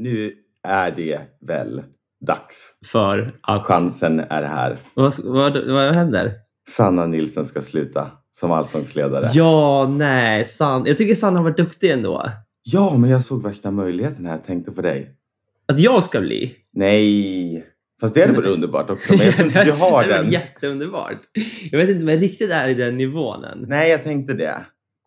Nu 0.00 0.32
är 0.68 0.90
det 0.90 1.20
väl 1.46 1.82
dags. 2.26 2.70
För 2.86 3.32
att... 3.42 3.66
Chansen 3.66 4.20
är 4.20 4.42
här. 4.42 4.76
Vad, 4.94 5.14
vad, 5.24 5.66
vad 5.66 5.94
händer? 5.94 6.32
Sanna 6.68 7.06
Nilsson 7.06 7.46
ska 7.46 7.60
sluta 7.62 8.10
som 8.32 8.50
allsångsledare. 8.52 9.30
Ja, 9.34 9.88
nej. 9.88 10.44
San... 10.44 10.86
Jag 10.86 10.96
tycker 10.98 11.14
Sanna 11.14 11.38
har 11.38 11.44
varit 11.44 11.56
duktig 11.56 11.90
ändå. 11.90 12.30
Ja, 12.62 12.96
men 12.96 13.10
jag 13.10 13.24
såg 13.24 13.42
värsta 13.42 13.70
möjligheten 13.70 14.26
här. 14.26 14.32
Jag 14.32 14.44
tänkte 14.44 14.72
på 14.72 14.82
dig. 14.82 15.16
Att 15.68 15.78
jag 15.80 16.04
ska 16.04 16.20
bli? 16.20 16.54
Nej. 16.72 17.66
Fast 18.00 18.14
det 18.14 18.20
hade 18.20 18.32
varit 18.32 18.46
underbart 18.48 18.90
också. 18.90 19.16
Men 19.16 19.26
jag 19.26 19.34
tror 19.34 19.46
inte 19.46 19.64
du 19.64 19.72
har 19.78 20.02
det 20.06 20.08
den. 20.08 20.30
jätteunderbart. 20.30 21.18
Jag 21.70 21.78
vet 21.78 21.88
inte 21.88 22.02
om 22.02 22.08
jag 22.08 22.22
riktigt 22.22 22.50
är 22.50 22.68
i 22.68 22.74
den 22.74 22.96
nivån 22.96 23.44
än. 23.44 23.64
Nej, 23.68 23.90
jag 23.90 24.04
tänkte 24.04 24.34
det. 24.34 24.54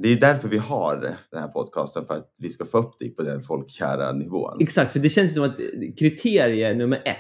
Det 0.04 0.10
är 0.10 0.16
därför 0.20 0.48
vi 0.48 0.58
har 0.58 1.18
den 1.32 1.42
här 1.42 1.48
podcasten, 1.48 2.06
för 2.06 2.18
att 2.18 2.32
vi 2.40 2.50
ska 2.50 2.66
få 2.66 2.78
upp 2.78 3.00
dig 3.00 3.16
på 3.16 3.22
den 3.22 3.40
folkkära 3.40 4.12
nivån. 4.12 4.58
Exakt, 4.60 4.92
för 4.92 5.00
det 5.00 5.10
känns 5.10 5.34
som 5.34 5.44
att 5.44 5.58
kriterie 6.00 6.74
nummer 6.74 6.98
ett 6.98 7.16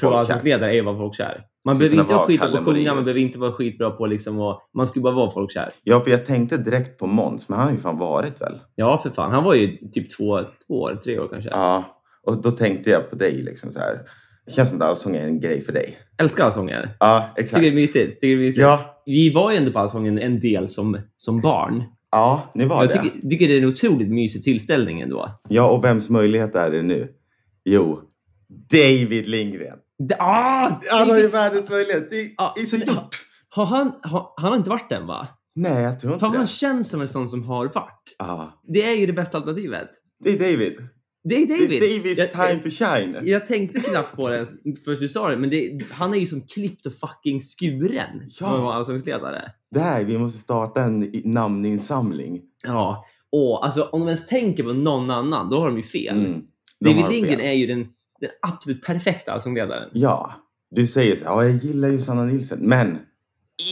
för 0.00 0.06
att 0.06 0.10
vara 0.10 0.20
allsångsledare 0.20 0.74
är 0.74 0.78
att 0.78 0.84
vara 0.84 0.96
folkkär. 0.96 1.44
Man 1.64 1.78
behöver 1.78 1.96
inte 2.00 2.14
vara 2.14 2.26
skitbra 2.26 2.50
på 2.50 2.56
att 2.56 2.64
sjunga, 2.64 2.94
man 2.94 3.04
behöver 3.04 3.20
inte 3.20 3.38
vara 3.38 3.52
skitbra 3.52 3.90
på 3.90 4.06
liksom 4.06 4.40
och, 4.40 4.60
Man 4.74 4.86
skulle 4.86 5.02
bara 5.02 5.14
vara 5.14 5.30
folkkär. 5.30 5.72
Ja, 5.82 6.00
för 6.00 6.10
jag 6.10 6.26
tänkte 6.26 6.56
direkt 6.56 6.98
på 6.98 7.06
Måns, 7.06 7.48
men 7.48 7.58
han 7.58 7.68
har 7.68 7.74
ju 7.74 7.80
fan 7.80 7.98
varit 7.98 8.40
väl? 8.40 8.60
Ja, 8.74 8.98
för 8.98 9.10
fan. 9.10 9.32
Han 9.32 9.44
var 9.44 9.54
ju 9.54 9.88
typ 9.88 10.16
två, 10.16 10.40
två 10.66 10.74
år, 10.74 11.00
tre 11.04 11.18
år 11.18 11.28
kanske. 11.32 11.50
Ja, 11.50 11.84
och 12.22 12.42
då 12.42 12.50
tänkte 12.50 12.90
jag 12.90 13.10
på 13.10 13.16
dig 13.16 13.42
liksom 13.42 13.72
så 13.72 13.78
här. 13.78 14.00
Det 14.46 14.52
känns 14.52 14.68
som 14.68 14.82
att 14.82 14.88
allsång 14.88 15.16
är 15.16 15.24
en 15.24 15.40
grej 15.40 15.60
för 15.60 15.72
dig. 15.72 15.98
Älskar 16.18 16.44
allsånger. 16.44 16.96
Ja, 17.00 17.34
exakt. 17.36 17.54
Tycker 17.54 17.70
det 17.70 17.76
är 17.76 17.80
mysigt. 17.80 18.20
Tycker 18.20 18.36
det 18.36 18.42
är 18.42 18.46
mysigt. 18.46 18.62
Ja. 18.62 19.02
Vi 19.06 19.30
var 19.30 19.50
ju 19.50 19.56
ändå 19.56 19.72
på 19.72 19.78
allsången 19.78 20.18
en 20.18 20.40
del 20.40 20.68
som, 20.68 20.98
som 21.16 21.40
barn. 21.40 21.84
Ja, 22.10 22.52
ni 22.54 22.66
var 22.66 22.76
jag 22.76 22.88
det. 22.88 22.94
Jag 22.94 23.04
tycker, 23.04 23.28
tycker 23.28 23.48
det 23.48 23.54
är 23.54 23.58
en 23.58 23.68
otroligt 23.68 24.08
mysig 24.08 24.42
tillställning 24.42 25.00
ändå. 25.00 25.40
Ja, 25.48 25.70
och 25.70 25.84
vems 25.84 26.10
möjlighet 26.10 26.54
är 26.54 26.70
det 26.70 26.82
nu? 26.82 27.08
Jo, 27.64 28.00
David 28.72 29.28
Lindgren. 29.28 29.78
Da, 30.08 30.16
ah, 30.18 30.80
han 30.90 31.10
har 31.10 31.18
ju 31.18 31.28
världens 31.28 31.70
möjlighet. 31.70 32.10
Det 32.10 32.20
är, 32.20 32.30
ah, 32.36 32.52
är 32.56 32.64
så 32.64 32.76
gjort. 32.76 33.16
Har 33.48 33.64
han, 33.64 33.92
har, 34.02 34.32
han 34.36 34.50
har 34.50 34.56
inte 34.56 34.70
varit 34.70 34.88
den 34.88 35.06
va? 35.06 35.26
Nej, 35.54 35.82
jag 35.82 36.00
tror 36.00 36.12
inte 36.12 36.20
Fan, 36.20 36.32
det. 36.32 36.38
Man 36.38 36.46
känns 36.46 36.90
som 36.90 37.00
en 37.00 37.08
sån 37.08 37.28
som 37.28 37.44
har 37.44 37.66
varit. 37.66 38.16
Ah. 38.18 38.46
Det 38.62 38.82
är 38.82 38.96
ju 38.96 39.06
det 39.06 39.12
bästa 39.12 39.38
alternativet. 39.38 39.88
Det 40.24 40.30
är 40.30 40.38
David. 40.38 40.72
Det 41.24 41.34
är 41.34 41.46
David. 41.46 41.70
Det 41.70 41.76
är 41.76 41.98
Davids 41.98 42.18
jag, 42.18 42.32
time 42.32 42.62
to 42.62 42.70
shine. 42.70 43.18
Jag 43.22 43.46
tänkte 43.46 43.80
knappt 43.80 44.16
på 44.16 44.28
det 44.28 44.46
först 44.84 45.00
du 45.00 45.08
sa 45.08 45.28
det, 45.28 45.36
men 45.36 45.50
det, 45.50 45.80
han 45.90 46.14
är 46.14 46.18
ju 46.18 46.26
som 46.26 46.42
klippt 46.42 46.86
och 46.86 46.92
fucking 46.94 47.40
skuren 47.40 48.30
ja. 48.40 48.46
för 48.46 48.54
att 48.54 48.62
vara 48.62 48.74
allsångsledare. 48.74 49.52
Det 49.70 49.80
här, 49.80 50.04
vi 50.04 50.18
måste 50.18 50.38
starta 50.38 50.82
en 50.82 51.10
namninsamling. 51.24 52.40
Ja, 52.64 53.04
och 53.32 53.64
alltså 53.64 53.82
om 53.82 54.00
de 54.00 54.08
ens 54.08 54.26
tänker 54.26 54.62
på 54.62 54.72
någon 54.72 55.10
annan, 55.10 55.50
då 55.50 55.60
har 55.60 55.66
de 55.66 55.76
ju 55.76 55.82
fel. 55.82 56.18
Mm, 56.18 56.42
de 56.80 56.90
David 56.90 57.10
Lindgren 57.10 57.40
är 57.40 57.52
ju 57.52 57.66
den, 57.66 57.86
den 58.20 58.30
absolut 58.42 58.82
perfekta 58.82 59.32
allsångsledaren. 59.32 59.88
Ja, 59.92 60.32
du 60.70 60.86
säger 60.86 61.16
så 61.16 61.24
ja 61.24 61.44
jag 61.44 61.56
gillar 61.56 61.88
ju 61.88 62.00
Sanna 62.00 62.24
Nilsson, 62.24 62.58
men 62.58 62.98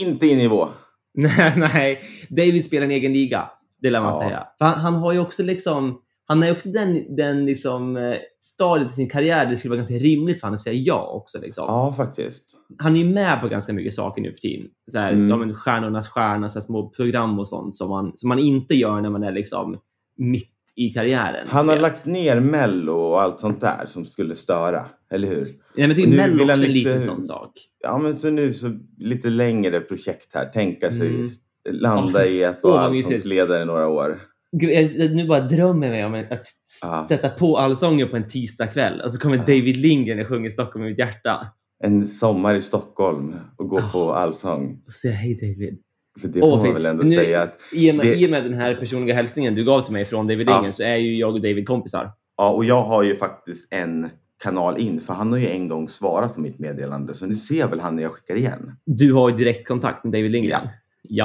inte 0.01 0.27
i 0.27 0.35
nivå. 0.35 0.69
nej, 1.13 1.53
nej, 1.57 2.01
David 2.29 2.65
spelar 2.65 2.85
en 2.85 2.91
egen 2.91 3.13
liga, 3.13 3.49
det 3.81 3.89
lär 3.89 4.01
man 4.01 4.13
ja. 4.13 4.21
säga. 4.21 4.47
För 4.57 4.65
han, 4.65 4.79
han, 4.79 4.93
har 4.93 5.13
ju 5.13 5.19
också 5.19 5.43
liksom 5.43 5.99
han 6.25 6.43
är 6.43 6.51
också 6.51 6.69
den, 6.69 7.15
den 7.15 7.45
liksom, 7.45 7.97
eh, 7.97 8.17
stadiet 8.39 8.91
i 8.91 8.93
sin 8.93 9.09
karriär 9.09 9.43
där 9.43 9.51
det 9.51 9.57
skulle 9.57 9.69
vara 9.69 9.77
ganska 9.77 9.93
rimligt 9.93 10.39
för 10.39 10.47
honom 10.47 10.55
att 10.55 10.61
säga 10.61 10.75
ja 10.75 11.07
också. 11.07 11.39
Liksom. 11.39 11.65
Ja, 11.67 11.93
faktiskt. 11.97 12.55
Han 12.77 12.95
är 12.95 12.99
ju 12.99 13.09
med 13.09 13.41
på 13.41 13.47
ganska 13.47 13.73
mycket 13.73 13.93
saker 13.93 14.21
nu 14.21 14.31
för 14.31 14.37
tiden. 14.37 14.67
Så 14.91 14.99
här, 14.99 15.13
mm. 15.13 15.49
ja, 15.49 15.55
stjärnornas 15.55 16.09
stjärna, 16.09 16.49
så 16.49 16.59
här, 16.59 16.65
små 16.65 16.89
program 16.89 17.39
och 17.39 17.47
sånt 17.47 17.75
som 17.75 17.89
man, 17.89 18.11
som 18.15 18.29
man 18.29 18.39
inte 18.39 18.75
gör 18.75 19.01
när 19.01 19.09
man 19.09 19.23
är 19.23 19.31
liksom 19.31 19.77
mitt 20.17 20.49
i 20.75 20.89
karriären. 20.89 21.47
Han 21.49 21.67
har 21.67 21.75
vet. 21.75 21.81
lagt 21.81 22.05
ner 22.05 22.39
Mello 22.39 22.93
och 22.93 23.21
allt 23.21 23.39
sånt 23.39 23.61
där 23.61 23.85
som 23.87 24.05
skulle 24.05 24.35
störa, 24.35 24.85
eller 25.11 25.27
hur? 25.27 25.47
Ja, 25.47 25.53
men 25.75 25.87
jag 25.87 25.95
tycker 25.95 26.17
Mello 26.17 26.43
också 26.43 26.63
är 26.63 26.67
en 26.67 26.73
liten 26.73 27.01
sån 27.01 27.23
sak. 27.23 27.51
Ja, 27.79 27.97
men 27.97 28.15
så 28.15 28.29
nu 28.29 28.53
så 28.53 28.71
lite 28.97 29.29
längre 29.29 29.79
projekt 29.79 30.33
här. 30.33 30.45
Tänka 30.45 30.91
sig 30.91 31.07
mm. 31.07 31.29
landa 31.71 32.19
oh, 32.19 32.27
i 32.27 32.45
att 32.45 32.63
vara 32.63 32.75
oh, 32.75 32.83
allsångsledare 32.83 33.61
i 33.61 33.65
några 33.65 33.87
år. 33.87 34.19
Gud, 34.55 34.71
jag, 34.71 35.15
nu 35.15 35.27
bara 35.27 35.39
drömmer 35.39 35.93
jag 35.93 36.07
om 36.07 36.25
att 36.29 36.45
ah. 36.85 37.07
sätta 37.07 37.29
på 37.29 37.57
allsånger 37.57 38.05
på 38.05 38.15
en 38.15 38.27
tisdagkväll 38.27 39.01
och 39.01 39.11
så 39.11 39.19
kommer 39.19 39.37
ah. 39.37 39.45
David 39.45 39.77
Lindgren 39.77 40.19
och 40.19 40.27
sjunger 40.27 40.49
Stockholm 40.49 40.85
i 40.85 40.89
mitt 40.89 40.99
hjärta. 40.99 41.47
En 41.83 42.07
sommar 42.07 42.55
i 42.55 42.61
Stockholm 42.61 43.35
och 43.57 43.69
gå 43.69 43.79
ah. 43.79 43.89
på 43.91 44.13
allsång. 44.13 44.83
Och 44.87 44.93
säga 44.93 45.13
hej 45.13 45.35
David. 45.35 45.79
För 46.21 46.27
det 46.27 46.39
får 46.39 46.47
oh, 46.47 46.63
man 46.65 46.73
väl 46.73 46.85
ändå 46.85 47.03
nu, 47.03 47.15
säga 47.15 47.41
att... 47.41 47.57
I 47.73 47.91
och, 47.91 47.95
med, 47.95 48.05
det... 48.05 48.15
I 48.15 48.25
och 48.25 48.29
med 48.29 48.43
den 48.43 48.53
här 48.53 48.75
personliga 48.75 49.15
hälsningen 49.15 49.55
du 49.55 49.65
gav 49.65 49.81
till 49.81 49.93
mig 49.93 50.05
från 50.05 50.27
David 50.27 50.47
Lindgren 50.47 50.71
så 50.71 50.83
är 50.83 50.95
ju 50.95 51.17
jag 51.17 51.33
och 51.33 51.41
David 51.41 51.67
kompisar. 51.67 52.11
Ja, 52.37 52.49
och 52.49 52.65
jag 52.65 52.83
har 52.83 53.03
ju 53.03 53.15
faktiskt 53.15 53.73
en 53.73 54.09
kanal 54.43 54.77
in 54.77 55.01
för 55.01 55.13
han 55.13 55.31
har 55.31 55.39
ju 55.39 55.47
en 55.47 55.67
gång 55.67 55.87
svarat 55.87 56.33
på 56.33 56.41
mitt 56.41 56.59
meddelande 56.59 57.13
så 57.13 57.25
nu 57.25 57.35
ser 57.35 57.67
väl 57.67 57.79
han 57.79 57.95
när 57.95 58.03
jag 58.03 58.11
skickar 58.11 58.35
igen. 58.35 58.75
Du 58.85 59.13
har 59.13 59.29
ju 59.29 59.35
direktkontakt 59.35 60.03
med 60.03 60.13
David 60.13 60.31
Lindgren. 60.31 60.61
Ja, 60.63 60.69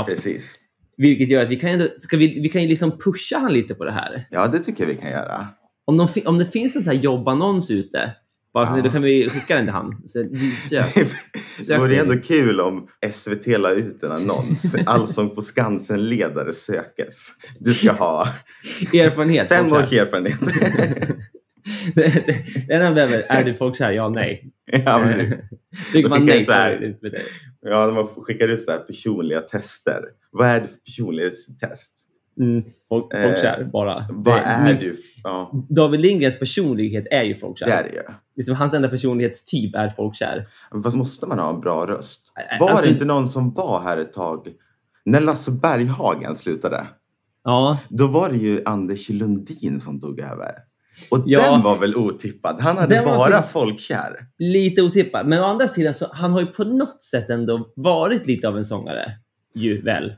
ja. 0.00 0.04
precis. 0.08 0.58
Vilket 0.98 1.30
gör 1.30 1.42
att 1.42 1.48
vi 1.48 1.56
kan, 1.56 1.70
ändå, 1.70 1.86
ska 1.96 2.16
vi, 2.16 2.40
vi 2.40 2.48
kan 2.48 2.62
ju 2.62 2.68
liksom 2.68 2.98
pusha 2.98 3.38
han 3.38 3.52
lite 3.52 3.74
på 3.74 3.84
det 3.84 3.92
här. 3.92 4.26
Ja, 4.30 4.46
det 4.46 4.58
tycker 4.58 4.84
jag 4.84 4.88
vi 4.88 5.00
kan 5.00 5.10
göra. 5.10 5.46
Om, 5.84 5.96
de, 5.96 6.08
om 6.26 6.38
det 6.38 6.46
finns 6.46 6.76
en 6.76 6.82
sån 6.82 6.92
här 6.92 7.00
jobbannons 7.00 7.70
ute, 7.70 8.14
bara, 8.54 8.76
ja. 8.76 8.82
då 8.82 8.90
kan 8.90 9.02
vi 9.02 9.30
skicka 9.30 9.56
den 9.56 9.64
till 9.64 9.72
han. 9.72 10.02
Så, 10.06 10.24
sök, 10.68 10.92
sök 10.96 11.06
det 11.68 11.78
vore 11.78 11.96
ändå 11.96 12.14
kul 12.16 12.60
om 12.60 12.88
SVT 13.12 13.46
la 13.46 13.70
ut 13.70 14.02
en 14.02 14.12
annons. 14.12 14.74
Allsång 14.86 15.34
på 15.34 15.42
Skansen-ledare 15.42 16.52
sökes. 16.52 17.28
Du 17.58 17.74
ska 17.74 17.92
ha 17.92 18.28
erfarenhet. 18.94 19.48
Fem 19.48 19.72
års 19.72 19.92
erfarenhet. 19.92 20.40
det 22.68 22.74
enda 22.74 22.92
behöver 22.92 23.24
är 23.28 23.44
du 23.44 23.54
folkkär? 23.54 23.90
Ja, 23.90 24.08
nej. 24.08 24.52
Ja, 24.66 24.98
men, 24.98 25.26
Tycker 25.92 26.08
man 26.08 26.26
nej 26.26 26.46
så 26.46 26.52
är 26.52 26.80
det 26.80 26.86
inte 26.86 27.00
för 27.00 27.10
dig. 27.10 27.24
Ja, 27.60 27.90
man 27.90 28.06
skickar 28.06 28.48
ut 28.48 28.60
så 28.60 28.70
här 28.70 28.78
personliga 28.78 29.40
tester. 29.40 30.02
Vad 30.30 30.48
är 30.48 30.60
det 30.60 30.68
för 30.68 30.78
personlighetstest? 30.78 32.04
Mm, 32.40 32.62
folk, 32.88 33.04
folkkär 33.04 33.60
eh, 33.60 33.66
bara. 33.66 34.06
Vad 34.10 34.34
det, 34.34 34.40
är 34.40 34.74
du? 34.74 34.94
Ja. 35.24 35.66
David 35.68 36.00
Lindgrens 36.00 36.38
personlighet 36.38 37.06
är 37.10 37.22
ju 37.22 37.34
folkkär. 37.34 37.66
Det 37.66 37.72
är 37.72 37.82
det 37.82 37.90
ju. 37.90 38.02
Liksom, 38.36 38.56
hans 38.56 38.74
enda 38.74 38.88
personlighetstyp 38.88 39.74
är 39.74 39.88
folkkär. 39.88 40.48
Fast 40.84 40.96
måste 40.96 41.26
man 41.26 41.38
ha 41.38 41.54
en 41.54 41.60
bra 41.60 41.86
röst? 41.86 42.32
Var 42.60 42.70
alltså, 42.70 42.86
det 42.86 42.92
inte 42.92 43.04
någon 43.04 43.28
som 43.28 43.54
var 43.54 43.80
här 43.80 43.98
ett 43.98 44.12
tag? 44.12 44.48
När 45.04 45.20
Lasse 45.20 45.50
Berghagen 45.50 46.36
slutade. 46.36 46.86
Ja. 47.44 47.78
Då 47.88 48.06
var 48.06 48.30
det 48.30 48.36
ju 48.36 48.62
Anders 48.64 49.08
Lundin 49.08 49.80
som 49.80 50.00
tog 50.00 50.20
över. 50.20 50.52
Och 51.10 51.22
ja, 51.26 51.50
den 51.52 51.62
var 51.62 51.78
väl 51.78 51.96
otippad? 51.96 52.60
Han 52.60 52.78
hade 52.78 53.02
bara 53.04 53.42
folkkär. 53.42 54.16
Lite 54.38 54.82
otippad. 54.82 55.26
Men 55.26 55.40
å 55.40 55.44
andra 55.44 55.68
sidan 55.68 55.94
så 55.94 56.06
han 56.12 56.32
har 56.32 56.40
ju 56.40 56.46
på 56.46 56.64
något 56.64 57.02
sätt 57.02 57.30
ändå 57.30 57.72
varit 57.76 58.26
lite 58.26 58.48
av 58.48 58.56
en 58.56 58.64
sångare. 58.64 59.12
Ju 59.58 59.82
väl. 59.82 60.12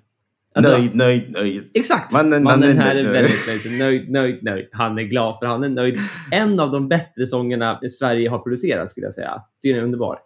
Alltså, 0.55 0.73
nöjd, 0.73 0.95
nöjd, 0.95 1.31
nöjd. 1.31 1.71
Exakt. 1.75 2.13
Mannen, 2.13 2.43
Mannen 2.43 2.77
man 2.77 2.79
här 2.79 2.97
är, 2.97 3.05
är 3.05 3.13
väldigt 3.13 3.47
nöjd. 3.47 3.79
Nöjd, 3.79 4.11
nöjd, 4.11 4.43
nöjd. 4.43 4.69
Han 4.73 4.99
är 4.99 5.03
glad 5.03 5.39
för 5.39 5.47
han 5.47 5.65
är 5.65 5.69
nöjd. 5.69 5.99
En 6.31 6.61
av 6.61 6.73
de 6.73 6.89
bättre 6.89 7.27
sångerna 7.27 7.81
Sverige 7.91 8.31
har 8.31 8.39
producerat 8.39 8.91
skulle 8.91 9.07
jag 9.07 9.15
säga. 9.15 9.43
Det 9.63 9.69
är 9.69 9.83
underbar. 9.83 10.19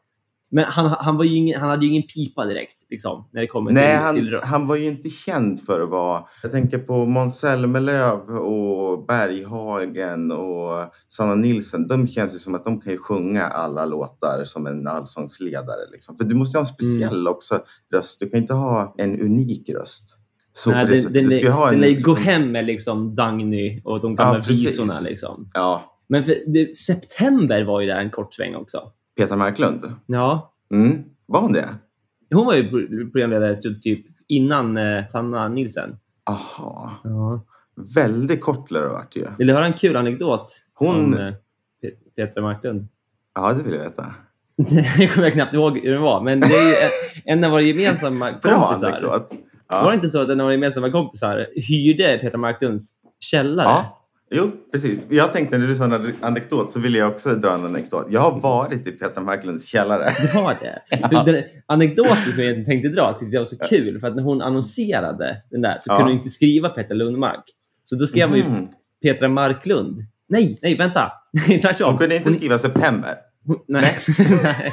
Men 0.54 0.64
han, 0.64 0.96
han, 0.98 1.16
var 1.16 1.24
ingen, 1.24 1.60
han 1.60 1.70
hade 1.70 1.86
ju 1.86 1.92
ingen 1.92 2.02
pipa 2.02 2.44
direkt 2.44 2.76
liksom, 2.90 3.28
när 3.32 3.40
det 3.40 3.46
kommer 3.46 3.72
Nej, 3.72 3.96
till, 3.96 3.96
han, 3.96 4.14
till 4.14 4.30
röst. 4.30 4.48
han 4.48 4.66
var 4.66 4.76
ju 4.76 4.86
inte 4.86 5.10
känd 5.10 5.60
för 5.60 5.80
att 5.80 5.90
vara... 5.90 6.24
Jag 6.42 6.52
tänker 6.52 6.78
på 6.78 7.04
Måns 7.04 7.38
Zelmerlöw 7.38 8.38
och 8.38 9.06
Berghagen 9.06 10.32
och 10.32 10.92
Sanna 11.08 11.34
Nilsson. 11.34 11.88
De 11.88 12.06
känns 12.06 12.34
ju 12.34 12.38
som 12.38 12.54
att 12.54 12.64
de 12.64 12.80
kan 12.80 12.92
ju 12.92 12.98
sjunga 12.98 13.42
alla 13.42 13.84
låtar 13.84 14.44
som 14.44 14.66
en 14.66 14.86
allsångsledare. 14.86 15.90
Liksom. 15.92 16.16
För 16.16 16.24
du 16.24 16.34
måste 16.34 16.58
ha 16.58 16.60
en 16.60 16.66
speciell 16.66 17.20
mm. 17.20 17.32
också 17.32 17.60
röst. 17.94 18.20
Du 18.20 18.30
kan 18.30 18.40
inte 18.40 18.54
ha 18.54 18.94
en 18.98 19.20
unik 19.20 19.68
röst. 19.68 20.18
Så 20.56 20.70
Nej, 20.70 20.86
den, 20.86 21.12
den, 21.12 21.28
den, 21.28 21.52
ha 21.52 21.70
den 21.70 21.80
liksom... 21.80 22.02
gå 22.02 22.20
hem 22.20 22.52
med 22.52 22.64
liksom 22.64 23.14
Dagny 23.14 23.80
och 23.84 24.00
de 24.00 24.16
gamla 24.16 24.38
ja, 24.38 24.44
visorna. 24.48 24.94
Liksom. 25.04 25.48
Ja. 25.54 26.00
Men 26.08 26.24
för, 26.24 26.34
det, 26.46 26.76
september 26.76 27.64
var 27.64 27.80
ju 27.80 27.86
där 27.86 28.00
en 28.00 28.10
kort 28.10 28.34
sväng 28.34 28.54
också. 28.54 28.90
Petra 29.16 29.36
Marklund? 29.36 29.92
Ja. 30.06 30.54
Mm. 30.70 31.04
Var 31.26 31.40
hon 31.40 31.52
det? 31.52 31.68
Hon 32.34 32.46
var 32.46 32.54
ju 32.54 33.10
programledare 33.10 33.56
typ, 33.60 34.06
innan 34.28 34.76
eh, 34.76 35.06
Sanna 35.06 35.48
Nilsen. 35.48 35.96
Aha. 36.26 36.92
Ja. 37.04 37.44
Väldigt 37.94 38.40
kort 38.40 38.70
lär 38.70 38.80
det 38.80 38.86
ha 38.86 38.94
varit 38.94 39.16
ju. 39.16 39.26
Vill 39.38 39.46
du 39.46 39.52
höra 39.52 39.66
en 39.66 39.72
kul 39.72 39.96
anekdot 39.96 40.46
hon... 40.74 40.96
om 40.96 41.14
eh, 41.14 41.34
Petra 42.16 42.42
Marklund? 42.42 42.88
Ja, 43.34 43.52
det 43.52 43.62
vill 43.62 43.74
jag 43.74 43.82
veta. 43.84 44.14
det 44.96 45.08
kommer 45.08 45.26
jag 45.26 45.32
knappt 45.32 45.54
ihåg 45.54 45.78
hur 45.78 45.92
den 45.92 46.02
var, 46.02 46.20
men 46.20 46.40
det 46.40 46.46
är 46.46 46.68
ju 46.68 46.74
en 47.24 47.44
av 47.44 47.50
våra 47.50 47.60
gemensamma 47.60 48.30
kompisar. 48.42 48.90
anekdot. 48.90 49.32
Ja. 49.68 49.82
Var 49.82 49.90
det 49.90 49.94
inte 49.94 50.08
så 50.08 50.22
att 50.22 50.28
en 50.28 50.40
av 50.40 50.44
våra 50.44 50.54
gemensamma 50.54 50.90
kompisar 50.90 51.46
hyrde 51.68 52.18
Petra 52.20 52.38
Marklunds 52.38 52.94
källare? 53.20 53.68
Ja. 53.68 54.03
Jo, 54.30 54.50
precis. 54.72 55.02
Jag 55.10 55.32
tänkte 55.32 55.58
när 55.58 55.66
du 55.66 55.74
sa 55.74 55.84
en 55.84 56.14
anekdot 56.20 56.72
så 56.72 56.80
ville 56.80 56.98
jag 56.98 57.12
också 57.12 57.34
dra 57.34 57.54
en 57.54 57.64
anekdot. 57.64 58.06
Jag 58.10 58.20
har 58.20 58.40
varit 58.40 58.88
i 58.88 58.90
Petra 58.90 59.22
Marklunds 59.22 59.66
källare. 59.66 60.12
Du 60.22 60.38
har 60.38 60.56
det? 60.60 60.82
Ja. 61.10 61.22
Den 61.22 61.44
anekdoten 61.66 62.32
som 62.34 62.44
jag 62.44 62.66
tänkte 62.66 62.88
dra 62.88 63.16
tyckte 63.18 63.36
jag 63.36 63.40
var 63.40 63.44
så 63.44 63.56
kul. 63.56 64.00
För 64.00 64.08
att 64.08 64.16
när 64.16 64.22
hon 64.22 64.42
annonserade 64.42 65.42
den 65.50 65.60
där 65.60 65.76
så 65.80 65.90
ja. 65.90 65.96
kunde 65.96 66.10
hon 66.10 66.16
inte 66.16 66.30
skriva 66.30 66.68
Petra 66.68 66.94
Lundmark. 66.94 67.44
Så 67.84 67.96
då 67.96 68.06
skrev 68.06 68.28
mm. 68.28 68.40
hon 68.40 68.60
ju 68.60 68.66
Petra 69.02 69.28
Marklund 69.28 69.98
Nej, 70.28 70.58
nej, 70.62 70.76
vänta. 70.76 71.12
Nej, 71.48 71.60
tvärtom. 71.60 71.90
Hon 71.90 71.98
kunde 71.98 72.16
inte 72.16 72.32
skriva 72.32 72.58
september. 72.58 73.14
Hon, 73.46 73.58
nej. 73.68 73.96
nej. 74.42 74.72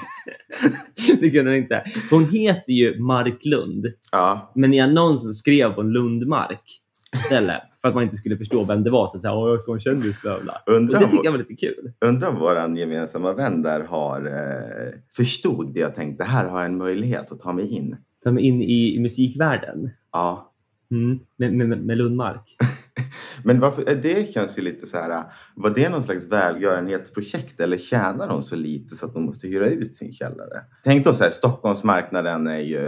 det 1.22 1.30
kunde 1.30 1.52
hon 1.52 1.58
inte. 1.58 1.84
Hon 2.10 2.30
heter 2.30 2.74
ju 2.74 3.00
Marklund, 3.00 3.86
Ja, 4.12 4.52
men 4.56 4.74
i 4.74 4.80
annonsen 4.80 5.34
skrev 5.34 5.72
hon 5.72 5.94
Lundmark 5.94 6.81
istället. 7.16 7.62
För 7.82 7.88
att 7.88 7.96
man 7.96 8.04
inte 8.04 8.16
skulle 8.16 8.38
förstå 8.38 8.64
vem 8.64 8.84
det 8.84 8.90
var. 8.90 9.08
Så 9.08 9.16
att 9.16 9.22
säga, 9.22 9.34
Åh, 9.34 9.50
jag 9.50 9.62
ska 9.62 9.72
ha 9.72 9.76
en 9.76 9.82
kändis, 9.82 10.22
bla 10.22 10.40
bla. 10.40 10.62
Och 10.66 10.74
undrar 10.74 11.00
det 11.00 11.06
om, 11.06 11.12
tycker 11.12 11.26
jag 11.26 11.32
var 11.32 11.40
lite 11.40 11.56
kul. 11.56 11.92
undrar 12.06 12.28
om 12.28 12.40
vår 12.40 12.78
gemensamma 12.78 13.34
vän 13.34 13.62
där 13.62 13.80
har 13.80 14.26
eh, 14.26 14.94
förstod 15.16 15.74
det 15.74 15.80
jag 15.80 15.96
tänkte. 15.96 16.24
Här 16.24 16.50
har 16.50 16.58
jag 16.58 16.66
en 16.66 16.78
möjlighet 16.78 17.32
att 17.32 17.40
ta 17.40 17.54
mig 17.54 17.68
in. 17.68 17.96
Ta 18.24 18.32
mig 18.32 18.44
in 18.44 18.62
i, 18.62 18.96
i 18.96 19.00
musikvärlden. 19.00 19.90
Ja, 20.12 20.52
Mm. 20.92 21.20
Med, 21.38 21.54
med, 21.54 21.86
med 21.86 21.98
Lundmark. 21.98 22.56
Men 23.44 23.60
varför, 23.60 23.96
det 23.96 24.34
känns 24.34 24.58
ju 24.58 24.62
lite 24.62 24.88
så 24.88 24.98
här, 24.98 25.24
var 25.56 25.70
det 25.70 25.90
någon 25.90 26.04
slags 26.04 26.26
välgörenhetsprojekt 26.26 27.60
eller 27.60 27.78
tjänar 27.78 28.28
de 28.28 28.42
så 28.44 28.56
lite 28.56 28.96
så 28.96 29.06
att 29.06 29.14
de 29.14 29.26
måste 29.26 29.48
hyra 29.48 29.68
ut 29.68 29.96
sin 29.96 30.12
källare? 30.12 30.62
Tänk 30.84 31.06
då 31.06 31.14
så 31.14 31.24
här, 31.24 31.32
Stockholmsmarknaden 31.32 32.48
är 32.48 32.60
ju, 32.60 32.82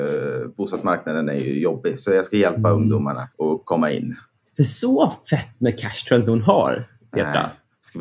bostadsmarknaden 0.58 1.30
är 1.30 1.40
ju 1.40 1.60
jobbig 1.62 2.00
så 2.00 2.12
jag 2.12 2.26
ska 2.26 2.38
hjälpa 2.38 2.70
Mm. 2.70 2.82
ungdomarna 2.82 3.22
att 3.22 3.62
komma 3.66 3.92
in. 3.92 4.16
För 4.56 4.64
så 4.64 5.14
fett 5.30 5.60
med 5.62 5.80
cash 5.80 6.06
tror 6.08 6.16
jag 6.18 6.22
inte 6.22 6.32
hon 6.32 6.42
har, 6.42 6.90
Petra. 7.14 7.50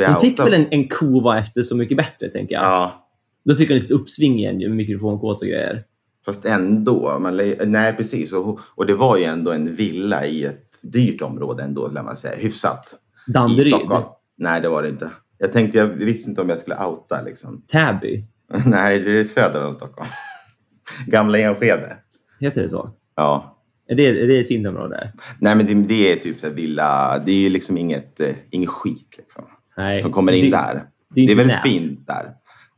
Hon 0.06 0.20
fick 0.20 0.38
väl 0.38 0.55
en, 0.55 0.66
en 0.70 0.88
kova 0.88 1.38
efter 1.38 1.62
Så 1.62 1.76
mycket 1.76 1.96
bättre, 1.96 2.28
tänker 2.28 2.55
jag. 2.55 2.64
Ja, 2.64 3.08
Då 3.44 3.55
fick 3.55 3.69
hon 3.70 3.78
ett 3.78 3.90
uppsving 3.90 4.38
igen 4.38 4.58
med 4.58 4.70
mikrofonkåt 4.70 5.40
och 5.40 5.46
grejer. 5.46 5.84
fast 6.25 6.44
ändå. 6.44 7.19
Man, 7.19 7.37
nej, 7.66 7.93
precis. 7.96 8.32
Och, 8.32 8.60
och 8.75 8.87
det 8.87 8.94
var 8.94 9.16
ju 9.16 9.25
ändå 9.25 9.52
en 9.52 9.75
villa 9.75 10.26
i 10.26 10.44
ett 10.44 10.71
dyrt 10.82 11.23
område 11.23 11.62
ändå, 11.62 11.88
lär 11.88 12.02
man 12.02 12.17
säga. 12.17 12.37
Hyfsat. 12.37 12.94
I 13.29 13.32
Danderyd. 13.32 13.75
Stockholm. 13.75 14.05
Nej, 14.38 14.61
det 14.61 14.69
var 14.69 14.82
det 14.82 14.88
inte. 14.88 15.11
Jag 15.38 15.52
tänkte, 15.52 15.79
jag 15.79 15.87
visste 15.87 16.31
inte 16.31 16.43
om 16.43 16.49
jag 16.49 16.58
skulle 16.58 16.84
outa 16.84 17.23
liksom. 17.23 17.62
Täby. 17.73 18.25
Nej, 18.67 19.00
det 19.00 19.20
är 19.20 19.25
söder 19.25 19.67
om 19.67 19.73
Stockholm. 19.73 20.08
Gamla 21.06 21.38
Enskede. 21.38 21.96
Heter 22.40 22.62
det 22.62 22.69
så? 22.69 22.90
Ja. 23.17 23.58
Är 23.88 23.94
det, 23.94 24.06
är 24.06 24.26
det 24.26 24.40
ett 24.40 24.49
fint 24.49 24.67
område? 24.67 25.12
Nej, 25.38 25.55
men 25.56 25.67
det, 25.67 25.75
det 25.75 26.12
är 26.12 26.17
typ 26.17 26.40
så 26.40 26.50
villa. 26.50 27.19
Det 27.19 27.32
är 27.32 27.37
ju 27.37 27.49
liksom 27.49 27.79
inget, 27.79 28.20
eh, 28.20 28.34
inget 28.50 28.69
skit 28.69 29.14
liksom. 29.19 29.44
Nej. 29.76 30.00
Som 30.00 30.12
kommer 30.12 30.32
in 30.32 30.44
det, 30.44 30.56
där. 30.56 30.84
Det 31.14 31.20
är, 31.20 31.26
Det 31.26 31.32
är 31.32 31.37
väldigt 31.37 31.56
Näs. 31.64 31.73
fint 31.73 32.06
där. 32.06 32.32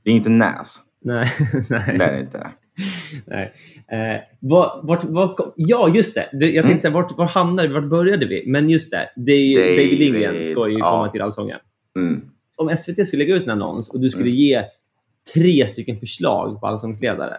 Det 0.05 0.11
är 0.11 0.15
inte 0.15 0.29
Näs. 0.29 0.79
Nej. 1.05 1.33
nej. 1.71 1.99
Det 1.99 2.05
är 2.05 2.13
det 2.13 2.21
inte. 2.21 2.51
nej. 3.27 3.53
Eh, 3.93 4.21
vart, 4.41 4.81
vart, 4.85 5.05
vart, 5.05 5.37
ja, 5.57 5.93
just 5.95 6.15
det. 6.15 6.29
det 6.33 6.51
jag 6.51 6.65
tänkte 6.65 6.89
Mm. 6.89 7.03
säga, 7.03 7.17
vart, 7.19 7.31
hamnade 7.31 7.69
vi? 7.69 7.75
Vart 7.75 7.85
började 7.91 8.27
vi? 8.27 8.45
Men 8.47 8.71
just 8.71 8.91
det. 8.91 9.11
det 9.17 9.33
är 9.33 9.47
ju, 9.47 9.55
David, 9.57 9.77
David 9.79 9.99
Lindgren 9.99 10.45
ska 10.45 10.69
ju 10.69 10.79
ja. 10.79 10.91
komma 10.91 11.09
till 11.13 11.23
Allsången. 11.23 11.59
Mm. 11.99 12.21
Om 12.57 12.77
SVT 12.77 13.07
skulle 13.07 13.25
lägga 13.25 13.37
ut 13.37 13.45
en 13.45 13.51
annons 13.51 13.89
och 13.89 14.01
du 14.01 14.11
skulle 14.11 14.25
Mm. 14.31 14.37
ge 14.37 14.63
tre 15.35 15.69
stycken 15.69 16.01
förslag 16.01 16.61
på 16.61 16.67
allsångsledare. 16.67 17.35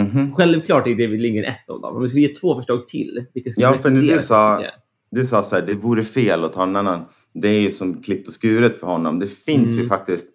Mhm. 0.00 0.34
Självklart 0.34 0.86
är 0.86 0.90
David 0.90 1.20
Lindgren 1.20 1.44
ett 1.44 1.68
av 1.70 1.80
dem. 1.80 1.96
Om 1.96 2.02
du 2.02 2.08
skulle 2.08 2.22
ge 2.22 2.34
två 2.34 2.54
förslag 2.56 2.88
till, 2.88 3.24
vilka 3.34 3.50
skulle 3.52 3.66
Ja, 3.66 3.74
för 3.74 3.90
du 3.90 4.22
sa-? 4.22 4.62
Du 5.10 5.26
sa 5.26 5.42
så 5.42 5.54
här, 5.54 5.62
det 5.62 5.74
vore 5.74 6.04
fel 6.04 6.44
att 6.44 6.52
ta 6.52 6.62
en 6.62 6.76
annan. 6.76 7.04
Det 7.34 7.48
är 7.48 7.60
ju 7.60 7.70
som 7.70 8.02
klippt 8.02 8.28
och 8.28 8.34
skuret 8.34 8.78
för 8.78 8.86
honom. 8.86 9.18
Det 9.18 9.26
finns 9.26 9.70
Mm. 9.70 9.82
ju 9.82 9.88
faktiskt 9.88 10.26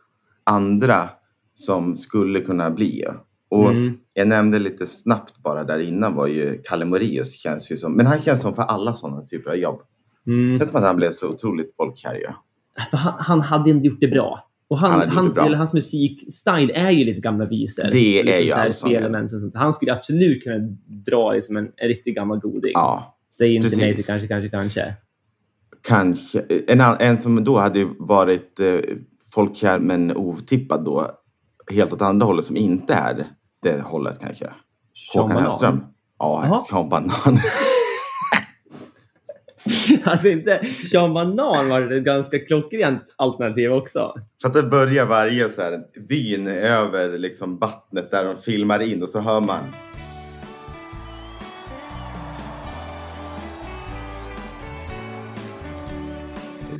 andra 0.44 1.10
som 1.54 1.96
skulle 1.96 2.40
kunna 2.40 2.72
bli. 2.72 3.04
Och 3.50 3.70
Mm. 3.72 3.98
jag 4.14 4.28
nämnde 4.28 4.60
lite 4.60 4.88
snabbt 4.88 5.44
bara 5.44 5.64
där 5.64 5.80
innan 5.80 6.16
var 6.16 6.28
ju 6.28 6.62
Kalle 6.64 6.86
Moraeus 6.86 7.34
känns 7.34 7.72
ju 7.72 7.78
som, 7.78 7.94
men 7.94 8.06
han 8.06 8.20
känns 8.20 8.42
som 8.42 8.54
för 8.54 8.64
alla 8.64 8.94
sådana 8.94 9.22
typer 9.22 9.50
av 9.50 9.56
jobb. 9.58 9.82
Mm. 10.28 10.58
Det 10.60 10.66
är 10.66 10.68
som 10.70 10.78
att 10.80 10.86
han 10.86 10.96
blev 10.96 11.12
så 11.12 11.30
otroligt 11.30 11.76
folkkär 11.78 12.16
ju. 12.16 12.26
Han, 12.92 13.14
han 13.20 13.42
hade 13.42 13.72
ändå 13.72 13.86
gjort 13.86 14.00
det 14.02 14.08
bra. 14.08 14.40
Och 14.68 14.80
han, 14.80 14.92
Han 15.00 15.10
han, 15.10 15.34
bra. 15.34 15.46
eller 15.46 15.58
hans 15.58 15.74
musikstil 15.74 16.72
är 16.76 16.92
ju 16.92 17.06
lite 17.06 17.20
gamla 17.22 17.46
visor. 17.46 17.84
Det 17.84 18.24
liksom 18.24 18.34
är 18.34 18.40
ju 18.46 18.50
så 18.52 18.56
här 18.58 18.66
allsången. 18.66 18.98
spelemens 19.00 19.34
och 19.34 19.40
sånt. 19.40 19.54
Så 19.54 19.60
Han 19.60 19.74
skulle 19.74 19.94
absolut 19.94 20.44
kunna 20.44 20.58
dra 21.12 21.34
liksom 21.34 21.58
en, 21.58 21.72
en 21.76 21.88
riktig 21.88 22.16
gammal 22.16 22.40
goding. 22.40 22.72
Ja, 22.74 23.18
Säg 23.38 23.56
inte 23.56 23.66
precis. 23.66 23.80
nej 23.80 23.96
till 23.96 24.06
kanske, 24.06 24.28
kanske, 24.28 24.50
kanske. 24.50 24.94
kanske. 25.88 26.40
En, 26.68 26.82
en 26.82 27.18
som 27.18 27.44
då 27.44 27.58
hade 27.58 27.88
varit 28.00 28.60
eh, 28.60 28.80
folkkär 29.34 29.80
men 29.80 30.18
otippad 30.18 30.86
då, 30.86 31.08
helt 31.72 31.94
åt 31.94 32.02
andra 32.02 32.26
hållet 32.26 32.46
som 32.46 32.58
inte 32.58 32.94
är 32.94 33.28
det 33.62 33.82
hållet 33.82 34.20
kanske. 34.20 34.46
Sean 34.46 35.24
Håkan 35.24 35.36
Banan. 35.36 35.44
Hellström. 35.44 35.84
Ja. 36.20 36.66
Sean 36.70 36.90
Banan. 36.90 37.12
Hade 40.04 40.32
inte 40.32 40.66
Sean 40.92 41.14
Banan 41.14 41.70
varit 41.70 41.92
ett 41.92 42.04
ganska 42.04 42.40
klockrent 42.40 43.04
alternativ 43.16 43.72
också? 43.74 44.14
För 44.42 44.48
att 44.48 44.54
det 44.54 44.64
börjar 44.64 45.06
varje 45.06 45.50
så 45.50 45.62
här 45.62 45.80
vyn 46.10 46.48
över 46.48 47.18
liksom 47.18 47.58
vattnet 47.60 48.12
där 48.12 48.24
de 48.26 48.36
filmar 48.36 48.80
in 48.80 49.04
och 49.04 49.10
så 49.10 49.20
hör 49.20 49.42
man. 49.42 49.64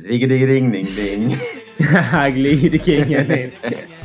Riggedigring 0.08 0.72
ding 0.72 0.86
ding. 0.96 1.36
Glidkingen 2.34 3.50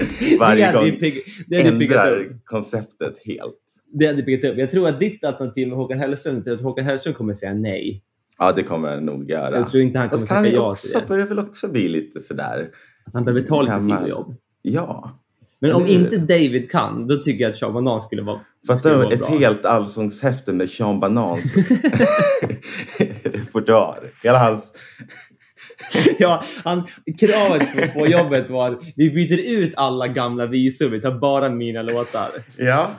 Varje 0.38 0.72
gång 0.72 0.88
upp. 0.88 1.02
ändrar 1.50 2.38
konceptet 2.44 3.18
helt. 3.24 3.56
Det 3.92 4.06
hade 4.06 4.22
piggat 4.22 4.52
upp. 4.52 4.58
Jag 4.58 4.70
tror 4.70 4.88
att 4.88 5.00
ditt 5.00 5.24
alternativ 5.24 5.68
med 5.68 5.76
Håkan 5.76 5.98
Hellström, 5.98 6.42
tror 6.42 6.54
att 6.54 6.60
Håkan 6.62 6.84
Hellström 6.84 7.14
kommer 7.14 7.34
säga 7.34 7.54
nej. 7.54 8.02
Ja, 8.38 8.52
det 8.52 8.62
kommer 8.62 8.90
den 8.90 9.06
nog 9.06 9.30
göra. 9.30 9.56
Jag 9.56 9.70
tror 9.70 9.82
inte 9.82 9.98
han 9.98 10.08
kommer 10.08 10.20
Fast 10.20 10.30
han 10.32 10.44
tacka 10.44 10.56
är 10.56 10.60
ja 10.60 10.74
till 10.74 10.90
det. 10.92 11.08
börjar 11.08 11.26
väl 11.26 11.38
också 11.38 11.68
bli 11.68 11.88
lite 11.88 12.20
sådär. 12.20 12.70
Att 13.04 13.14
han 13.14 13.24
behöver 13.24 13.46
ta 13.46 13.62
lite 13.62 13.80
sidojobb. 13.80 14.34
Ja. 14.62 15.20
Men 15.58 15.72
om 15.72 15.86
inte 15.86 16.16
David 16.16 16.70
kan, 16.70 17.06
då 17.06 17.16
tycker 17.16 17.44
jag 17.44 17.50
att 17.50 17.56
Sean 17.56 17.72
Banan 17.72 18.02
skulle 18.02 18.22
vara... 18.22 18.40
Fatta 18.66 18.78
skulle 18.78 18.96
vara 18.96 19.12
ett 19.12 19.18
bra. 19.18 19.38
helt 19.38 19.64
allsångshäfte 19.64 20.52
med 20.52 20.70
Sean 20.70 21.00
Banans 21.00 21.56
repertoar. 23.22 23.98
Hela 24.22 24.38
hans... 24.38 24.72
ja, 26.18 26.42
han, 26.64 26.86
kravet 27.18 27.68
för 27.68 27.82
att 27.82 27.92
få 27.92 28.06
jobbet 28.06 28.50
var 28.50 28.68
att 28.68 28.82
vi 28.96 29.10
byter 29.10 29.38
ut 29.38 29.72
alla 29.76 30.08
gamla 30.08 30.46
visor, 30.46 30.88
vi 30.88 31.00
tar 31.00 31.18
bara 31.18 31.50
mina 31.50 31.82
låtar. 31.82 32.30
Ja. 32.58 32.90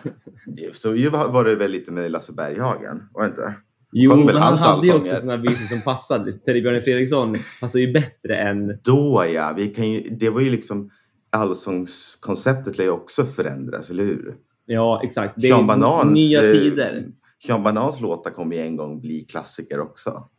Så 0.72 0.96
ju 0.96 1.10
var 1.10 1.44
det 1.44 1.56
väl 1.56 1.72
lite 1.72 1.92
med 1.92 2.12
Lasse 2.12 2.34
Berghagen, 2.34 3.04
var 3.14 3.24
det 3.24 3.30
inte? 3.30 3.54
Jo, 3.94 4.16
men 4.16 4.36
han 4.36 4.58
hade 4.58 4.88
ju 4.88 4.94
också 4.94 5.16
såna 5.16 5.38
visor 5.38 5.66
som 5.66 5.82
passade. 5.82 6.34
Teddy 6.34 6.62
Björn 6.62 6.82
Fredriksson 6.82 7.38
passar 7.62 7.80
ju 7.80 7.94
bättre 7.94 8.36
än... 8.36 8.80
Då 8.84 9.26
ja, 9.34 9.54
vi 9.58 9.68
kan 9.68 9.92
ju, 9.92 10.02
det 10.10 10.30
var 10.30 10.42
ju 10.42 10.50
liksom 10.50 10.92
allsångskonceptet 11.30 12.78
lär 12.78 12.86
ju 12.86 12.92
också 12.92 13.26
förändras, 13.26 13.90
eller 13.90 14.04
hur? 14.04 14.36
Ja, 14.66 15.02
exakt. 15.04 15.34
Det 15.38 15.48
Sean 15.48 15.64
är 15.64 15.68
Banans, 15.68 16.14
nya 16.14 16.46
eh, 16.46 16.52
tider. 16.52 17.08
Sean 17.48 17.64
Banans 17.64 18.02
låtar 18.02 18.32
kommer 18.32 18.56
ju 18.56 18.62
en 18.62 18.76
gång 18.76 19.02
bli 19.02 19.22
klassiker 19.22 19.80
också. 19.80 20.30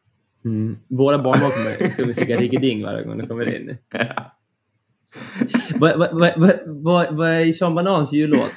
Mm. 0.45 0.77
Våra 0.89 1.19
barnbarn 1.19 1.51
kommer 1.51 1.77
liksom 1.89 2.13
sticka 2.13 2.37
riggeding 2.37 2.83
varje 2.83 3.05
gång 3.05 3.19
de 3.19 3.27
kommer 3.27 3.55
in. 3.57 3.77
Vad 5.79 5.99
vad- 5.99 6.21
vad- 6.21 6.33
vad- 6.37 6.61
vad- 6.67 7.17
vad 7.17 7.29
är 7.31 7.53
Sean 7.53 7.75
Banans 7.75 8.13
jullåt? 8.13 8.53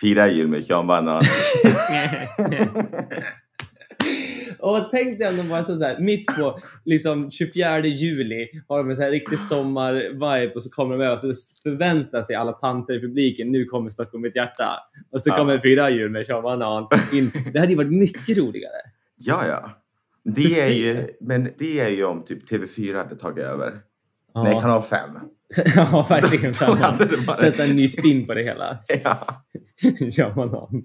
Fira 0.00 0.28
jul 0.30 0.48
med 0.48 0.64
Sean 0.64 0.86
Banan. 0.86 1.22
Och 4.58 4.88
tänk 4.90 5.18
dig 5.18 5.28
om 5.28 5.36
de 5.36 5.48
bara 5.48 5.64
så 5.64 5.84
här, 5.84 5.98
mitt 6.00 6.26
på 6.26 6.58
liksom 6.84 7.30
24 7.30 7.78
juli 7.78 8.48
har 8.68 8.78
de 8.78 8.90
en 8.90 8.96
så 8.96 9.02
här 9.02 9.10
riktig 9.10 9.38
sommar-vibe 9.40 10.52
och 10.54 10.62
så 10.62 10.70
kommer 10.70 10.98
de 10.98 11.04
över 11.04 11.12
och 11.14 11.20
så 11.20 11.32
förväntar 11.62 12.22
sig 12.22 12.36
alla 12.36 12.52
tanter 12.52 12.94
i 12.94 13.00
publiken 13.00 13.52
nu 13.52 13.64
kommer 13.64 13.90
Stockholm 13.90 14.22
mitt 14.22 14.36
hjärta. 14.36 14.78
Och 15.12 15.22
så 15.22 15.28
Ja. 15.30 15.36
kommer 15.36 15.58
Fyra 15.58 15.90
jul 15.90 16.10
med 16.10 16.26
Sean 16.26 16.42
Banan 16.42 16.88
in. 17.12 17.32
Det 17.52 17.58
hade 17.58 17.70
ju 17.72 17.76
varit 17.76 17.92
mycket 17.92 18.38
roligare. 18.38 18.76
Ja, 19.16 19.46
ja. 19.46 19.70
Det 20.34 20.60
är 20.60 20.70
ju, 20.70 21.06
men 21.20 21.48
det 21.58 21.80
är 21.80 21.88
ju 21.88 22.04
om 22.04 22.24
typ 22.24 22.50
TV4 22.50 22.96
hade 22.96 23.16
tagit 23.16 23.44
över. 23.44 23.72
Ja, 24.34 24.42
Nej, 24.42 24.58
kanal 24.60 24.82
5. 24.82 25.00
ja 25.76 26.06
verkligen. 26.08 26.52
Varit- 27.26 27.38
Sätta 27.38 27.64
en 27.64 27.76
ny 27.76 27.88
spin 27.88 28.26
på 28.26 28.34
det 28.34 28.42
hela. 28.42 28.78
Ja. 29.04 29.18
Sean 30.12 30.34
Banan. 30.34 30.84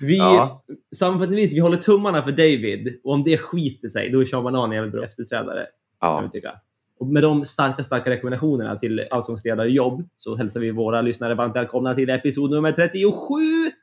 Vi, 0.00 0.18
Ja. 0.18 0.64
Sammanfattningsvis, 0.96 1.56
vi 1.56 1.60
håller 1.60 1.76
tummarna 1.76 2.22
för 2.22 2.30
David 2.30 3.00
och 3.04 3.12
om 3.12 3.24
det 3.24 3.38
skiter 3.38 3.88
sig, 3.88 4.10
då 4.10 4.20
är 4.20 4.24
Sean 4.24 4.44
Banan 4.44 4.70
en 4.70 4.76
jävligt 4.76 4.92
bra 4.92 5.04
efterträdare. 5.04 5.66
kan 6.00 6.10
ja. 6.10 6.20
vi 6.20 6.30
tycka. 6.30 6.52
Och 6.98 7.06
med 7.06 7.22
de 7.22 7.44
starka, 7.44 7.82
starka 7.82 8.10
rekommendationerna 8.10 8.76
till 8.76 9.06
allsångsledarjobb 9.10 10.08
så 10.18 10.36
hälsar 10.36 10.60
vi 10.60 10.70
våra 10.70 11.02
lyssnare 11.02 11.34
varmt 11.34 11.56
välkomna 11.56 11.94
till 11.94 12.10
episod 12.10 12.50
nummer 12.50 12.72
37. 12.72 13.10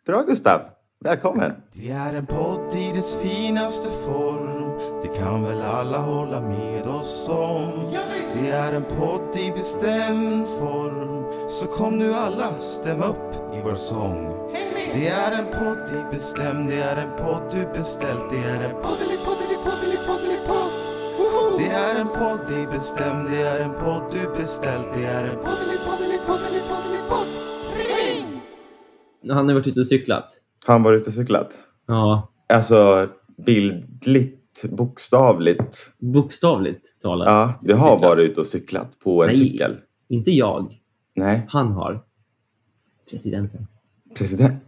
Bra 0.06 0.22
Gustav. 0.28 0.62
Välkommen. 1.04 1.54
Det 1.74 1.92
är 1.92 2.14
en 2.14 2.26
podd 2.26 2.76
i 2.76 2.92
dess 2.92 3.16
finaste 3.22 3.90
form. 3.90 4.78
Det 5.02 5.08
kan 5.20 5.44
väl 5.44 5.62
alla 5.62 5.98
hålla 5.98 6.42
med 6.42 6.88
oss 6.88 7.30
om. 7.30 7.72
Det 8.42 8.50
är 8.50 8.74
en 8.74 8.84
podd 8.84 9.36
i 9.36 9.52
bestämd 9.52 10.48
form. 10.48 11.50
Så 11.50 11.68
kom 11.68 12.00
nu 12.00 12.14
alla, 12.14 12.60
stäm 12.62 13.04
upp 13.04 13.34
i 13.54 13.62
vår 13.64 13.76
sång. 13.76 14.50
Det 14.94 15.08
är 15.08 15.32
en 15.32 15.46
podd 15.46 16.00
i 16.00 16.16
bestämd 16.16 16.70
Det 16.70 16.82
är 16.82 16.98
en 16.98 17.18
podd 17.18 17.44
du 17.52 17.80
beställt. 17.80 18.32
Det 18.32 18.44
är 18.44 18.64
en 18.64 18.76
poddeli, 18.82 19.18
poddeli, 19.26 19.56
poddeli, 19.66 19.98
Det 21.58 21.70
är 21.70 21.96
en 21.96 22.08
podd 22.08 22.52
i 22.52 22.68
bestämd, 22.68 23.30
det 23.32 23.42
är 23.42 23.60
en 23.60 23.74
podd 23.74 24.04
du 24.12 24.42
beställt. 24.42 24.88
Det 24.94 25.06
är 25.06 25.24
en 25.24 25.38
podd. 25.38 25.70
Han 29.30 29.48
har 29.48 29.54
varit 29.54 29.68
ute 29.68 29.80
och 29.80 29.88
cyklat. 29.88 30.39
Han 30.68 30.84
varit 30.84 31.02
ute 31.02 31.10
och 31.10 31.14
cyklat? 31.14 31.54
Ja, 31.88 32.32
Alltså 32.54 33.10
bildligt, 33.38 34.64
bokstavligt. 34.64 35.94
bokstavligt 36.00 37.02
talat. 37.02 37.28
Ja, 37.28 37.60
vi 37.64 37.74
har 37.74 38.00
varit 38.00 38.30
ute 38.32 38.40
och 38.40 38.46
cyklat 38.46 39.00
på 39.00 39.24
en 39.24 39.28
Nej. 39.28 39.38
cykel. 39.38 39.78
Inte 40.10 40.32
jag. 40.32 40.80
Nej, 41.16 41.46
Han 41.50 41.72
har. 41.72 42.04
Presidenten. 43.10 43.68
president. 44.18 44.64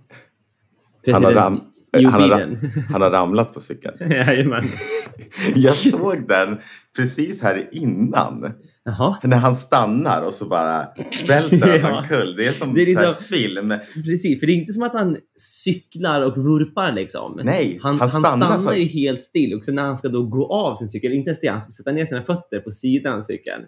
President 1.06 1.26
Han 1.26 1.36
har 1.36 1.42
ram- 1.44 1.71
han 1.94 2.06
har. 2.06 2.58
Han 2.92 3.02
har 3.02 3.12
ramlat 3.12 3.54
på 3.54 3.62
cykeln. 3.62 3.96
Jajamän. 4.12 4.64
Jag 5.56 5.74
såg 5.74 6.28
den 6.28 6.58
precis 6.96 7.42
här 7.42 7.70
innan. 7.72 8.54
Jaha. 8.84 9.18
När 9.24 9.38
han 9.38 9.56
stannar 9.56 10.22
och 10.22 10.34
så 10.34 10.46
bara 10.46 10.88
välter 11.28 11.80
han 11.80 11.98
omkull. 11.98 12.36
Det 12.38 12.48
är 12.48 12.52
som 12.52 12.74
Det 12.74 12.82
är 12.82 12.86
liksom- 12.86 13.14
film. 13.14 13.74
Precis, 14.06 14.40
för 14.40 14.48
det 14.48 14.54
är 14.54 14.56
inte 14.56 14.74
som 14.74 14.84
att 14.84 14.94
han 14.94 15.18
cyklar 15.64 16.22
och 16.22 16.38
vurpar 16.38 16.92
liksom. 16.92 17.40
Nej, 17.44 17.80
Han, 17.82 18.00
han 18.00 18.10
han 18.10 18.22
stannar 18.22 18.52
stannar, 18.52 18.74
ju 18.74 18.86
helt 18.86 19.24
still 19.24 19.54
och 19.54 19.66
sen 19.66 19.76
när 19.76 19.84
han 19.84 19.98
ska 19.98 20.08
då 20.08 20.24
gå 20.26 20.54
av 20.54 20.76
sin 20.76 20.88
cykel, 20.90 21.12
inte 21.14 21.30
ens 21.30 21.40
det, 21.40 21.48
han 21.48 21.62
ska 21.62 21.72
sätta 21.72 21.92
ner 21.92 22.06
sina 22.06 22.22
fötter 22.22 22.60
på 22.60 22.72
sidan 22.72 23.18
av 23.18 23.22
cykeln. 23.22 23.62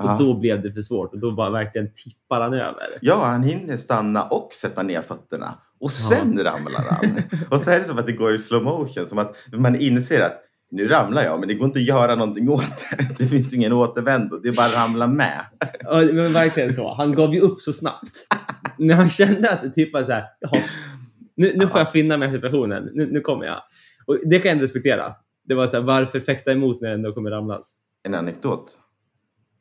Ja. 0.00 0.12
Och 0.12 0.18
då 0.18 0.34
blev 0.34 0.62
det 0.62 0.72
för 0.72 0.80
svårt 0.80 1.12
och 1.12 1.18
då 1.18 1.32
bara 1.32 1.50
verkligen 1.50 1.92
tippar 1.94 2.40
han 2.40 2.54
över. 2.54 2.98
Ja, 3.00 3.24
han 3.24 3.42
hinner 3.42 3.76
stanna 3.76 4.22
och 4.22 4.52
sätta 4.52 4.82
ner 4.82 5.02
fötterna. 5.02 5.58
Och 5.80 5.90
sen 5.90 6.44
ramlar 6.44 6.84
han. 6.90 7.22
Och 7.50 7.60
så 7.60 7.70
är 7.70 7.78
det 7.78 7.84
som 7.84 7.98
att 7.98 8.06
det 8.06 8.12
går 8.12 8.34
i 8.34 8.38
slow 8.38 8.62
motion. 8.62 9.06
Som 9.06 9.18
att 9.18 9.36
man 9.52 9.76
inser 9.76 10.20
att 10.20 10.40
nu 10.70 10.88
ramlar 10.88 11.22
jag, 11.22 11.40
men 11.40 11.48
det 11.48 11.54
går 11.54 11.66
inte 11.66 11.78
att 11.78 11.84
göra 11.84 12.14
någonting 12.14 12.48
åt 12.48 12.64
det. 12.98 13.08
Det 13.18 13.26
finns 13.26 13.54
ingen 13.54 13.72
återvändo. 13.72 14.36
Det 14.36 14.48
är 14.48 14.52
bara 14.52 14.66
att 14.66 14.76
ramla 14.76 15.06
med. 15.06 15.40
Ja, 15.80 16.02
men 16.12 16.32
verkligen 16.32 16.72
så. 16.72 16.94
Han 16.94 17.14
gav 17.14 17.34
ju 17.34 17.40
upp 17.40 17.60
så 17.60 17.72
snabbt. 17.72 18.26
när 18.78 18.94
han 18.94 19.08
kände 19.08 19.50
att 19.50 19.62
det 19.62 19.70
tippade 19.70 20.04
så 20.04 20.12
här, 20.12 20.24
jaha, 20.40 20.62
nu, 21.36 21.52
nu 21.54 21.68
får 21.68 21.80
jag 21.80 21.92
finna 21.92 22.16
mig 22.16 22.28
i 22.28 22.32
situationen. 22.32 22.90
Nu, 22.92 23.12
nu 23.12 23.20
kommer 23.20 23.46
jag. 23.46 23.62
Och 24.06 24.18
det 24.24 24.38
kan 24.38 24.48
jag 24.48 24.52
ändå 24.52 24.64
respektera. 24.64 25.14
Det 25.44 25.54
var 25.54 25.66
så 25.66 25.76
här, 25.76 25.82
varför 25.82 26.20
fäkta 26.20 26.52
emot 26.52 26.80
när 26.80 26.88
det 26.88 26.94
ändå 26.94 27.12
kommer 27.12 27.30
ramlas? 27.30 27.74
En 28.02 28.14
anekdot. 28.14 28.78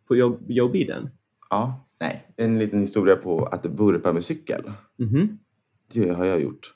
På 0.09 0.15
Joe, 0.15 0.39
Joe 0.47 0.69
Biden? 0.69 1.09
Ja, 1.49 1.87
nej. 2.01 2.25
En 2.37 2.59
liten 2.59 2.79
historia 2.79 3.15
på 3.15 3.45
att 3.45 3.65
vurpa 3.65 4.13
med 4.13 4.23
cykel. 4.23 4.71
Mhm. 4.99 5.39
Det 5.93 6.09
har 6.09 6.25
jag 6.25 6.41
gjort. 6.41 6.73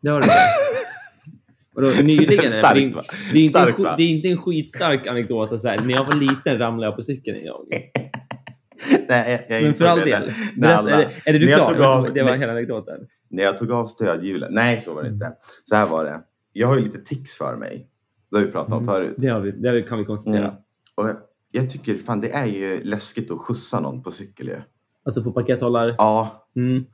Det 0.00 0.08
har 0.10 0.20
du 0.20 0.26
det. 0.26 0.32
Vadå, 1.74 1.88
nyligen? 2.02 2.38
eller? 2.38 2.48
Starkt, 2.48 2.74
det, 2.74 2.80
är, 2.80 3.04
det, 3.32 3.38
är 3.38 3.42
inte 3.42 3.58
en, 3.58 3.64
Starkt, 3.74 3.96
det 3.96 4.02
är 4.02 4.08
inte 4.08 4.28
en 4.28 4.38
skitstark 4.42 5.06
anekdot. 5.06 5.52
att 5.52 5.60
Så 5.60 5.68
här, 5.68 5.78
när 5.78 5.90
jag 5.94 6.04
var 6.04 6.14
liten 6.14 6.58
ramlade 6.58 6.86
jag 6.86 6.96
på 6.96 7.02
cykeln 7.02 7.36
en 7.38 7.46
gång. 7.46 7.66
Nej, 9.08 9.46
jag 9.48 9.62
Men 9.62 9.74
för 9.74 9.84
all 9.84 9.98
det 9.98 10.04
del. 10.04 10.32
Berätta, 10.56 10.90
är, 10.90 10.96
det- 10.98 11.10
är 11.30 11.32
det 11.32 11.38
du 11.38 11.50
jag 11.50 11.58
klar? 11.66 11.74
tog 11.74 11.84
av- 11.84 12.14
det 12.14 12.22
var 12.22 12.36
hela 12.36 12.52
anekdoten. 12.52 13.06
När 13.30 13.42
jag 13.42 13.58
tog 13.58 13.72
av 13.72 13.86
stödhjulen. 13.86 14.54
Nej, 14.54 14.80
så 14.80 14.94
var 14.94 15.02
det 15.02 15.08
inte. 15.08 15.32
Så 15.64 15.74
här 15.76 15.86
var 15.86 16.04
det. 16.04 16.20
Jag 16.52 16.66
har 16.68 16.76
ju 16.78 16.82
lite 16.84 16.98
tics 16.98 17.34
för 17.38 17.56
mig. 17.56 17.88
Det 18.30 18.36
har 18.36 18.44
vi 18.44 18.50
pratat 18.52 18.72
om 18.72 18.82
Mm. 18.82 18.94
förut. 18.94 19.14
Det, 19.18 19.28
har 19.28 19.40
vi, 19.40 19.50
det 19.50 19.82
kan 19.82 19.98
vi 19.98 20.04
konstatera. 20.04 20.44
Mm. 20.44 20.54
Och 20.94 21.08
jag- 21.54 21.70
tycker 21.70 21.98
fan 21.98 22.20
det 22.20 22.30
är 22.30 22.46
ju 22.46 22.84
läskigt 22.84 23.30
att 23.30 23.38
skjutsa 23.38 23.80
någon 23.80 24.02
på 24.02 24.10
cykel 24.10 24.46
ju. 24.48 24.60
Alltså 25.04 25.22
på 25.24 25.32
pakethållare. 25.32 25.94
Ja, 25.98 26.48
Mm. 26.56 26.84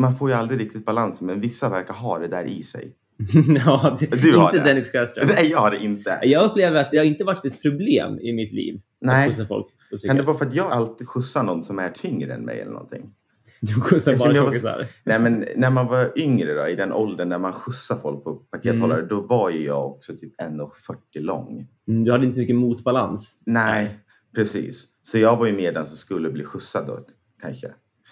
man 0.00 0.14
får 0.16 0.30
ju 0.30 0.36
aldrig 0.36 0.60
riktigt 0.60 0.84
balansen 0.86 1.26
men 1.26 1.40
vissa 1.40 1.68
verkar 1.68 1.94
ha 1.94 2.18
det 2.18 2.28
där 2.28 2.44
i 2.44 2.62
sig. 2.62 2.94
ja, 3.64 3.96
det, 4.00 4.22
Du 4.22 4.36
har 4.36 4.48
inte 4.48 4.58
det. 4.58 4.64
Dennis 4.64 4.92
Sjöström. 4.92 5.28
Nej, 5.36 5.46
jag 5.50 5.58
har 5.58 5.70
det 5.70 5.78
inte. 5.84 6.18
Jag 6.22 6.44
upplever 6.50 6.76
att 6.76 6.90
det 6.90 6.98
har 6.98 7.04
inte 7.04 7.24
varit 7.24 7.44
ett 7.44 7.62
problem 7.62 8.18
i 8.20 8.32
mitt 8.32 8.52
liv 8.52 8.80
Nej. 9.00 9.14
att 9.20 9.26
skjutsa 9.26 9.46
folk 9.46 9.66
på 9.90 9.96
cykel. 9.96 10.08
Kan 10.08 10.16
det 10.16 10.22
vara 10.22 10.36
för 10.36 10.46
att 10.46 10.54
jag 10.54 10.72
alltid 10.72 11.08
skjutsar 11.08 11.42
någon 11.42 11.62
som 11.62 11.78
är 11.78 11.88
tyngre 11.90 12.34
än 12.34 12.44
mig 12.44 12.60
eller 12.60 12.72
någonting? 12.72 13.14
Du 13.60 13.80
skjutsar 13.80 14.16
bara 14.16 14.32
jag 14.32 14.44
var-. 14.62 14.86
Nej, 15.04 15.18
men 15.18 15.44
när 15.56 15.70
man 15.70 15.86
var 15.86 16.12
yngre 16.18 16.54
då, 16.54 16.68
i 16.68 16.74
den 16.74 16.92
åldern 16.92 17.28
när 17.28 17.38
man 17.38 17.52
skjutsar 17.52 17.96
folk 17.96 18.24
på 18.24 18.34
pakethållare, 18.34 18.98
Mm. 18.98 19.08
då 19.08 19.20
var 19.20 19.50
ju 19.50 19.64
jag 19.64 19.86
också 19.86 20.12
typ 20.12 20.40
1,40 20.40 21.20
lång. 21.20 21.66
Mm, 21.88 22.04
du 22.04 22.12
hade 22.12 22.24
inte 22.24 22.34
så 22.34 22.40
mycket 22.40 22.56
motbalans. 22.56 23.42
Nej, 23.46 23.98
precis. 24.38 24.84
Så 25.02 25.18
jag 25.18 25.36
var 25.36 25.46
ju 25.46 25.52
med 25.52 25.74
den 25.74 25.86
som 25.86 25.96
skulle 25.96 26.30
bli 26.30 26.44
skjutsad 26.44 26.86
då, 26.86 26.98
kanske. 27.42 27.66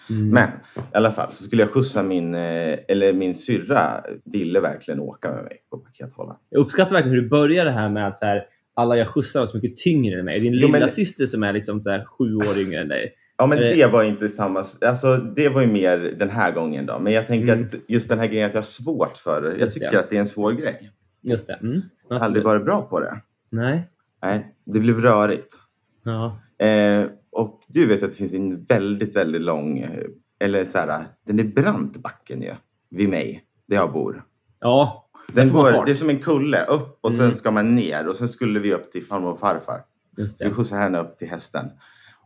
Mm. 0.09 0.29
Men 0.29 0.49
i 0.75 0.81
alla 0.97 1.11
fall 1.11 1.31
så 1.31 1.43
skulle 1.43 1.63
jag 1.63 1.69
skjutsa 1.71 2.03
min, 2.03 2.35
eh, 2.35 2.79
eller 2.87 3.13
min 3.13 3.35
syrra 3.35 4.03
ville 4.25 4.59
verkligen 4.59 4.99
åka 4.99 5.31
med 5.31 5.43
mig 5.43 5.57
på 5.69 5.77
pakethållaren. 5.77 6.39
Jag 6.49 6.59
uppskattar 6.59 6.91
verkligen 6.91 7.15
hur 7.15 7.21
du 7.21 7.29
började 7.29 7.69
här 7.69 7.89
med 7.89 8.07
att 8.07 8.17
så 8.17 8.25
här, 8.25 8.43
alla 8.73 8.97
jag 8.97 9.07
skjutsar 9.07 9.39
var 9.39 9.47
så 9.47 9.57
mycket 9.57 9.77
tyngre 9.77 10.19
än 10.19 10.25
mig. 10.25 10.39
Din 10.39 10.53
Jo, 10.53 10.67
men- 10.67 10.79
lilla 10.79 10.89
syster 10.89 11.25
som 11.25 11.43
är 11.43 11.53
liksom 11.53 11.81
så 11.81 11.89
här, 11.89 12.05
sju 12.05 12.35
år 12.35 12.57
yngre 12.57 12.81
än 12.81 12.87
dig. 12.87 13.13
Ja 13.37 13.45
men 13.45 13.57
det- 13.57 13.73
det 13.75 13.87
var 13.87 14.03
inte 14.03 14.29
samma, 14.29 14.65
alltså 14.85 15.17
det 15.17 15.49
var 15.49 15.61
ju 15.61 15.67
mer 15.67 15.97
den 16.19 16.29
här 16.29 16.51
gången 16.51 16.85
då. 16.85 16.99
Men 16.99 17.13
jag 17.13 17.27
tänker 17.27 17.53
Mm. 17.53 17.65
att 17.65 17.73
just 17.87 18.09
den 18.09 18.19
här 18.19 18.27
grejen 18.27 18.47
att 18.47 18.53
jag 18.53 18.61
har 18.61 18.63
svårt 18.65 19.17
för 19.17 19.41
det. 19.41 19.47
Jag 19.51 19.59
Just 19.59 19.73
tycker 19.73 19.91
det. 19.91 19.99
att 19.99 20.09
det 20.09 20.15
är 20.15 20.19
en 20.19 20.27
svår 20.27 20.51
grej. 20.51 20.91
Just 21.21 21.47
det. 21.47 21.53
Mm. 21.53 21.81
Jag 22.09 22.15
har 22.15 22.25
aldrig 22.25 22.43
varit 22.45 22.65
bra 22.65 22.81
på 22.81 22.99
det. 22.99 23.21
Nej. 23.49 23.87
Nej, 24.23 24.55
det 24.65 24.79
blev 24.79 25.01
rörigt. 25.01 25.53
Ja. 26.07 26.39
Eh, 26.65 27.05
och 27.31 27.61
du 27.67 27.85
vet 27.85 28.03
att 28.03 28.11
det 28.11 28.17
finns 28.17 28.33
en 28.33 28.63
väldigt, 28.65 29.15
väldigt 29.15 29.41
lång, 29.41 29.79
eh, 29.79 30.03
eller 30.39 30.65
så 30.65 30.77
här, 30.77 31.05
den 31.27 31.39
är 31.39 31.43
brant 31.43 31.97
backen 31.97 32.41
ju, 32.41 32.53
vid 32.89 33.09
mig, 33.09 33.43
där 33.67 33.75
jag 33.75 33.93
bor. 33.93 34.23
Ja. 34.59 35.09
Den 35.33 35.49
går, 35.51 35.85
det 35.85 35.91
är 35.91 35.95
som 35.95 36.09
en 36.09 36.17
kulle 36.19 36.65
upp 36.65 36.99
och 37.01 37.11
sen 37.13 37.25
Mm. 37.25 37.35
ska 37.37 37.51
man 37.51 37.75
ner 37.75 38.07
och 38.07 38.15
sen 38.15 38.27
skulle 38.27 38.59
vi 38.59 38.73
upp 38.73 38.91
till 38.91 39.03
farmor 39.03 39.31
och 39.31 39.39
farfar. 39.39 39.81
Just 40.17 40.37
Så 40.39 40.43
vi 40.45 40.49
det. 40.49 40.55
skjutsar 40.55 40.77
henne 40.77 40.99
upp 40.99 41.17
till 41.17 41.29
hästen. 41.29 41.65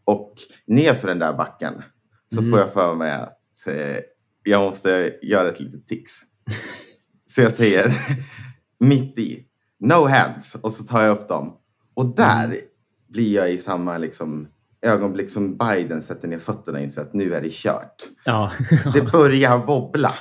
Och 0.04 0.34
ner 0.68 0.94
för 0.94 1.08
den 1.08 1.20
där 1.20 1.34
backen 1.34 1.74
så 2.34 2.40
Mm. 2.40 2.52
får 2.52 2.60
jag 2.60 2.74
för 2.74 2.96
mig 2.96 3.12
att 3.12 3.68
eh, 3.68 3.98
jag 4.44 4.62
måste 4.62 5.14
göra 5.22 5.50
ett 5.50 5.60
litet 5.60 5.88
tics. 5.88 6.22
så 7.26 7.42
jag 7.42 7.54
säger 7.54 7.94
mitt 8.80 9.18
i, 9.18 9.46
no 9.80 10.08
hands, 10.08 10.56
och 10.56 10.72
så 10.72 10.84
tar 10.84 11.04
jag 11.04 11.18
upp 11.18 11.28
dem. 11.28 11.58
Och 11.94 12.16
där 12.16 12.46
Mm. 12.46 12.58
Blir 13.12 13.36
jag 13.36 13.52
i 13.52 13.58
samma 13.58 13.98
liksom, 13.98 14.48
ögonblick 14.82 15.30
som 15.30 15.58
Biden 15.58 16.02
sätter 16.02 16.28
ner 16.28 16.40
fötterna 16.40 16.78
och 16.78 16.84
inser 16.84 17.02
att 17.02 17.14
nu 17.14 17.34
är 17.34 17.42
det 17.42 17.52
kört. 17.52 17.96
Ja. 18.26 18.52
Det 18.94 19.12
börjar 19.12 19.58
wobbla, 19.58 20.14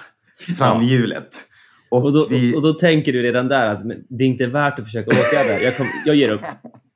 framhjulet. 0.59 1.37
Och, 1.91 2.05
Och 2.05 2.13
då, 2.13 2.27
vi, 2.31 2.57
och 2.57 2.63
då 2.63 2.73
tänker 2.73 3.13
du 3.13 3.23
redan 3.23 3.49
där 3.49 3.67
att 3.75 3.83
det 4.09 4.25
är 4.25 4.29
inte 4.29 4.47
värt 4.47 4.79
att 4.79 4.85
försöka 4.85 5.11
åtgärda. 5.11 5.61
Jag, 5.63 5.77
kom, 5.77 5.87
jag 6.07 6.17
ger 6.17 6.29
upp. 6.31 6.41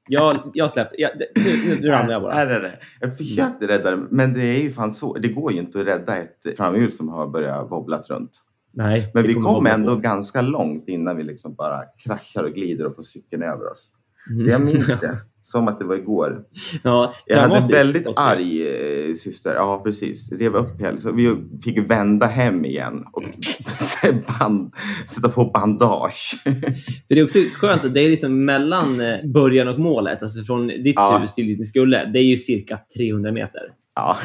Jag, 0.08 0.50
jag 0.54 0.70
släpper. 0.70 1.00
Jag, 1.00 1.10
nu, 1.18 1.42
nu, 1.68 1.80
nu 1.80 1.88
ramlar 1.88 2.12
jag 2.12 2.22
bara. 2.22 2.34
Nej, 2.34 2.46
nej, 2.46 2.60
nej. 2.62 2.80
Jag 3.00 3.16
försökte 3.18 3.68
rädda 3.68 3.90
det, 3.90 4.02
men 4.10 4.34
det 4.34 4.42
är 4.42 4.62
ju 4.62 4.70
fan 4.70 4.94
så. 4.94 5.18
Det 5.18 5.28
går 5.28 5.52
ju 5.52 5.58
inte 5.58 5.80
att 5.80 5.86
rädda 5.86 6.16
ett 6.16 6.56
framhjul 6.56 6.92
som 6.92 7.08
har 7.08 7.26
börjat 7.26 7.70
wobblat 7.70 8.10
runt. 8.10 8.30
Nej. 8.72 9.10
Men 9.14 9.22
vi 9.22 9.34
kommer 9.34 9.44
kom 9.44 9.54
wobbla 9.54 9.70
ändå 9.70 9.94
på. 9.94 10.00
ganska 10.00 10.42
långt 10.42 10.88
innan 10.88 11.16
vi 11.16 11.22
liksom 11.22 11.54
bara 11.54 11.82
kraschar 12.04 12.44
och 12.44 12.52
glider 12.52 12.86
och 12.86 12.94
får 12.94 13.02
cykeln 13.02 13.42
över 13.42 13.70
oss. 13.70 13.90
Mm. 14.30 14.48
Jag 14.48 14.60
minns 14.60 14.86
det 14.86 15.18
som 15.44 15.68
att 15.68 15.78
det 15.78 15.84
var 15.84 15.94
igår. 15.96 16.42
Ja, 16.82 17.14
Jag 17.26 17.38
hade 17.38 17.56
en 17.56 17.66
väldigt 17.66 18.06
Och- 18.06 18.20
arg 18.20 18.62
eh, 19.08 19.14
syster. 19.14 19.54
Ja, 19.54 19.80
precis. 19.84 20.32
Rev 20.32 20.54
upp 20.56 20.80
hela. 20.80 20.98
Så 20.98 21.12
vi 21.12 21.36
fick 21.64 21.90
vända 21.90 22.26
hem 22.26 22.64
igen 22.64 23.04
och 23.12 23.22
band, 24.40 24.74
sätta 25.08 25.28
på 25.28 25.44
bandage. 25.44 26.36
För 26.44 27.14
det 27.14 27.20
är 27.20 27.24
också 27.24 27.38
skönt 27.54 27.84
att 27.84 27.94
det 27.94 28.00
är 28.00 28.10
liksom 28.10 28.44
mellan 28.44 29.00
eh, 29.00 29.24
början 29.24 29.68
och 29.68 29.78
målet, 29.78 30.22
alltså 30.22 30.42
från 30.42 30.66
ditt 30.66 30.94
Ja. 30.96 31.18
hus 31.18 31.34
till 31.34 31.46
dit 31.46 31.58
ni 31.58 31.66
skulle, 31.66 32.04
det 32.04 32.18
är 32.18 32.22
ju 32.24 32.36
cirka 32.36 32.78
300 32.96 33.32
meter. 33.32 33.60
Ja, 33.94 34.16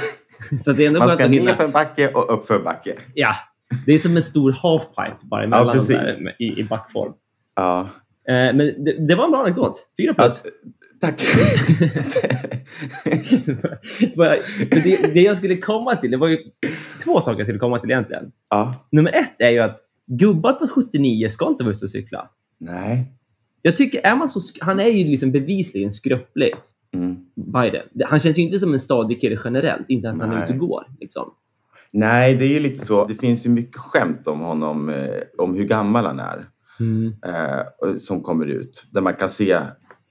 Så 0.60 0.72
det 0.72 0.84
är 0.84 0.88
ändå 0.88 1.00
man 1.00 1.10
ska 1.10 1.28
ner 1.28 1.54
för 1.54 1.64
en 1.66 1.72
backe 1.72 2.12
och 2.14 2.34
upp 2.34 2.48
för 2.48 2.56
en 2.56 2.64
backe. 2.64 2.94
Ja, 3.14 3.36
det 3.86 3.94
är 3.94 3.98
som 4.00 4.18
en 4.18 4.24
stor 4.24 4.52
halfpipe 4.52 5.18
bara 5.22 5.44
emellan 5.44 5.68
Ja, 5.68 5.74
precis. 5.74 5.88
där, 6.20 6.36
i, 6.40 6.60
i 6.60 6.64
backform. 6.64 7.14
Ja. 7.56 7.90
Eh, 8.30 8.34
men 8.36 8.58
det, 8.58 9.08
det 9.08 9.16
var 9.16 9.26
en 9.26 9.32
bra 9.32 9.42
anekdot. 9.42 9.88
Fyra 9.98 10.14
plus. 10.14 10.44
Tack. 11.02 11.22
För 14.16 14.40
det, 14.84 15.14
det 15.14 15.22
jag 15.22 15.38
skulle 15.38 15.58
komma 15.58 15.96
till, 15.96 16.12
det 16.12 16.18
var 16.18 16.28
ju 16.28 16.38
två 17.04 17.22
saker 17.22 17.38
jag 17.40 17.46
skulle 17.48 17.60
komma 17.60 17.80
till 17.80 17.92
egentligen. 17.92 18.32
ja. 18.50 18.72
Nummer 18.92 19.10
ett 19.12 19.36
är 19.42 19.50
ju 19.50 19.60
att 19.60 19.78
gubbar 20.08 20.54
på 20.54 20.68
79 20.68 21.30
ska 21.30 21.48
inte 21.48 21.64
vara 21.64 21.74
ute 21.76 21.86
och 21.86 21.92
cykla. 21.92 22.30
Nej. 22.58 23.14
Jag 23.62 23.78
tycker, 23.78 24.02
är 24.08 24.16
man 24.16 24.30
så, 24.30 24.40
han 24.62 24.80
är 24.80 24.88
ju 24.88 25.04
liksom 25.10 25.32
bevisligen 25.32 25.92
skröplig, 25.92 26.54
Mm. 26.94 27.16
Biden. 27.36 27.82
Han 28.06 28.20
känns 28.20 28.38
ju 28.38 28.42
inte 28.42 28.60
som 28.60 28.74
en 28.74 28.80
stadig 28.80 29.22
kille 29.22 29.40
generellt, 29.44 29.90
inte 29.90 30.06
ens 30.08 30.18
när 30.18 30.28
han 30.28 30.38
är 30.38 30.44
ute 30.44 30.54
och 30.54 30.60
går. 30.60 30.84
Liksom. 31.00 31.34
Nej, 31.92 32.36
det 32.36 32.46
är 32.46 32.50
ju 32.54 32.60
lite 32.60 32.86
så. 32.86 33.06
Det 33.06 33.14
finns 33.14 33.46
ju 33.46 33.50
mycket 33.50 33.76
skämt 33.78 34.28
om 34.28 34.40
honom, 34.40 34.90
eh, 34.90 35.06
om 35.38 35.56
hur 35.56 35.64
gammal 35.64 36.06
han 36.06 36.20
är, 36.20 36.46
Mm. 36.80 37.14
eh, 37.26 37.96
som 37.96 38.22
kommer 38.22 38.46
ut. 38.46 38.86
Där 38.92 39.02
man 39.02 39.14
kan 39.14 39.30
se 39.30 39.58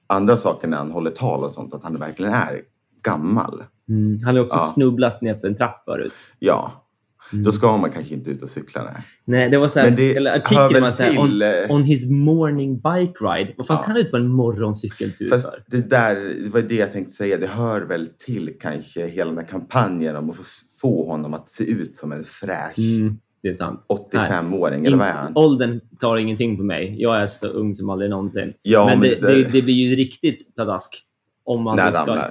andra 0.09 0.37
saker 0.37 0.69
när 0.69 0.77
han 0.77 0.91
håller 0.91 1.11
tal 1.11 1.45
och 1.45 1.51
sånt, 1.51 1.75
att 1.75 1.85
han 1.85 1.97
verkligen 1.97 2.33
är 2.33 2.61
gammal. 3.03 3.63
Mm. 3.89 4.23
Han 4.25 4.37
har 4.37 4.45
också 4.45 4.57
Ja. 4.57 4.71
snubblat 4.75 5.23
ner 5.23 5.35
för 5.35 5.49
en 5.49 5.57
trapp 5.57 5.85
förut. 5.85 6.13
Ja. 6.39 6.85
Mm. 7.33 7.45
Då 7.45 7.53
ska 7.53 7.77
man 7.77 7.91
kanske 7.91 8.15
inte 8.15 8.31
ut 8.31 8.43
och 8.43 8.49
cykla. 8.49 8.85
Nej. 8.85 9.03
Nej, 9.25 9.51
det 9.51 9.59
var 9.59 9.69
så 9.69 9.79
här, 9.79 9.87
Men 9.87 9.97
det 9.97 10.17
eller 10.17 10.37
artikeln 10.37 10.83
var 10.85 10.91
så 10.93 11.03
här, 11.03 11.11
till... 11.11 11.19
on, 11.21 11.43
eh, 11.43 11.71
on 11.77 11.83
his 11.83 12.11
morning 12.11 12.75
bike 12.77 13.13
ride. 13.21 13.53
Vad 13.57 13.67
fan 13.67 13.75
Ja. 13.75 13.83
ska 13.83 13.87
han 13.93 13.97
ut 13.97 14.11
på 14.11 14.17
en 14.17 14.29
morgoncykeltur 14.29 15.29
Fast 15.29 15.51
för? 15.51 15.65
det 15.67 15.91
där, 15.91 16.15
det 16.45 16.49
var 16.51 16.61
det 16.63 16.75
jag 16.75 16.93
tänkte 16.93 17.13
säga, 17.13 17.37
det 17.37 17.47
hör 17.47 17.83
väl 17.83 18.07
till 18.19 18.57
kanske 18.61 19.07
hela 19.07 19.31
den 19.31 19.39
här 19.39 19.47
kampanjen 19.47 20.17
om 20.17 20.31
att 20.31 20.37
få, 20.37 20.43
få 20.81 21.07
honom 21.11 21.35
att 21.35 21.49
se 21.49 21.65
ut 21.65 21.97
som 21.97 22.13
en 22.13 22.25
fräsch 22.25 22.79
Mm, 22.79 23.19
det 23.43 23.49
är 23.49 23.55
sant. 23.55 23.81
85-åring, 24.13 24.87
eller 24.87 24.97
vad 24.97 25.07
är 25.07 25.13
han? 25.13 25.33
Åldern 25.37 25.81
tar 26.01 26.17
ingenting 26.17 26.57
på 26.57 26.63
mig. 26.63 26.97
Jag 26.99 27.17
är 27.23 27.27
så 27.27 27.47
ung 27.49 27.75
som 27.75 27.91
aldrig 27.91 28.11
någonsin. 28.11 28.53
Ja, 28.63 28.87
men 28.87 29.01
det, 29.01 29.15
där- 29.21 29.35
det, 29.37 29.43
det 29.45 29.63
blir 29.63 29.75
ju 29.75 29.97
riktigt 29.97 30.55
pladask 30.55 31.05
om 31.45 31.63
man 31.63 31.77
När 31.77 31.93
ska. 31.93 32.23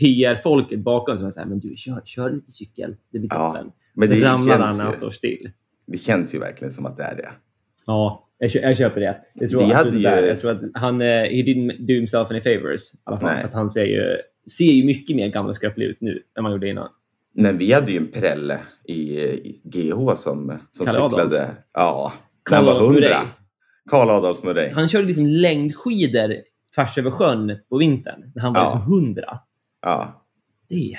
PR-folket 0.00 0.78
bakom 0.80 1.16
som 1.16 1.26
är 1.26 1.30
såhär, 1.30 1.46
men 1.46 1.58
du 1.60 1.74
kör, 1.76 2.00
kör 2.04 2.30
lite 2.30 2.50
cykel. 2.50 2.96
Det 3.12 3.18
blir 3.18 3.30
Ja, 3.32 3.52
toppen. 3.52 3.72
men 3.94 4.08
så 4.08 4.14
det 4.14 4.24
ramlar 4.24 4.58
han 4.58 4.76
när 4.76 4.84
han 4.84 4.92
står 4.92 5.10
still. 5.10 5.50
det 5.86 5.98
känns 5.98 6.34
ju 6.34 6.38
verkligen 6.38 6.72
som 6.72 6.86
att 6.86 6.96
det 6.96 7.02
är 7.02 7.16
det. 7.16 7.28
Ja, 7.86 8.28
jag, 8.38 8.50
kö- 8.50 8.60
jag 8.60 8.76
köper 8.76 9.00
det. 9.00 9.20
Jag 9.34 9.50
tror, 9.50 9.66
Vi 9.66 9.72
att 9.72 9.84
det 9.84 9.96
ju- 9.96 10.02
där, 10.02 10.22
jag 10.26 10.40
tror 10.40 10.50
att 10.50 10.60
han, 10.74 11.00
eh, 11.00 11.06
he 11.06 11.42
didn't 11.42 11.86
do 11.86 11.94
himself 11.94 12.30
any 12.30 12.40
favors. 12.40 12.94
I 12.94 12.98
alla 13.04 13.16
fall, 13.16 13.36
för 13.38 13.44
att 13.48 13.54
han 13.54 13.70
ser 13.70 13.84
ju, 13.84 14.16
ser 14.58 14.64
ju 14.72 14.84
mycket 14.84 15.16
mer 15.16 15.28
gammal 15.28 15.50
och 15.50 15.56
skröplig 15.56 15.86
ut 15.86 16.00
nu 16.00 16.22
än 16.38 16.42
man 16.42 16.52
gjorde 16.52 16.68
innan. 16.68 16.88
Men 17.34 17.58
vi 17.58 17.72
hade 17.72 17.92
ju 17.92 17.96
en 17.98 18.10
Prelle 18.10 18.58
i, 18.84 18.94
i 19.20 19.60
GH 19.64 20.14
som, 20.16 20.58
som 20.70 20.86
Kalle 20.86 20.98
Adolf. 20.98 21.12
cyklade. 21.12 21.50
Ja, 21.72 22.12
när 22.50 22.56
han 22.56 22.64
Karl 22.66 22.74
var 22.74 22.82
100. 22.84 23.00
Murray. 23.00 23.24
Karl 23.90 24.10
Adolf 24.10 24.42
Murray. 24.42 24.72
Han 24.72 24.88
körde 24.88 25.06
liksom 25.06 25.26
längdskidor 25.26 26.34
tvärs 26.76 26.98
över 26.98 27.10
sjön 27.10 27.58
på 27.68 27.78
vintern 27.78 28.32
när 28.34 28.42
han 28.42 28.52
var 28.52 28.60
Ja. 28.60 28.64
liksom 28.64 28.82
100. 29.04 29.38
Ja, 29.82 30.24
Det 30.68 30.74
är 30.74 30.78
jävligt 30.78 30.98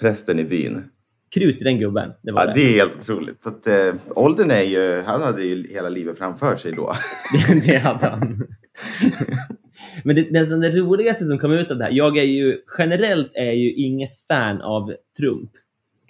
prästen 0.00 0.38
i 0.38 0.44
byn. 0.44 0.84
krut 1.34 1.60
i 1.60 1.64
den 1.64 1.78
gubben. 1.78 2.12
Det 2.22 2.32
var 2.32 2.40
Ja, 2.40 2.46
det. 2.46 2.52
det 2.54 2.60
är 2.68 2.72
helt 2.74 2.96
otroligt. 2.96 3.42
Så 3.42 3.48
att, 3.48 3.66
eh, 3.66 3.94
åldern 4.16 4.50
är 4.50 4.62
ju, 4.62 5.02
han 5.06 5.22
hade 5.22 5.42
ju 5.44 5.68
hela 5.72 5.88
livet 5.88 6.18
framför 6.18 6.56
sig 6.56 6.72
då. 6.72 6.92
Det 7.66 7.78
hade 7.78 8.08
han. 8.08 8.46
Men 10.04 10.16
det, 10.16 10.30
nästan 10.30 10.60
det 10.60 10.70
roligaste 10.70 11.24
som 11.24 11.38
kom 11.38 11.52
ut 11.52 11.70
av 11.70 11.78
det 11.78 11.84
här, 11.84 11.92
jag 11.92 12.16
är 12.16 12.22
ju 12.22 12.58
generellt 12.78 13.30
är 13.34 13.52
ju 13.52 13.72
inget 13.74 14.26
fan 14.28 14.60
av 14.62 14.94
Trump. 15.18 15.50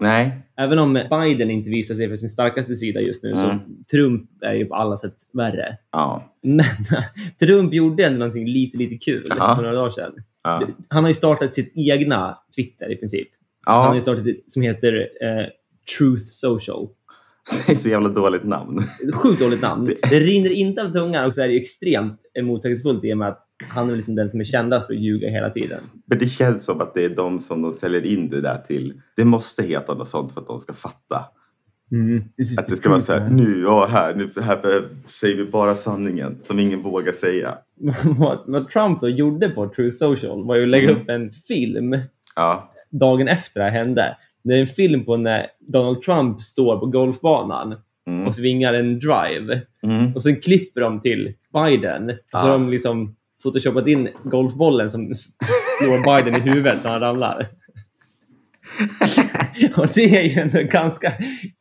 Nej, 0.01 0.33
Även 0.57 0.79
om 0.79 0.93
Biden 1.11 1.51
inte 1.51 1.71
visar 1.71 1.95
sig 1.95 2.09
för 2.09 2.17
sin 2.17 2.29
starkaste 2.29 2.77
sida 2.77 3.01
just 3.01 3.23
nu, 3.23 3.35
så 3.35 3.45
Mm. 3.45 3.59
Trump 3.91 4.31
är 4.43 4.55
ju 4.55 4.65
på 4.67 4.75
alla 4.75 4.97
sätt 4.97 5.15
värre. 5.33 5.77
ja. 5.93 6.33
Men 6.43 6.65
Trump 7.41 7.75
gjorde 7.75 8.05
ändå 8.05 8.19
någonting 8.19 8.47
lite, 8.47 8.77
lite 8.79 8.97
kul 8.97 9.27
Ja. 9.39 9.55
för 9.57 9.63
några 9.63 9.75
dagar 9.77 9.91
sedan. 9.91 10.13
ja. 10.45 10.63
Han 10.89 11.05
har 11.05 11.11
ju 11.11 11.15
startat 11.15 11.55
sitt 11.55 11.73
egna 11.75 12.39
Twitter 12.57 12.93
i 12.93 12.97
princip. 12.97 13.29
Han 13.67 13.81
har 13.83 13.89
ja. 13.89 13.95
ju 13.95 14.01
startat 14.01 14.27
ett 14.27 14.37
som 14.47 14.63
heter 14.63 15.09
eh, 15.23 15.45
Truth 15.99 16.25
Social. 16.25 16.89
Det 17.67 17.73
är 17.73 17.77
så 17.77 17.89
jävla 17.89 18.09
dåligt 18.09 18.45
namn. 18.45 18.83
Sjukt 19.13 19.41
dåligt 19.41 19.63
namn. 19.63 19.85
Det- 19.85 20.11
Det 20.11 20.21
rinner 20.21 20.51
inte 20.51 20.83
av 20.83 20.91
tungan 20.93 21.25
och 21.27 21.35
så 21.35 21.43
är 21.43 21.49
det 21.49 21.57
extremt 21.57 22.21
motsägelsefullt 22.43 23.05
i 23.05 23.13
och 23.13 23.19
med 23.19 23.29
att 23.29 23.41
han 23.69 23.91
är 23.91 23.97
liksom 23.97 24.15
den 24.15 24.31
som 24.31 24.41
är 24.41 24.45
kändast 24.45 24.87
för 24.87 24.95
att 24.95 25.01
ljuga 25.01 25.29
hela 25.29 25.51
tiden. 25.51 25.81
Men 26.07 26.19
det 26.19 26.27
känns 26.27 26.65
som 26.65 26.81
att 26.81 26.95
det 26.95 27.05
är 27.05 27.09
de 27.09 27.41
som 27.41 27.63
de 27.63 27.73
säljer 27.73 28.07
in 28.07 28.31
det 28.31 28.41
där 28.41 28.59
till. 28.59 29.01
Det 29.17 29.25
måste 29.25 29.63
heta 29.63 29.95
något 29.95 30.09
sånt 30.09 30.33
för 30.33 30.41
att 30.41 30.47
de 30.47 30.61
ska 30.61 30.73
fatta. 30.73 31.25
Att 32.59 32.67
det 32.67 32.77
ska 32.77 32.89
vara 32.91 33.01
så 33.01 33.13
här, 33.13 33.31
nu, 33.31 33.61
ja, 33.63 33.87
här, 33.87 34.15
nu 34.15 34.31
här 34.43 34.89
säger 35.07 35.37
vi 35.37 35.45
bara 35.45 35.75
sanningen 35.75 36.39
som 36.43 36.59
ingen 36.59 36.83
vågar 36.83 37.13
säga. 37.13 37.55
vad, 38.19 38.39
vad 38.47 38.69
Trump 38.69 39.01
då 39.01 39.09
gjorde 39.09 39.49
på 39.49 39.69
Truth 39.69 39.97
Social 39.97 40.47
var 40.47 40.57
ju 40.57 40.63
att 40.63 40.69
lägga 40.69 40.91
Mm. 40.91 41.03
upp 41.03 41.09
en 41.09 41.31
film 41.31 41.97
Ja, 42.37 42.73
dagen 42.91 43.29
efter 43.29 43.61
det 43.61 43.65
här 43.71 43.85
hände. 43.85 44.17
Det 44.45 44.55
är 44.55 44.61
en 44.61 44.67
film 44.67 45.05
på 45.05 45.17
när 45.17 45.47
Donald 45.61 46.03
Trump 46.03 46.41
står 46.41 46.79
på 46.79 46.87
golfbanan 46.87 47.75
mm. 48.07 48.27
och 48.27 48.35
svingar 48.35 48.75
en 48.75 48.99
drive. 48.99 49.61
Mm. 49.87 50.15
Och 50.15 50.23
sen 50.23 50.37
klipper 50.41 50.81
de 50.81 51.01
till 51.01 51.33
Biden. 51.53 52.11
Och 52.11 52.17
så 52.31 52.37
Ah. 52.37 52.41
har 52.41 52.51
de 52.51 52.69
liksom 52.69 53.17
photoshopat 53.43 53.89
in 53.89 54.09
golfbollen 54.25 54.91
som 54.91 55.11
slår 55.15 56.17
Biden 56.19 56.35
i 56.35 56.51
huvudet 56.51 56.83
så 56.83 56.89
han 56.89 57.01
ramlar. 57.01 57.49
och 59.77 59.89
det 59.95 60.17
är 60.17 60.23
ju 60.23 60.41
ändå 60.41 60.59
ganska 60.73 61.13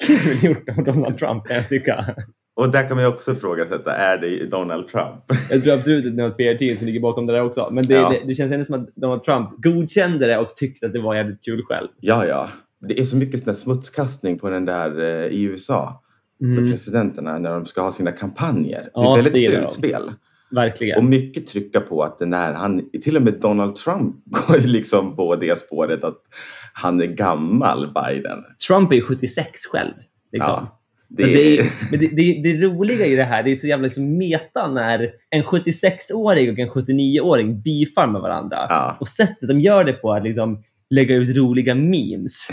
kul 0.07 0.43
gjort 0.43 0.69
av 0.69 0.83
Donald 0.83 1.17
Trump 1.17 1.47
kan 1.47 1.55
jag 1.55 1.69
tycka. 1.69 2.15
Och 2.55 2.71
där 2.71 2.87
kan 2.87 2.97
man 2.97 3.03
ju 3.05 3.09
också 3.09 3.31
ifrågasätta, 3.31 3.95
är 3.95 4.17
det 4.17 4.45
Donald 4.45 4.87
Trump? 4.87 5.23
Jag 5.49 5.63
tror 5.63 5.73
absolut 5.73 6.05
att 6.05 6.15
det 6.15 6.23
är 6.23 6.27
något 6.27 6.37
PR-team 6.37 6.77
som 6.77 6.87
ligger 6.87 6.99
bakom 6.99 7.25
det 7.27 7.33
där 7.33 7.43
också. 7.43 7.69
Men 7.71 7.85
det, 7.87 7.93
Ja. 7.93 8.09
det, 8.09 8.27
det 8.27 8.35
känns 8.35 8.51
ändå 8.53 8.65
som 8.65 8.75
att 8.75 8.95
Donald 8.95 9.23
Trump 9.23 9.49
godkände 9.57 10.27
det 10.27 10.37
och 10.37 10.55
tyckte 10.55 10.85
att 10.85 10.93
det 10.93 11.01
var 11.01 11.15
jävligt 11.15 11.43
kul 11.45 11.63
själv. 11.63 11.87
Ja, 11.99 12.25
ja. 12.25 12.49
Det 12.87 12.99
är 12.99 13.05
så 13.05 13.15
mycket 13.17 13.43
sån 13.43 13.55
smutskastning 13.55 14.39
på 14.39 14.49
den 14.49 14.65
där 14.65 14.99
eh, 15.01 15.27
i 15.31 15.41
USA. 15.41 15.99
Med 16.39 16.57
Mm, 16.57 16.71
presidenterna 16.71 17.39
när 17.39 17.49
de 17.51 17.65
ska 17.65 17.81
ha 17.81 17.91
sina 17.91 18.11
kampanjer. 18.11 18.79
Det 18.81 18.85
är 18.85 19.03
Ja, 19.03 19.19
ett 19.19 19.25
väldigt 19.25 19.51
det 19.51 19.61
de. 19.61 19.71
spel. 19.71 20.11
verkligen. 20.51 20.97
Och 20.97 21.03
mycket 21.03 21.47
trycka 21.47 21.81
på 21.81 22.03
att 22.03 22.19
den 22.19 22.33
är, 22.33 22.53
han, 22.53 22.89
till 23.03 23.17
och 23.17 23.23
med 23.23 23.33
Donald 23.33 23.75
Trump 23.75 24.15
går 24.25 24.57
liksom 24.57 25.15
på 25.15 25.35
det 25.35 25.59
spåret 25.59 26.03
att 26.03 26.17
han 26.73 27.01
är 27.01 27.05
gammal 27.05 27.93
Biden. 27.93 28.39
Trump 28.67 28.91
är 28.91 28.95
ju 28.95 29.01
76 29.01 29.65
själv. 29.71 29.93
Liksom. 30.31 30.51
Ja, 30.53 30.79
Det, 31.07 31.23
Det, 31.25 31.33
det, 31.33 31.59
är, 31.59 31.71
men 31.91 31.99
det, 31.99 32.07
det, 32.07 32.41
det 32.43 32.65
roliga 32.67 33.05
i 33.05 33.15
det 33.15 33.23
här, 33.23 33.43
det 33.43 33.51
är 33.51 33.55
så 33.55 33.67
jävla 33.67 33.83
liksom 33.83 34.17
meta 34.17 34.67
när 34.71 35.11
en 35.29 35.43
76-åring 35.43 36.51
och 36.51 36.59
en 36.59 36.69
79-åring 36.69 37.61
beefar 37.61 38.07
med 38.07 38.21
varandra. 38.21 38.57
ja, 38.69 38.97
Och 38.99 39.07
sättet 39.07 39.49
de 39.49 39.61
gör 39.61 39.83
det 39.83 39.93
på 39.93 40.13
att 40.13 40.23
liksom 40.23 40.63
lägga 40.95 41.15
ut 41.15 41.37
roliga 41.37 41.75
memes. 41.75 42.47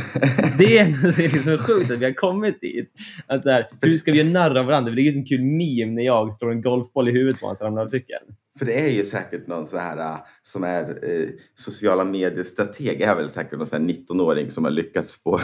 Det 0.58 0.78
är 0.78 1.32
liksom 1.32 1.58
sjukt 1.58 1.90
att 1.90 1.98
vi 1.98 2.04
har 2.04 2.12
kommit 2.12 2.60
dit. 2.60 2.90
Att 3.26 3.42
så 3.42 3.50
här, 3.50 3.66
hur 3.82 3.98
ska 3.98 4.12
vi 4.12 4.18
göra 4.18 4.28
narr 4.28 4.58
av 4.58 4.66
varandra? 4.66 4.92
Det 4.92 5.02
är 5.02 5.12
en 5.16 5.24
kul 5.26 5.42
meme 5.42 5.92
när 5.92 6.02
jag 6.02 6.34
slår 6.34 6.52
en 6.52 6.62
golfboll 6.62 7.08
i 7.08 7.12
huvudet 7.12 7.40
på 7.40 7.46
honom 7.46 7.56
så 7.56 7.64
ramlar 7.64 7.82
av 7.82 7.88
cykeln. 7.88 8.24
för 8.58 8.66
det 8.66 8.80
är 8.80 8.88
ju 8.88 9.04
säkert 9.04 9.46
någon 9.46 9.66
så 9.66 9.78
här 9.78 9.98
äh, 9.98 10.16
som 10.42 10.64
är 10.64 10.82
eh, 10.82 11.28
sociala 11.54 12.04
medier-strateg, 12.04 13.00
är 13.02 13.14
väl 13.16 13.30
säkert 13.30 13.58
någon 13.58 13.66
sån 13.66 13.82
här 13.88 13.94
19-åring 13.94 14.50
som 14.50 14.64
har 14.64 14.70
lyckats 14.70 15.22
på, 15.22 15.40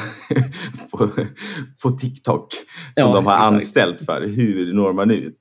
på, 0.91 1.09
på 1.83 1.91
TikTok. 1.91 2.49
Som 2.53 2.63
Ja, 2.95 3.15
de 3.15 3.27
har 3.27 3.33
exakt. 3.35 3.53
anställt 3.53 4.01
för. 4.03 4.27
Hur 4.27 4.73
når 4.75 4.93
man 4.93 5.11
ut? 5.11 5.39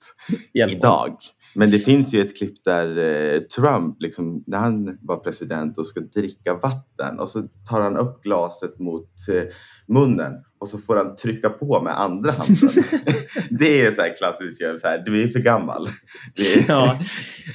Hjälp 0.54 0.84
oss. 0.84 1.35
Men 1.56 1.72
det 1.72 1.80
finns 1.80 2.14
ju 2.14 2.22
ett 2.22 2.38
klipp 2.38 2.64
där 2.64 2.98
eh, 2.98 3.40
Trump, 3.40 4.02
liksom, 4.02 4.44
när 4.48 4.58
han 4.58 4.98
var 5.02 5.18
president 5.18 5.78
och 5.78 5.88
ska 5.88 6.00
dricka 6.00 6.54
vatten 6.54 7.20
och 7.20 7.30
så 7.30 7.42
tar 7.70 7.82
han 7.82 7.98
upp 7.98 8.24
glaset 8.24 8.80
mot 8.80 9.10
eh, 9.30 9.44
munnen 9.88 10.34
och 10.60 10.70
så 10.70 10.78
får 10.78 10.96
han 10.96 11.16
trycka 11.16 11.50
på 11.50 11.82
med 11.82 12.00
andra 12.00 12.32
handen. 12.32 12.70
det 13.50 13.82
är 13.82 13.92
så 13.92 14.02
här 14.02 14.18
klassiskt, 14.18 14.58
så 14.58 14.88
här, 14.88 15.04
du 15.06 15.24
är 15.24 15.28
för 15.28 15.40
gammal. 15.40 15.88
Är, 16.36 16.66
Ja, 16.68 17.00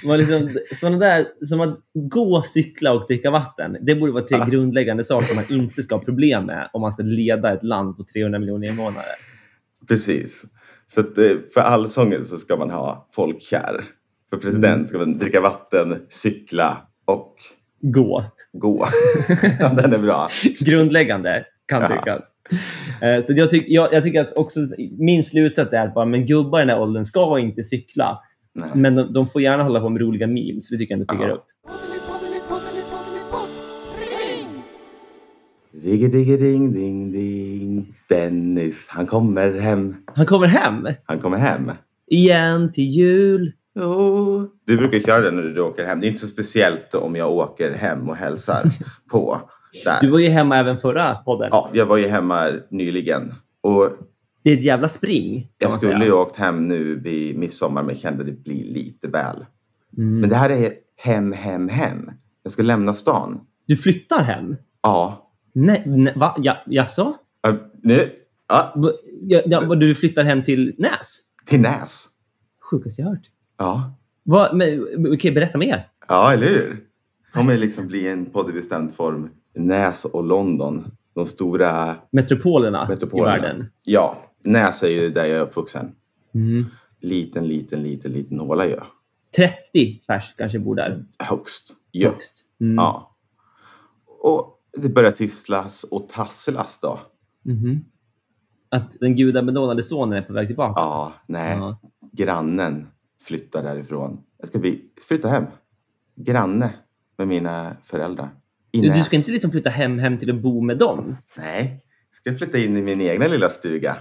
man 0.07 0.19
liksom, 0.19 0.59
såna 0.75 0.99
där, 0.99 1.27
som 1.47 1.61
att 1.61 1.79
gå, 1.95 2.43
cykla 2.43 2.93
och 2.93 3.07
dricka 3.07 3.31
vatten, 3.31 3.77
det 3.81 3.95
borde 3.95 4.13
vara 4.13 4.25
tre 4.25 4.39
Ja. 4.39 4.45
grundläggande 4.45 5.05
saker 5.05 5.35
man 5.35 5.45
inte 5.49 5.83
ska 5.83 5.95
ha 5.95 6.03
problem 6.05 6.47
med 6.47 6.71
om 6.73 6.81
man 6.81 6.93
ska 6.93 7.03
leda 7.03 7.53
ett 7.55 7.63
land 7.63 7.97
på 7.97 8.05
300 8.05 8.39
miljoner 8.39 8.69
invånare. 8.69 9.05
Precis. 9.89 10.45
Så 10.91 11.01
att, 11.01 11.19
eh, 11.19 11.31
för 11.55 11.61
allsången 11.61 12.27
så 12.27 12.39
ska 12.39 12.57
man 12.57 12.71
ha 12.71 13.09
folkkär. 13.15 13.85
För 14.31 14.37
president 14.37 14.89
ska 14.89 14.99
man 14.99 15.19
dricka 15.19 15.41
vatten, 15.41 16.03
cykla 16.11 16.79
och 17.05 17.35
Gå. 17.81 18.25
gå. 18.53 18.87
ja, 19.61 19.69
den 19.69 19.93
är 19.93 19.99
bra. 19.99 20.29
Grundläggande, 20.61 21.45
kan 21.69 21.83
Ja. 21.83 21.89
tyckas. 21.89 22.33
Eh, 23.03 23.23
Så 23.25 23.33
jag, 23.33 23.51
tyck, 23.51 23.65
jag, 23.69 23.93
jag 23.93 24.03
tycker 24.03 24.21
att 24.21 24.33
också 24.33 24.61
min 24.99 25.25
slutsats 25.25 25.73
är 25.73 25.85
att 25.85 25.95
bara, 25.95 26.05
men 26.05 26.27
gubbar 26.27 26.59
i 26.59 26.63
den 26.63 26.69
här 26.69 26.81
åldern 26.81 27.05
ska 27.05 27.39
inte 27.39 27.63
cykla. 27.63 28.19
Nej. 28.55 28.69
Men 28.75 28.95
de, 28.97 29.13
de 29.13 29.27
får 29.27 29.43
gärna 29.43 29.63
hålla 29.63 29.81
på 29.81 29.89
med 29.89 30.03
roliga 30.03 30.27
memes, 30.27 30.69
för 30.69 30.75
det 30.75 30.79
tycker 30.79 30.95
jag 30.95 31.01
ändå 31.01 31.15
piggar 31.15 31.31
upp. 31.31 31.45
Rigge-digge-ding, 35.73 36.73
ding, 36.73 37.13
ding. 37.13 37.95
Dennis, 38.09 38.89
han 38.89 39.07
kommer 39.07 39.53
hem. 39.61 39.97
Han 40.15 40.27
kommer 40.27 40.47
hem 40.47 40.89
Han 41.05 41.19
kommer 41.21 41.39
hem. 41.39 41.71
igen 42.11 42.73
till 42.73 42.85
jul. 42.85 43.53
Jo. 43.75 44.49
Du 44.67 44.77
brukar 44.77 44.99
köra 44.99 45.21
den 45.21 45.37
när 45.37 45.43
du 45.43 45.61
åker 45.61 45.85
hem. 45.87 46.01
Det 46.01 46.07
är 46.07 46.09
inte 46.09 46.21
så 46.21 46.27
speciellt 46.27 46.95
om 46.95 47.17
jag 47.17 47.31
åker 47.33 47.73
hem 47.73 48.09
och 48.09 48.17
hälsar 48.17 48.63
på. 49.11 49.41
Där. 49.85 50.01
Du 50.01 50.09
var 50.11 50.19
ju 50.19 50.29
hemma 50.29 50.57
även 50.57 50.79
förra 50.79 51.15
podden. 51.15 51.49
Ja, 51.53 51.71
jag 51.73 51.87
var 51.87 51.97
ju 51.97 52.07
hemma 52.09 52.47
nyligen. 52.71 53.35
Och 53.61 53.89
Det 54.45 54.51
är 54.53 54.57
ett 54.57 54.65
jävla 54.65 54.89
spring, 54.89 55.49
jag 55.59 55.73
skulle 55.73 56.05
ju 56.05 56.13
åkt 56.13 56.37
hem 56.37 56.69
nu 56.69 56.95
vid 56.95 57.39
midsommar 57.39 57.83
men 57.83 57.95
kände 57.95 58.25
det 58.25 58.33
blir 58.45 58.65
lite 58.65 59.09
väl. 59.09 59.47
Mm. 59.99 60.21
Men 60.21 60.29
det 60.31 60.37
här 60.37 60.51
är 60.51 60.73
hem, 60.97 61.33
hem, 61.33 61.69
hem. 61.69 62.11
Jag 62.43 62.53
ska 62.53 62.63
lämna 62.63 62.95
stan. 62.95 63.41
Du 63.67 63.77
flyttar 63.77 64.23
hem? 64.23 64.57
Ja. 64.83 65.30
Nej, 65.53 65.83
nej 65.87 66.13
va? 66.17 66.35
Ja, 66.39 66.57
jaså? 66.67 67.17
Nu. 67.83 68.09
Ja, 68.49 68.73
Va- 68.77 68.93
Ja, 69.23 69.41
ja, 69.47 69.61
du 69.61 69.95
flyttar 69.95 70.25
hem 70.25 70.43
till 70.43 70.75
Näs? 70.79 71.19
till 71.47 71.61
Näs. 71.61 72.07
Sjukaste 72.71 73.03
jag 73.03 73.09
hört. 73.09 73.31
Ja. 73.59 73.95
Va, 74.23 74.51
men, 74.55 74.87
okej, 75.15 75.33
berätta 75.33 75.59
mer. 75.59 75.89
Ja, 76.09 76.33
eller 76.33 76.47
hur? 76.47 76.85
kommer 77.33 77.59
liksom 77.59 77.87
bli 77.87 78.09
en 78.09 78.27
podd 78.27 78.51
i 78.51 78.53
bestämd 78.53 78.95
form. 78.95 79.31
Näs 79.55 80.05
och 80.05 80.25
London. 80.25 80.91
de 81.15 81.27
stora, 81.27 81.97
Metropolerna, 82.13 82.89
Metropolerna. 82.89 83.37
i 83.39 83.41
världen. 83.41 83.67
ja, 83.85 84.17
Näs 84.45 84.83
är 84.83 84.89
ju 84.89 85.11
där 85.11 85.25
jag 85.25 85.37
är 85.39 85.41
uppvuxen. 85.43 85.93
Mm. 86.35 86.67
Liten, 87.01 87.49
liten, 87.49 87.83
liten, 87.83 88.13
liten 88.13 88.41
håla 88.41 88.67
ju. 88.67 88.77
30 89.37 90.03
pers 90.07 90.35
kanske 90.39 90.59
bor 90.59 90.75
där. 90.75 91.05
Högst. 91.19 91.73
Ja. 91.91 92.09
Högst. 92.11 92.45
Mm. 92.61 92.75
ja. 92.75 93.17
Och 94.23 94.60
det 94.77 94.89
börjar 94.89 95.11
tisslas 95.11 95.85
och 95.85 96.09
tasslas 96.09 96.79
då. 96.83 97.01
Mhm. 97.45 97.85
Att 98.69 98.93
den 99.01 99.17
gudabenådade 99.17 99.83
sonen 99.83 100.19
är 100.19 100.23
på 100.23 100.33
väg 100.33 100.47
tillbaka. 100.47 100.81
Ja, 100.81 101.13
nej. 101.27 101.57
Ja. 101.57 101.81
Grannen 102.13 102.87
flyttar 103.23 103.63
därifrån. 103.63 104.21
Jag 104.39 104.49
ska 104.49 104.59
bli, 104.59 104.81
flytta 105.09 105.29
hem. 105.29 105.45
Granne 106.17 106.71
med 107.19 107.29
mina 107.29 107.77
föräldrar. 107.83 108.31
I 108.73 108.81
Du, 108.81 109.03
ska 109.03 109.17
inte 109.17 109.31
liksom 109.31 109.51
flytta 109.51 109.71
hem, 109.71 109.99
hem 109.99 110.19
till 110.19 110.31
att 110.31 110.43
bo 110.43 110.61
med 110.61 110.79
dem? 110.79 111.17
Nej, 111.37 111.85
jag 112.11 112.17
ska 112.37 112.45
flytta 112.45 112.59
in 112.59 112.77
i 112.77 112.83
min 112.83 113.01
egna 113.01 113.27
lilla 113.27 113.51
stuga. 113.51 113.97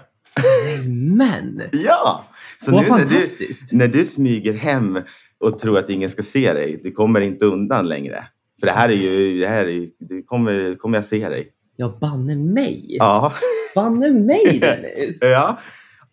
Men! 1.18 1.62
Ja! 1.72 2.26
Så 2.58 2.72
Vad 2.72 2.84
nu 2.84 2.90
när 2.90 2.98
du, 3.00 3.06
fantastiskt! 3.06 3.74
när 3.74 3.88
du 3.88 4.06
smyger 4.06 4.54
hem 4.54 5.00
och 5.40 5.60
tror 5.60 5.78
att 5.80 5.90
ingen 5.90 6.10
ska 6.10 6.24
se 6.24 6.54
dig, 6.54 6.80
du 6.84 6.92
kommer 6.92 7.22
inte 7.22 7.46
undan 7.46 7.88
längre. 7.88 8.28
För 8.60 8.68
det 8.68 8.74
här 8.74 8.90
är 8.90 8.94
ju, 8.94 9.40
det 9.40 9.48
här 9.48 9.66
är, 9.66 9.90
du 10.00 10.24
kommer, 10.24 10.76
kommer 10.76 10.98
jag 10.98 11.06
se 11.06 11.30
dig. 11.30 11.52
Ja, 11.76 11.98
banne 12.02 12.36
mig! 12.36 12.86
Ja. 12.90 13.34
Banne 13.76 14.12
mig 14.12 14.60
Dennis! 14.60 15.18
ja. 15.22 15.60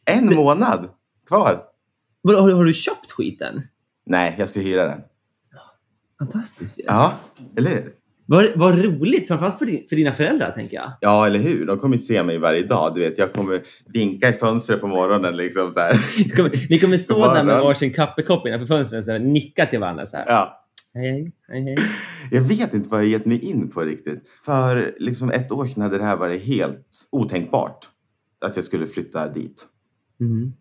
En 0.04 0.34
månad 0.34 0.88
kvar. 1.26 1.62
Vadå, 2.22 2.40
Har, 2.40 2.50
har 2.50 2.64
du 2.64 2.72
köpt 2.72 3.12
skiten? 3.12 3.62
Nej, 4.06 4.36
jag 4.38 4.48
ska 4.48 4.60
hyra 4.60 4.84
den. 4.84 5.00
Fantastiskt 6.18 6.78
ju. 6.78 6.84
Ja, 6.86 7.12
eller 7.56 7.70
hur? 7.70 7.92
Vad, 8.28 8.46
vad 8.56 8.84
roligt, 8.84 9.28
framförallt 9.28 9.58
för, 9.58 9.66
din, 9.66 9.86
för 9.88 9.96
dina 9.96 10.12
föräldrar 10.12 10.50
tänker 10.50 10.76
jag. 10.76 10.92
Ja, 11.00 11.26
eller 11.26 11.38
hur? 11.38 11.66
De 11.66 11.78
kommer 11.78 11.98
se 11.98 12.22
mig 12.22 12.38
varje 12.38 12.66
dag. 12.66 12.94
Du 12.94 13.00
vet, 13.00 13.18
jag 13.18 13.32
kommer 13.32 13.62
vinka 13.92 14.28
i 14.28 14.32
fönstret 14.32 14.80
på 14.80 14.86
morgonen 14.86 15.36
liksom 15.36 15.72
så 15.72 15.80
här. 15.80 15.92
Ni 16.18 16.28
kommer, 16.28 16.50
ni 16.70 16.78
kommer 16.78 16.98
stå 16.98 17.34
där 17.34 17.44
med 17.44 17.60
varsin 17.60 17.92
kaffekopp 17.92 18.46
innanför 18.46 18.66
fönstret 18.66 18.98
och 18.98 19.04
så 19.04 19.12
här, 19.12 19.18
nicka 19.18 19.66
till 19.66 19.80
varandra 19.80 20.06
så 20.06 20.16
här. 20.16 20.24
Ja. 20.28 20.65
Hej, 20.96 21.32
hej. 21.48 21.76
Jag 22.30 22.42
vet 22.42 22.74
inte 22.74 22.88
vad 22.88 23.00
jag 23.00 23.08
gett 23.08 23.26
mig 23.26 23.38
in 23.38 23.70
på 23.70 23.80
riktigt. 23.80 24.28
För 24.44 24.94
liksom 24.98 25.30
ett 25.30 25.52
år 25.52 25.66
sedan 25.66 25.82
hade 25.82 25.98
det 25.98 26.04
här 26.04 26.16
varit 26.16 26.42
helt 26.42 27.08
otänkbart. 27.10 27.88
Att 28.40 28.56
jag 28.56 28.64
skulle 28.64 28.86
flytta 28.86 29.28
dit. 29.28 29.66
Mm. 30.20 30.52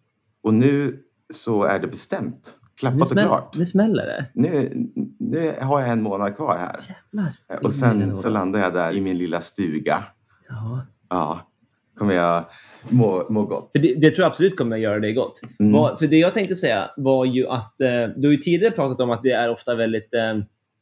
Och 0.42 0.54
nu 0.54 1.04
så 1.34 1.64
är 1.64 1.80
det 1.80 1.88
bestämt. 1.88 2.56
Klappat 2.80 3.12
och 3.12 3.18
klart. 3.18 3.58
nu 3.58 3.66
smäller 3.66 4.06
det. 4.06 4.26
Nu, 4.34 4.74
nu 5.20 5.54
har 5.62 5.82
jag 5.82 5.90
en 5.90 6.02
månad 6.02 6.36
kvar 6.36 6.58
här. 6.58 6.80
Jävlar. 6.90 7.66
Och 7.66 7.74
sen 7.74 8.16
så 8.16 8.30
landar 8.30 8.60
jag 8.60 8.74
där 8.74 8.94
i 8.96 9.02
min 9.02 9.18
lilla 9.18 9.42
stuga. 9.42 10.04
Ja. 10.50 10.86
Ja, 11.10 11.52
kommer 11.98 12.14
jag 12.14 12.46
må, 12.90 13.26
må 13.30 13.46
gott. 13.46 13.70
Det, 13.74 13.80
det 13.96 14.12
tror 14.12 14.24
jag 14.24 14.30
absolut 14.30 14.58
kommer 14.58 14.78
göra 14.78 15.00
dig 15.00 15.14
gott. 15.14 15.42
Mm. 15.60 15.72
Vad- 15.74 16.00
för 16.00 16.08
det 16.08 16.18
jag 16.18 16.34
tänkte 16.34 16.56
säga 16.56 16.90
var 16.98 17.26
ju 17.26 17.48
att 17.48 17.82
eh, 17.82 18.08
du 18.16 18.28
har 18.28 18.32
ju 18.32 18.38
tidigare 18.38 18.72
pratat 18.76 19.00
om 19.02 19.12
att 19.12 19.24
det 19.24 19.32
är 19.32 19.50
ofta 19.50 19.76
väldigt 19.76 20.14
eh, 20.14 20.38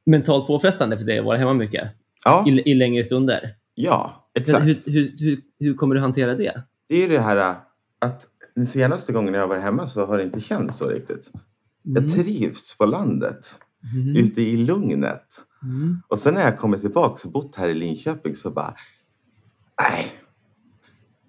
mentalt 0.05 0.47
påfrestande 0.47 0.97
för 0.97 1.05
dig 1.05 1.19
att 1.19 1.25
vara 1.25 1.37
hemma 1.37 1.53
mycket 1.53 1.87
Ja, 2.25 2.45
i, 2.47 2.71
i 2.71 2.73
längre 2.75 3.03
stunder. 3.03 3.55
ja, 3.75 4.29
exakt. 4.39 4.65
Hur, 4.65 4.79
hur, 4.85 5.11
hur, 5.19 5.39
hur 5.59 5.73
kommer 5.73 5.95
du 5.95 6.01
hantera 6.01 6.35
det? 6.35 6.61
Det 6.89 7.03
är 7.03 7.09
det 7.09 7.19
här 7.19 7.37
äh, 7.37 7.55
att 7.99 8.25
den 8.55 8.65
senaste 8.65 9.13
gången 9.13 9.33
jag 9.33 9.41
har 9.41 9.47
varit 9.47 9.63
hemma 9.63 9.87
så 9.87 10.05
har 10.05 10.17
det 10.17 10.23
inte 10.23 10.39
känts 10.41 10.77
så 10.77 10.87
riktigt. 10.89 11.31
Mm. 11.85 12.03
Jag 12.03 12.13
trivs 12.25 12.77
på 12.77 12.85
landet, 12.85 13.55
Mm. 13.95 14.15
ute 14.15 14.41
i 14.41 14.57
lugnet. 14.57 15.25
Mm. 15.63 15.97
Och 16.07 16.19
sen 16.19 16.33
när 16.33 16.41
jag 16.41 16.57
kommer 16.59 16.77
tillbaka 16.77 17.21
och 17.27 17.31
bott 17.31 17.55
här 17.55 17.69
i 17.69 17.73
Linköping 17.73 18.35
så 18.35 18.49
bara, 18.51 18.75
nej. 19.81 20.05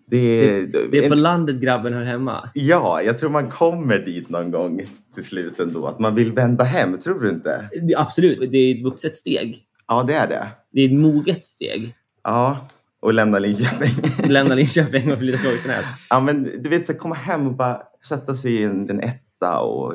Det, 0.06 0.66
Det 0.90 1.04
är 1.04 1.08
på 1.08 1.14
landet 1.14 1.56
grabben 1.56 1.92
hör 1.92 2.04
hemma. 2.04 2.50
Ja, 2.54 3.02
jag 3.02 3.18
tror 3.18 3.30
man 3.30 3.50
kommer 3.50 3.98
dit 3.98 4.28
någon 4.28 4.50
gång 4.50 4.82
till 5.14 5.24
slut 5.24 5.60
ändå. 5.60 5.86
Att 5.86 5.98
man 5.98 6.14
vill 6.14 6.32
vända 6.32 6.64
hem, 6.64 6.98
tror 6.98 7.20
du 7.20 7.28
inte? 7.28 7.68
Det, 7.88 7.94
absolut, 7.96 8.50
det 8.50 8.58
är 8.58 8.74
ett 8.76 8.84
vuxet 8.84 9.16
steg. 9.16 9.64
Ja, 9.88 10.02
det 10.02 10.14
är 10.14 10.28
det. 10.28 10.48
Det 10.72 10.80
är 10.80 10.86
ett 10.86 11.00
moget 11.00 11.44
steg. 11.44 11.94
Ja, 12.24 12.68
och 13.02 13.14
lämna 13.14 13.38
Linköping. 13.38 13.90
Lämna 14.30 14.54
Linköping 14.54 15.12
och 15.12 15.18
flytta 15.18 15.38
till 15.38 15.50
Torkenäs. 15.50 15.86
ja, 16.10 16.20
men 16.20 16.42
du 16.62 16.68
vet, 16.68 16.86
så 16.86 16.94
komma 16.94 17.14
hem 17.14 17.46
och 17.46 17.52
bara 17.56 17.82
sätta 18.08 18.36
sig 18.36 18.54
i 18.54 18.62
en, 18.62 18.90
en 18.90 19.00
etta 19.00 19.60
och 19.60 19.94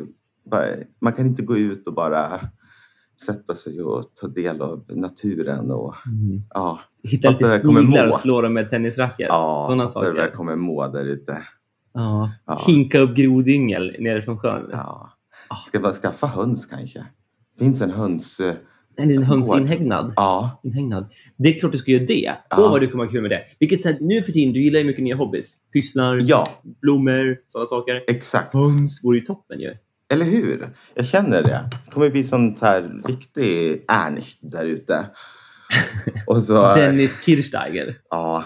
bara, 0.51 0.65
man 1.01 1.13
kan 1.13 1.25
inte 1.25 1.43
gå 1.43 1.57
ut 1.57 1.87
och 1.87 1.93
bara 1.93 2.39
sätta 3.25 3.55
sig 3.55 3.81
och 3.81 4.11
ta 4.21 4.27
del 4.27 4.61
av 4.61 4.83
naturen 4.89 5.71
och 5.71 5.95
ja, 6.53 6.79
Hitta 7.03 7.29
lite 7.29 7.45
sniglar 7.45 8.07
och 8.07 8.15
slå 8.15 8.41
dem 8.41 8.53
med 8.53 8.69
tennisracket. 8.69 9.27
ja 9.29 9.63
Sådana 9.67 9.87
vad 9.95 10.05
jag 10.07 10.15
saker. 10.15 10.31
kommer 10.31 10.55
må 10.55 10.87
där 10.87 11.05
ute. 11.05 11.37
Ja. 11.93 12.31
Ja. 12.45 12.61
Hinka 12.67 12.99
upp 12.99 13.15
grodyngel 13.15 13.95
nerifrån 13.99 14.39
sjön. 14.39 14.69
Ja. 14.71 15.09
Ska 15.67 15.79
bara 15.79 15.93
skaffa 15.93 16.27
höns 16.27 16.65
kanske? 16.65 17.05
Finns 17.59 17.81
en 17.81 17.91
höns... 17.91 18.39
eh, 18.39 18.55
En 18.97 19.15
Gård. 19.15 19.23
hönsinhägnad. 19.25 20.13
Ja, 20.15 20.61
Inhägnad. 20.63 21.09
Det 21.37 21.49
är 21.55 21.59
klart 21.59 21.71
du 21.71 21.77
ska 21.77 21.91
göra 21.91 22.03
det. 22.05 22.33
Ja. 22.49 22.57
Åh, 22.57 22.71
vad 22.71 22.81
du 22.81 22.87
kommer 22.87 23.03
ha 23.05 23.11
kul 23.11 23.21
med 23.21 23.31
det. 23.31 23.41
Vilket 23.59 23.81
sätt, 23.81 23.97
nu 23.99 24.23
för 24.23 24.31
tiden, 24.31 24.53
du 24.53 24.63
gillar 24.63 24.79
ju 24.79 24.85
mycket 24.85 25.03
nya 25.03 25.15
hobbys. 25.15 25.57
Pysslar, 25.73 26.19
ja, 26.21 26.47
blommor, 26.81 27.37
sådana 27.47 27.67
saker. 27.67 28.03
exakt. 28.07 28.53
Höns 28.53 29.03
vore 29.03 29.17
ju 29.17 29.25
toppen 29.25 29.59
ju. 29.59 29.73
Eller 30.13 30.25
hur? 30.25 30.69
Jag 30.95 31.05
känner 31.05 31.43
det. 31.43 31.69
Det 31.85 31.91
kommer 31.91 32.09
bli 32.09 32.23
sånt 32.23 32.61
här 32.61 33.01
riktig 33.05 33.85
Ernst 33.87 34.39
där 34.41 34.65
ute. 34.65 35.05
Och 36.27 36.43
så, 36.43 36.75
Dennis 36.75 37.21
Kirchsteiger. 37.23 37.95
ja, 38.09 38.43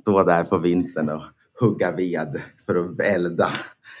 stå 0.00 0.22
där 0.24 0.44
på 0.44 0.58
vintern 0.58 1.08
och 1.08 1.22
hugga 1.60 1.92
ved 1.92 2.40
för 2.66 2.74
att 2.76 3.00
elda. 3.00 3.50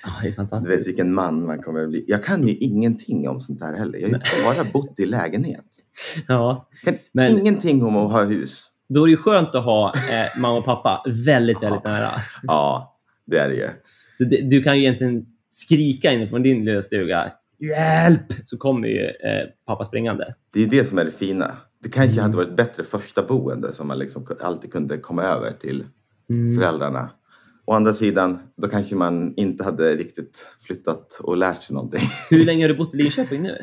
Ja, 0.04 0.10
det 0.22 0.26
är 0.26 0.30
Du 0.30 0.36
fantastiskt. 0.36 0.78
vet 0.80 0.86
vilken 0.86 1.14
man 1.14 1.46
man 1.46 1.62
kommer 1.62 1.86
bli. 1.86 2.04
Jag 2.08 2.24
kan 2.24 2.48
ju 2.48 2.54
ingenting 2.56 3.28
om 3.28 3.40
sånt 3.40 3.60
här 3.60 3.74
heller. 3.76 3.98
Jag 3.98 4.08
har 4.08 4.54
ju 4.54 4.60
bara 4.62 4.70
bott 4.72 5.00
i 5.00 5.06
lägenhet. 5.06 5.64
Ja, 6.28 6.68
Jag 6.84 6.94
kan 6.94 7.02
Men- 7.12 7.38
ingenting 7.38 7.82
om 7.84 7.96
att 7.96 8.12
ha 8.12 8.24
hus. 8.24 8.66
då 8.88 9.02
är 9.02 9.06
det 9.06 9.10
ju 9.10 9.16
skönt 9.16 9.54
att 9.54 9.64
ha 9.64 9.94
eh, 9.94 10.38
mamma 10.40 10.58
och 10.58 10.64
pappa 10.64 11.02
väldigt, 11.24 11.62
väldigt 11.62 11.84
nära. 11.84 12.20
Ja, 12.42 12.98
det 13.26 13.38
är 13.38 13.48
det 13.48 13.54
ju. 13.54 13.68
Så 14.18 14.24
det, 14.24 14.50
du 14.50 14.62
kan 14.62 14.76
ju 14.76 14.82
egentligen 14.82 15.26
skrika 15.48 16.12
inifrån 16.12 16.42
din 16.42 16.64
lilla 16.64 16.82
stuga. 16.82 17.32
Hjälp! 17.58 18.32
Så 18.44 18.58
kommer 18.58 18.88
ju 18.88 19.04
eh, 19.04 19.48
pappa 19.66 19.84
springande. 19.84 20.34
Det 20.52 20.62
är 20.62 20.66
det 20.66 20.84
som 20.84 20.98
är 20.98 21.04
det 21.04 21.10
fina. 21.10 21.56
Det 21.82 21.88
kanske 21.88 22.12
Mm. 22.20 22.22
hade 22.22 22.36
varit 22.36 22.56
bättre 22.56 22.84
första 22.84 23.22
boende 23.22 23.74
som 23.74 23.88
man 23.88 23.98
liksom 23.98 24.26
alltid 24.40 24.72
kunde 24.72 24.98
komma 24.98 25.22
över 25.22 25.52
till 25.52 25.84
Mm. 26.30 26.56
föräldrarna. 26.56 27.10
Å 27.64 27.72
andra 27.72 27.94
sidan, 27.94 28.38
då 28.56 28.68
kanske 28.68 28.94
man 28.96 29.34
inte 29.36 29.64
hade 29.64 29.96
riktigt 29.96 30.38
flyttat 30.60 31.20
och 31.22 31.36
lärt 31.36 31.62
sig 31.62 31.74
någonting. 31.74 32.00
Hur 32.30 32.44
länge 32.44 32.64
har 32.64 32.68
du 32.68 32.76
bott 32.76 32.94
i 32.94 32.96
Linköping 32.96 33.42
nu? 33.42 33.56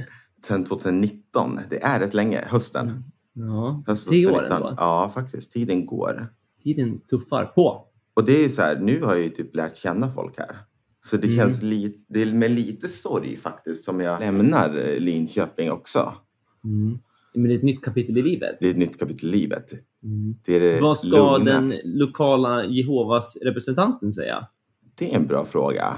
Sen 0.47 0.63
2019, 0.63 1.59
det 1.69 1.83
är 1.83 1.99
rätt 1.99 2.13
länge, 2.13 2.43
hösten. 2.47 3.03
Ja, 3.33 3.83
Hösten 3.87 4.11
tre 4.11 4.25
år 4.25 4.31
2019. 4.31 4.57
ändå. 4.57 4.75
Ja, 4.77 5.11
faktiskt. 5.13 5.51
Tiden 5.51 5.85
går. 5.85 6.27
Tiden 6.63 6.99
tuffar 6.99 7.45
på. 7.45 7.87
Och 8.13 8.25
det 8.25 8.33
är 8.37 8.43
ju 8.43 8.49
så 8.49 8.61
här, 8.61 8.79
nu 8.79 9.01
har 9.03 9.13
jag 9.13 9.23
ju 9.23 9.29
typ 9.29 9.55
lärt 9.55 9.75
känna 9.75 10.09
folk 10.09 10.37
här. 10.37 10.57
Så 11.05 11.17
det 11.17 11.27
Mm. 11.27 11.37
känns 11.37 11.61
lite, 11.61 12.03
det 12.07 12.21
är 12.21 12.33
med 12.33 12.51
lite 12.51 12.87
sorg 12.87 13.37
faktiskt 13.37 13.83
som 13.85 13.99
jag 13.99 14.19
lämnar 14.19 14.77
eh, 14.77 14.99
Linköping 14.99 15.71
också. 15.71 16.13
Mm. 16.63 16.99
Men 17.33 17.43
det 17.47 17.53
är 17.53 17.57
ett 17.57 17.63
nytt 17.63 17.81
kapitel 17.83 18.17
i 18.17 18.21
livet. 18.21 18.55
Det 18.59 18.67
är 18.67 18.71
ett 18.71 18.77
nytt 18.77 18.99
kapitel 18.99 19.29
i 19.29 19.31
livet. 19.37 19.71
Mm. 20.03 20.35
Det 20.45 20.55
är 20.55 20.59
det 20.59 20.79
Vad 20.79 20.97
ska 20.99 21.07
lugna. 21.37 21.51
den 21.51 21.73
lokala 21.83 22.65
Jehovas 22.65 23.37
representanten 23.41 24.13
säga? 24.13 24.47
Det 24.95 25.11
är 25.11 25.15
en 25.15 25.27
bra 25.27 25.45
fråga. 25.45 25.97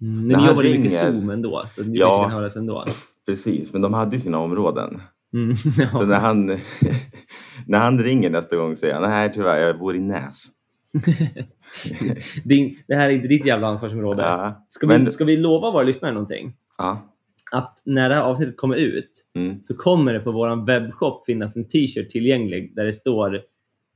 Mm. 0.00 0.26
Men 0.26 0.40
ni 0.42 0.46
jobbar 0.48 0.62
ju 0.62 0.78
mycket 0.78 0.92
ringer- 1.02 1.12
Zoom 1.12 1.30
ändå, 1.30 1.66
så 1.72 1.82
ni 1.82 1.98
Ja. 1.98 2.22
kan 2.22 2.32
höras 2.32 2.56
ändå. 2.56 2.84
Precis, 3.26 3.72
men 3.72 3.82
de 3.82 3.94
hade 3.94 4.16
ju 4.16 4.20
sina 4.20 4.38
områden. 4.38 5.00
Mm. 5.34 5.56
Så 5.56 5.70
Ja. 5.92 6.02
när 6.06 6.18
han, 6.20 6.46
när 7.66 7.78
han 7.78 7.98
ringer 7.98 8.30
nästa 8.30 8.56
gång 8.56 8.76
säger 8.76 8.94
han 8.94 9.02
nej 9.10 9.32
tyvärr, 9.34 9.58
jag 9.58 9.78
bor 9.78 9.96
i 9.96 10.00
Näs. 10.00 10.46
Din, 12.44 12.74
det 12.88 12.94
här 12.94 13.08
är 13.10 13.12
inte 13.14 13.28
ditt 13.28 13.46
jävla 13.46 13.66
ansvarsområde. 13.66 14.22
Ja, 14.22 14.66
Ska, 14.68 14.86
vi, 14.86 14.98
men- 14.98 15.10
ska 15.10 15.24
vi 15.24 15.36
lova 15.36 15.70
våra 15.70 15.82
lyssnare 15.82 16.12
någonting? 16.12 16.52
ja. 16.78 17.12
Att 17.52 17.82
när 17.84 18.08
det 18.08 18.14
här 18.14 18.22
avsnittet 18.22 18.56
kommer 18.56 18.76
ut 18.76 19.10
Mm. 19.36 19.62
så 19.62 19.74
kommer 19.76 20.12
det 20.12 20.20
på 20.20 20.32
vår 20.32 20.66
webbshop 20.66 21.24
finnas 21.26 21.56
en 21.56 21.68
t-shirt 21.68 22.10
tillgänglig 22.10 22.72
där 22.76 22.84
det 22.84 22.92
står 22.92 23.40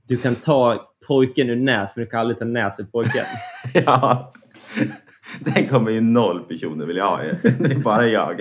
du 0.08 0.16
kan 0.16 0.34
ta 0.34 0.90
pojken 1.08 1.50
ur 1.50 1.56
Näs 1.56 1.92
men 1.96 2.04
du 2.04 2.10
kan 2.10 2.20
aldrig 2.20 2.38
ta 2.38 2.44
Näs 2.44 2.80
ur 2.80 2.84
pojken. 2.84 3.24
ja. 3.86 4.32
Den 5.54 5.68
kommer 5.68 5.90
ju 5.90 6.00
noll 6.00 6.40
personer 6.40 6.86
vill 6.86 6.96
jag 6.96 7.04
ha. 7.06 7.20
Det 7.42 7.72
är 7.72 7.78
bara 7.82 8.08
jag. 8.08 8.36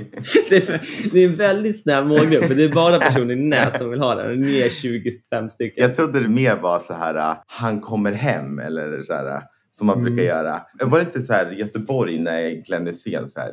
det, 0.50 0.70
är, 0.70 0.82
det 1.14 1.24
är 1.24 1.30
en 1.30 1.36
väldigt 1.36 1.82
snäv 1.84 2.08
målgrupp 2.08 2.44
men 2.48 2.58
det 2.58 2.64
är 2.64 2.74
bara 2.74 3.00
personer 3.00 3.34
i 3.34 3.36
Näs 3.36 3.78
som 3.78 3.90
vill 3.90 4.00
ha 4.00 4.16
den. 4.16 4.42
Ni 4.42 4.60
är 4.62 4.70
25 4.70 5.50
stycken. 5.50 5.84
Jag 5.84 5.96
trodde 5.96 6.20
det 6.20 6.28
mer 6.30 6.56
var 6.56 6.80
så 6.80 6.94
här, 6.94 7.36
han 7.48 7.82
kommer 7.82 8.12
hem 8.12 8.60
eller 8.60 9.02
så 9.02 9.14
här, 9.14 9.42
som 9.72 9.88
man 9.88 9.98
Mm. 10.00 10.06
brukar 10.06 10.24
göra. 10.24 10.62
Var 10.84 11.00
det 11.00 11.06
inte 11.06 11.22
så 11.22 11.34
här 11.34 11.52
Göteborg 11.52 12.20
när 12.20 12.66
Glenn 12.66 12.88
Hysén 12.88 13.28
så 13.28 13.40
här, 13.40 13.52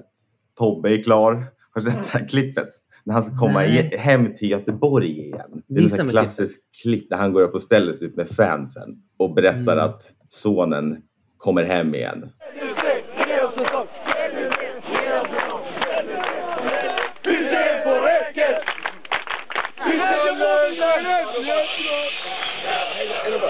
Tobbe 0.59 0.91
är 0.95 1.03
klar. 1.03 1.33
Har 1.75 1.81
du 1.81 1.91
sett 1.91 2.13
det 2.13 2.19
här 2.19 2.29
klippet? 2.29 2.69
när 3.05 3.15
han 3.15 3.23
ska 3.25 3.37
komma 3.37 3.67
i, 3.67 3.97
hem 3.99 4.35
till 4.35 4.51
Göteborg 4.51 5.11
igen. 5.19 5.63
Det 5.69 5.75
är 5.75 5.79
en 5.79 5.85
Visa 5.85 5.97
sån 5.97 6.07
mig 6.07 6.13
klassisk 6.13 6.61
klipp 6.83 7.11
där 7.11 7.17
han 7.17 7.33
går 7.33 7.43
upp 7.43 7.55
och 7.55 7.63
ställer 7.63 7.93
sig 7.93 8.07
ut 8.07 8.17
med 8.17 8.29
fansen 8.29 8.89
och 9.19 9.35
berättar 9.35 9.73
Mm. 9.73 9.79
att 9.79 10.03
sonen 10.29 10.97
kommer 11.37 11.65
hem 11.65 11.95
igen. 11.95 12.29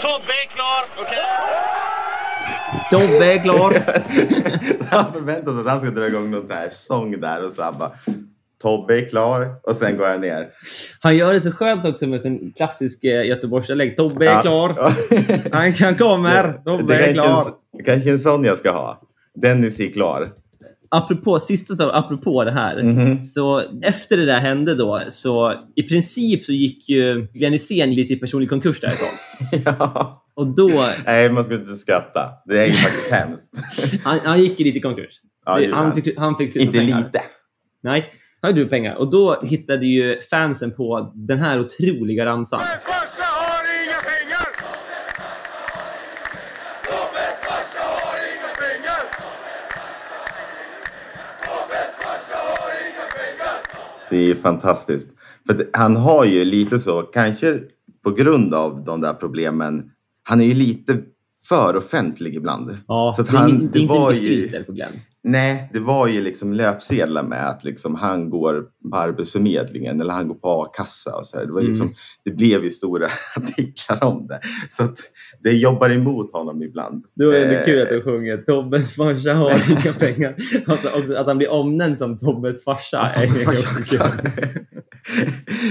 Tobbe 0.03 0.33
är 0.43 0.47
klar, 0.55 0.83
okej? 0.99 1.27
Tobbe 2.91 3.33
är 3.35 3.43
klar. 3.43 3.83
han 4.91 5.13
förväntar 5.13 5.53
sig 5.53 5.61
att 5.61 5.69
han 5.69 5.81
ska 5.81 5.91
dra 5.91 6.07
igång 6.07 6.31
någon 6.31 6.51
här 6.51 6.69
sång 6.73 7.21
där 7.21 7.45
och 7.45 7.53
så 7.53 7.63
han 7.63 7.79
bara 7.79 7.91
Tobbe 8.63 8.99
är 9.01 9.09
klar 9.09 9.55
och 9.63 9.77
sen 9.77 9.97
går 9.97 10.07
han 10.07 10.21
ner. 10.21 10.49
Han 11.01 11.17
gör 11.17 11.33
det 11.33 11.41
så 11.41 11.53
skönt 11.53 11.87
också 11.87 12.07
med 12.07 12.21
sin 12.21 12.53
klassisk 12.57 13.05
eh, 13.05 13.27
Göteborgsdialekt. 13.27 13.97
Tobbe 13.97 14.27
är 14.27 14.31
Ja. 14.31 14.41
klar. 14.41 14.93
Han, 15.53 15.95
kommer. 15.97 16.53
Tobbe 16.65 16.85
det 16.87 16.95
är 16.95 17.15
kanske, 17.15 17.23
klar. 17.23 17.45
en, 17.79 17.85
kanske 17.85 18.11
en 18.11 18.19
sån 18.19 18.45
jag 18.45 18.59
ska 18.59 18.71
ha. 18.71 19.01
Dennis 19.35 19.81
är 19.81 19.93
klar. 19.93 20.27
Apropå, 20.97 21.39
sista 21.39 21.77
sak, 21.77 21.91
apropå 21.95 22.45
det 22.45 22.51
här. 22.51 22.83
Mhm. 22.83 23.23
Så 23.23 23.63
efter 23.83 24.17
det 24.17 24.25
där 24.27 24.41
hände 24.41 24.75
då, 24.75 25.01
så 25.09 25.55
i 25.77 25.83
princip 25.83 26.45
så 26.45 26.53
gick 26.53 26.89
ju 26.89 27.27
Glenn 27.35 27.53
Hysén 27.53 27.95
lite 27.95 28.13
i 28.13 28.17
personlig 28.17 28.49
konkurs 28.51 28.81
därifrån. 28.81 29.09
ja. 29.65 30.23
Och 30.35 30.47
då, 30.47 30.89
Nej, 31.07 31.31
man 31.33 31.45
ska 31.45 31.55
inte 31.55 31.75
skratta. 31.77 32.31
Det 32.47 32.61
är 32.63 32.67
ju 32.67 32.73
faktiskt 32.73 33.11
hemskt. 33.13 33.51
han, 34.05 34.19
han 34.25 34.41
gick 34.41 34.59
ju 34.61 34.65
lite 34.65 34.79
i 34.79 34.81
konkurs. 34.81 35.21
Ja, 35.47 35.59
Det- 35.59 35.75
han, 35.75 35.95
fick, 35.95 36.19
han 36.19 36.37
fick 36.37 36.57
Inte 36.57 36.79
pengar. 36.79 36.99
lite. 36.99 37.23
Nej, 37.83 38.13
han 38.41 38.57
gjorde 38.57 38.71
pengar. 38.71 38.95
Och 38.95 39.11
då 39.11 39.41
hittade 39.43 39.87
ju 39.87 40.21
fansen 40.21 40.71
på 40.75 41.13
den 41.15 41.39
här 41.39 41.61
otroliga 41.61 42.27
ramsan. 42.27 42.61
Tobbes 42.61 42.85
farsa 42.87 43.23
har 43.25 43.63
inga 43.85 44.01
pengar! 44.11 44.47
Tobbes 46.89 47.37
farsa 47.47 47.83
har 47.83 48.17
inga 48.33 48.51
pengar! 48.63 49.03
Tobbes 51.47 51.91
farsa 52.01 52.37
har 52.37 52.71
inga 52.89 53.07
pengar! 53.19 53.57
Det 54.11 54.31
är 54.31 54.35
fantastiskt. 54.35 55.09
För 55.47 55.67
han 55.73 55.97
har 55.97 56.25
ju 56.25 56.45
lite 56.45 56.79
så, 56.79 57.03
kanske 57.03 57.59
på 58.05 58.11
grund 58.11 58.55
av 58.55 58.85
de 58.85 59.01
där 59.01 59.15
problemen, 59.15 59.91
han 60.23 60.41
är 60.41 60.45
ju 60.45 60.55
lite 60.55 60.99
för 61.49 61.77
offentlig 61.77 62.35
ibland. 62.35 62.77
Ja, 62.89 63.13
Så 63.17 63.23
det 63.23 63.31
han- 63.31 63.51
in- 63.51 63.71
det 63.73 63.79
är 63.79 63.83
det 63.83 63.89
var 63.89 64.11
inte 64.13 64.23
mycket 64.23 64.37
ju- 64.39 64.43
filter 64.43 64.63
på 64.63 64.73
Glenn. 64.73 64.93
Nej, 65.29 65.71
det 65.73 65.81
var 65.81 66.07
ju 66.07 66.21
liksom 66.21 66.53
löpsedlar 66.53 67.23
med 67.23 67.49
att 67.49 67.65
liksom 67.65 67.95
han 67.95 68.31
går 68.31 68.65
på 68.91 68.97
Arbetsförmedlingen 68.97 70.01
eller 70.01 70.13
han 70.13 70.29
går 70.29 70.35
på 70.35 70.49
a-kassa 70.63 71.17
och 71.17 71.27
så 71.27 71.39
här. 71.39 71.47
Det, 71.47 71.53
var 71.53 71.61
ju 71.61 71.67
Mm. 71.67 71.71
liksom, 71.73 71.95
det 72.25 72.31
blev 72.31 72.65
ju 72.65 72.71
stora 72.71 73.07
artiklar 73.37 74.05
om 74.05 74.27
det. 74.27 74.41
Så 74.69 74.85
att 74.85 74.97
det 75.43 75.51
jobbar 75.53 75.91
emot 75.91 76.33
honom 76.33 76.63
ibland. 76.63 77.05
Då 77.15 77.31
är 77.31 77.41
det 77.41 77.59
Eh, 77.59 77.65
kul 77.65 77.83
att 77.83 77.89
du 77.89 78.03
sjunger 78.03 78.37
Tobbes 78.37 78.95
farsa 78.97 79.35
har 79.35 79.51
inga 79.85 79.93
pengar. 79.93 80.37
Alltså 80.67 80.89
också 80.89 81.15
att 81.15 81.27
han 81.27 81.39
blir 81.39 81.51
omnämnd 81.53 81.99
som 81.99 82.19
Tobbes 82.19 82.65
farsa. 82.65 82.99
är 83.15 83.27
Tobbes 83.27 83.45
farsa. 83.45 84.13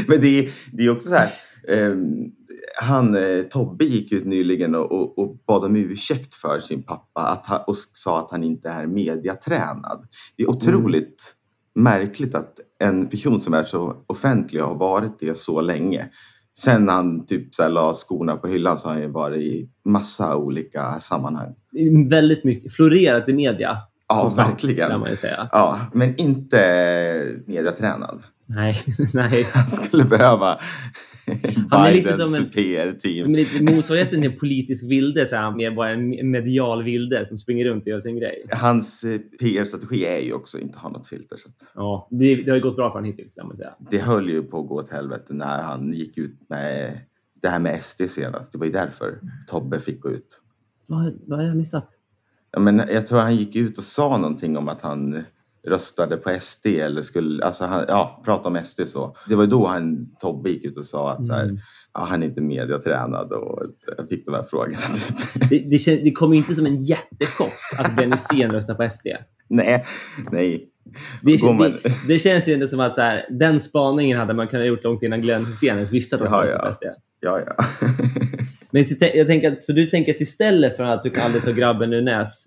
Men 0.08 0.22
det 0.22 0.40
är, 0.40 0.50
det 0.72 0.84
är 0.86 0.90
också 0.90 1.10
så 1.10 1.16
här. 1.16 1.30
ehm, 1.68 2.32
han, 2.82 3.16
eh, 3.16 3.42
Tobbe 3.42 3.86
gick 3.86 4.12
ut 4.12 4.26
nyligen 4.26 4.76
och, 4.76 4.92
och, 4.92 5.20
och 5.20 5.38
bad 5.48 5.64
om 5.64 5.76
ursäkt 5.76 6.36
för 6.36 6.60
sin 6.60 6.84
pappa 6.84 7.22
att 7.22 7.46
han, 7.46 7.60
och 7.68 7.76
sa 7.78 8.20
att 8.20 8.32
han 8.32 8.44
inte 8.44 8.70
är 8.70 8.88
mediatränad. 8.88 10.08
Det 10.38 10.44
är 10.44 10.50
otroligt 10.50 11.36
märkligt 11.76 12.36
att 12.36 12.60
en 12.80 13.10
person 13.10 13.40
som 13.40 13.54
är 13.54 13.64
så 13.64 14.04
offentlig 14.08 14.62
har 14.62 14.76
varit 14.76 15.20
det 15.20 15.38
så 15.38 15.62
länge. 15.62 16.10
Sen 16.58 16.90
han 16.90 17.26
typ 17.26 17.56
så 17.56 17.64
här, 17.64 17.70
la 17.70 17.94
skorna 17.94 18.38
på 18.38 18.48
hyllan 18.48 18.78
så 18.78 18.88
har 18.88 18.94
han 18.94 19.02
ju 19.02 19.12
varit 19.12 19.44
i 19.44 19.70
massa 19.86 20.36
olika 20.36 21.00
sammanhang. 21.00 21.56
Väldigt 22.10 22.44
mycket 22.44 22.74
florerat 22.74 23.30
i 23.30 23.34
media. 23.34 23.78
Ja, 24.08 24.34
verkligen. 24.36 24.90
Kan 24.90 25.00
man 25.00 25.10
ju 25.10 25.16
säga. 25.16 25.50
Ja, 25.52 25.80
men 25.94 26.16
inte 26.16 26.58
mediatränad. 27.48 28.24
Nej, 28.46 28.84
nej. 29.14 29.44
Han 29.54 29.70
skulle 29.70 30.04
behöva 30.04 30.60
Han 31.70 31.86
är 31.88 31.94
lite 31.94 32.18
som 32.18 32.34
en- 32.36 32.50
PR-team. 32.50 33.20
Som 33.24 33.34
är 33.34 33.38
lite 33.38 33.64
motsvarigheten 33.76 34.22
till 34.22 34.32
en 34.32 34.38
politisk 34.38 34.84
vilde 34.92 35.26
så 35.26 35.36
är 35.36 35.40
han 35.40 35.58
mer 35.58 35.72
bara 35.72 35.92
en 35.92 36.32
medial 36.32 36.84
vilde 36.84 37.26
som 37.26 37.38
springer 37.38 37.66
runt 37.66 37.84
och 37.84 37.88
gör 37.88 38.00
sin 38.00 38.16
grej. 38.20 38.46
Hans 38.52 39.04
eh, 39.04 39.20
PR-strategi 39.40 40.06
är 40.06 40.20
ju 40.22 40.34
också 40.34 40.58
att 40.58 40.64
inte 40.64 40.78
ha 40.80 40.90
något 40.90 41.08
filter. 41.08 41.36
Så 41.38 41.50
att 41.50 41.56
Ja, 41.76 42.08
det, 42.12 42.36
det 42.36 42.50
har 42.52 42.56
ju 42.56 42.62
gått 42.64 42.76
bra 42.76 42.90
för 42.90 42.94
honom 42.94 43.06
hittills, 43.12 43.34
kan 43.36 43.48
man 43.48 43.58
säga. 43.58 43.74
det 43.92 43.98
höll 44.00 44.30
ju 44.30 44.44
på 44.44 44.60
att 44.62 44.68
gå 44.68 44.76
åt 44.76 44.90
helvete 44.90 45.34
när 45.34 45.62
han 45.64 45.94
gick 45.94 46.18
ut 46.18 46.40
med 46.50 47.00
det 47.42 47.48
här 47.50 47.60
med 47.60 47.84
SD 47.84 48.02
senast. 48.10 48.52
Det 48.52 48.58
var 48.58 48.66
ju 48.66 48.72
därför 48.72 49.20
Tobbe 49.48 49.80
fick 49.80 50.02
gå 50.02 50.10
ut. 50.12 50.42
Vad, 50.88 51.14
vad 51.28 51.40
har 51.40 51.46
jag 51.48 51.58
missat? 51.58 51.90
Ja, 52.52 52.60
men 52.60 52.78
jag 52.78 53.08
tror 53.08 53.20
han 53.20 53.36
gick 53.36 53.56
ut 53.56 53.78
och 53.78 53.84
sa 53.84 54.18
någonting 54.18 54.58
om 54.58 54.68
att 54.70 54.82
han 54.82 55.24
röstade 55.68 56.18
på 56.18 56.38
SD 56.42 56.66
eller 56.66 57.02
skulle, 57.02 57.46
alltså 57.46 57.66
han, 57.66 57.86
ja, 57.88 58.22
prata 58.26 58.48
om 58.50 58.60
SD 58.64 58.82
så. 58.88 59.16
Det 59.30 59.36
var 59.36 59.44
ju 59.44 59.50
då 59.50 59.68
han, 59.68 60.10
Tobbe 60.20 60.50
gick 60.50 60.66
ut 60.66 60.78
och 60.78 60.86
sa 60.86 61.12
att 61.12 61.28
så 61.28 61.34
här, 61.34 61.44
Mm. 61.44 61.60
ja, 61.94 62.04
han 62.04 62.24
är 62.24 62.28
inte 62.28 62.42
mediatränad 62.42 63.32
och 63.32 63.62
jag 63.98 64.10
fick 64.10 64.26
de 64.26 64.34
här 64.34 64.44
frågorna. 64.44 64.78
Typ. 65.34 65.50
Det, 65.50 65.60
det, 65.60 66.04
det 66.04 66.12
kommer 66.12 66.36
ju 66.36 66.42
inte 66.42 66.56
som 66.56 66.66
en 66.66 66.84
jättechock 66.84 67.54
att 67.78 67.96
Benny 67.96 68.12
Hysén 68.12 68.52
röstar 68.52 68.76
på 68.76 68.90
SD. 68.90 69.08
nej, 69.48 69.86
nej. 70.32 70.70
Det, 71.22 71.38
det, 71.38 71.80
det 72.08 72.20
känns 72.20 72.48
ju 72.48 72.54
ändå 72.54 72.68
som 72.68 72.80
att 72.80 72.98
här, 72.98 73.26
den 73.30 73.60
spaningen 73.60 74.18
hade 74.18 74.34
man 74.34 74.48
kunnat 74.48 74.68
gjort 74.68 74.84
långt 74.84 75.04
innan 75.04 75.22
Glenn 75.22 75.46
Hysén 75.46 75.76
ens 75.76 75.94
visste 75.94 76.16
att 76.16 76.30
han 76.30 76.48
skulle 76.48 76.60
ja. 76.62 76.68
på 76.68 76.74
SD. 76.74 76.84
Ja, 77.20 77.42
ja. 77.48 77.56
Men 78.72 78.86
så, 78.86 78.96
jag 79.14 79.28
tänker 79.28 79.52
att, 79.52 79.62
så 79.62 79.74
du 79.74 79.86
tänker 79.86 80.16
att 80.16 80.22
istället 80.22 80.78
för 80.78 80.84
att 80.84 81.04
du 81.04 81.10
kan 81.10 81.24
aldrig 81.24 81.44
ta 81.44 81.52
grabben 81.52 81.94
ur 81.94 82.02
näs-trycket 82.02 82.46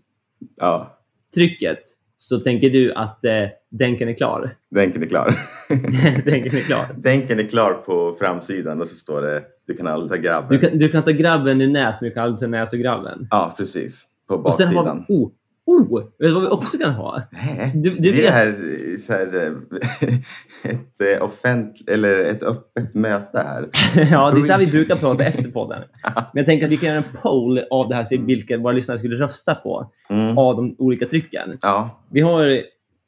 ja, 0.57 1.98
så 2.19 2.41
tänker 2.41 2.71
du 2.71 2.93
att 2.93 3.25
eh, 3.25 3.33
Denken 3.71 4.09
är 4.09 4.13
klar? 4.13 4.57
Denken 4.75 5.03
är 5.03 5.07
klar. 5.07 5.35
Denken 6.25 6.57
är 6.59 6.63
klar. 6.63 6.87
Denken 6.97 7.39
är 7.39 7.49
klar 7.49 7.73
på 7.75 8.17
framsidan 8.19 8.81
och 8.81 8.89
så 8.89 8.95
står 8.95 9.23
det 9.23 9.43
du 9.67 9.77
kan 9.77 9.87
aldrig 9.87 10.11
ta 10.11 10.17
grabben. 10.17 10.49
Du 10.51 10.59
kan, 10.59 10.79
du 10.79 10.89
kan 10.89 11.03
ta 11.03 11.11
grabben 11.11 11.61
ur 11.61 11.69
näs, 11.69 12.01
men 12.01 12.11
du 12.11 12.15
kan 12.15 12.23
aldrig 12.23 12.41
ta 12.41 12.47
näs 12.47 12.75
ur 12.75 12.79
grabben. 12.79 13.27
Ja, 13.31 13.55
precis. 13.57 14.05
På 14.29 14.35
Och 14.35 14.55
sen 14.55 14.67
har 14.67 14.75
baksidan. 14.75 15.05
vi... 15.09 15.15
Oh! 15.15 15.31
Oh! 15.69 15.99
Vet 16.01 16.13
du 16.19 16.33
vad 16.33 16.43
vi 16.43 16.49
också 16.49 16.79
kan 16.79 16.91
ha? 16.93 17.23
Nej, 17.33 17.73
Du- 17.75 17.91
du 17.91 18.13
det 18.13 18.27
är 18.27 18.53
vet- 18.53 19.01
så 19.01 19.13
här 19.13 19.37
eh, 19.37 20.15
ett, 20.71 21.01
eh, 21.19 21.25
offent, 21.25 21.75
eller 21.91 22.19
ett 22.19 22.43
öppet 22.43 22.95
möte 22.95 23.39
här. 23.39 23.69
ja, 24.13 24.31
det 24.31 24.41
är 24.41 24.43
så 24.43 24.53
här 24.53 24.59
vi 24.59 24.67
brukar 24.67 24.97
prata 24.97 25.25
efter 25.25 25.51
podden. 25.51 25.83
Men 26.15 26.23
jag 26.33 26.47
tänker 26.47 26.67
att 26.67 26.73
vi 26.73 26.77
kan 26.77 26.89
göra 26.89 26.99
en 26.99 27.23
poll 27.23 27.61
av 27.71 27.89
det 27.89 27.95
här, 27.95 28.05
se 28.05 28.17
vilka 28.17 28.59
våra 28.59 28.73
lyssnare 28.73 28.99
skulle 28.99 29.17
rösta 29.17 29.55
på 29.55 29.93
Mm. 30.11 30.39
av 30.39 30.57
de 30.57 30.75
olika 30.79 31.07
trycken. 31.07 31.59
Ja, 31.63 32.03
Vi 32.13 32.21
har 32.21 32.63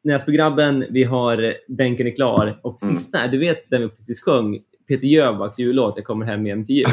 Näs 0.05 0.25
på 0.25 0.31
grabben, 0.31 0.85
vi 0.91 1.05
har 1.05 1.55
Denken 1.69 2.07
är 2.07 2.17
klar 2.17 2.61
och 2.63 2.83
Mm. 2.83 2.97
sista, 2.97 3.27
du 3.27 3.39
vet 3.39 3.71
den 3.71 3.83
vi 3.83 3.89
precis 3.89 4.23
sjöng, 4.23 4.59
Peter 4.89 5.07
Jöbacks 5.07 5.59
jullåt 5.59 5.93
Jag 5.97 6.05
kommer 6.07 6.27
hem 6.27 6.47
igen 6.47 6.65
till 6.65 6.75
jul. 6.77 6.87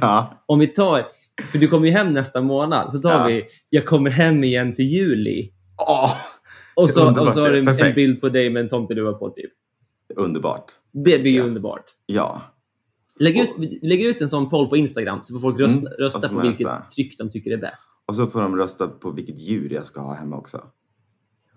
ja, 0.00 0.42
Om 0.46 0.58
vi 0.58 0.66
tar, 0.66 1.02
för 1.42 1.58
du 1.58 1.68
kommer 1.68 1.86
ju 1.86 1.92
hem 1.92 2.12
nästa 2.12 2.40
månad, 2.40 2.92
så 2.92 2.98
tar 2.98 3.10
Ja. 3.12 3.26
vi 3.26 3.44
Jag 3.70 3.86
kommer 3.86 4.10
hem 4.10 4.44
igen 4.44 4.74
till 4.74 4.84
juli. 4.84 5.52
Åh, 5.88 6.12
Och 6.76 6.90
så, 6.90 7.00
Underbart, 7.08 7.28
och 7.28 7.34
så 7.34 7.40
har 7.40 7.50
du 7.50 7.58
en, 7.58 7.68
en 7.68 7.94
bild 7.94 8.20
på 8.20 8.28
dig 8.28 8.50
med 8.50 8.62
en 8.62 8.68
tomteluva 8.68 9.12
på 9.12 9.30
typ. 9.30 9.52
underbart. 10.16 10.72
Det 10.92 11.22
blir 11.22 11.30
ju 11.32 11.38
Ja. 11.38 11.44
underbart. 11.44 11.84
Ja, 12.06 12.42
Lägg 13.20 13.38
ut, 13.38 13.50
lägg 13.82 14.02
ut 14.02 14.20
en 14.22 14.28
sån 14.28 14.50
poll 14.50 14.68
på 14.68 14.76
Instagram 14.76 15.18
så 15.22 15.34
får 15.34 15.40
folk 15.40 15.60
rösta, 15.60 15.78
Mm, 15.80 15.92
och 15.92 15.98
rösta 15.98 16.28
på 16.28 16.40
vilket 16.40 16.66
rösta. 16.66 16.84
tryck 16.84 17.18
de 17.18 17.30
tycker 17.30 17.50
är 17.50 17.56
bäst. 17.56 17.88
och 18.06 18.16
så 18.16 18.26
får 18.26 18.40
de 18.42 18.56
rösta 18.56 18.88
på 18.88 19.10
vilket 19.10 19.38
djur 19.38 19.72
jag 19.72 19.86
ska 19.86 20.00
ha 20.00 20.14
hemma 20.14 20.36
också. 20.36 20.62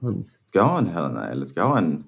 Höns. 0.01 0.39
Ska 0.47 0.59
jag 0.59 0.65
ha 0.65 0.77
en 0.77 0.87
höna 0.87 1.29
eller 1.29 1.45
ska 1.45 1.59
jag 1.59 1.67
ha 1.67 1.77
en 1.77 2.03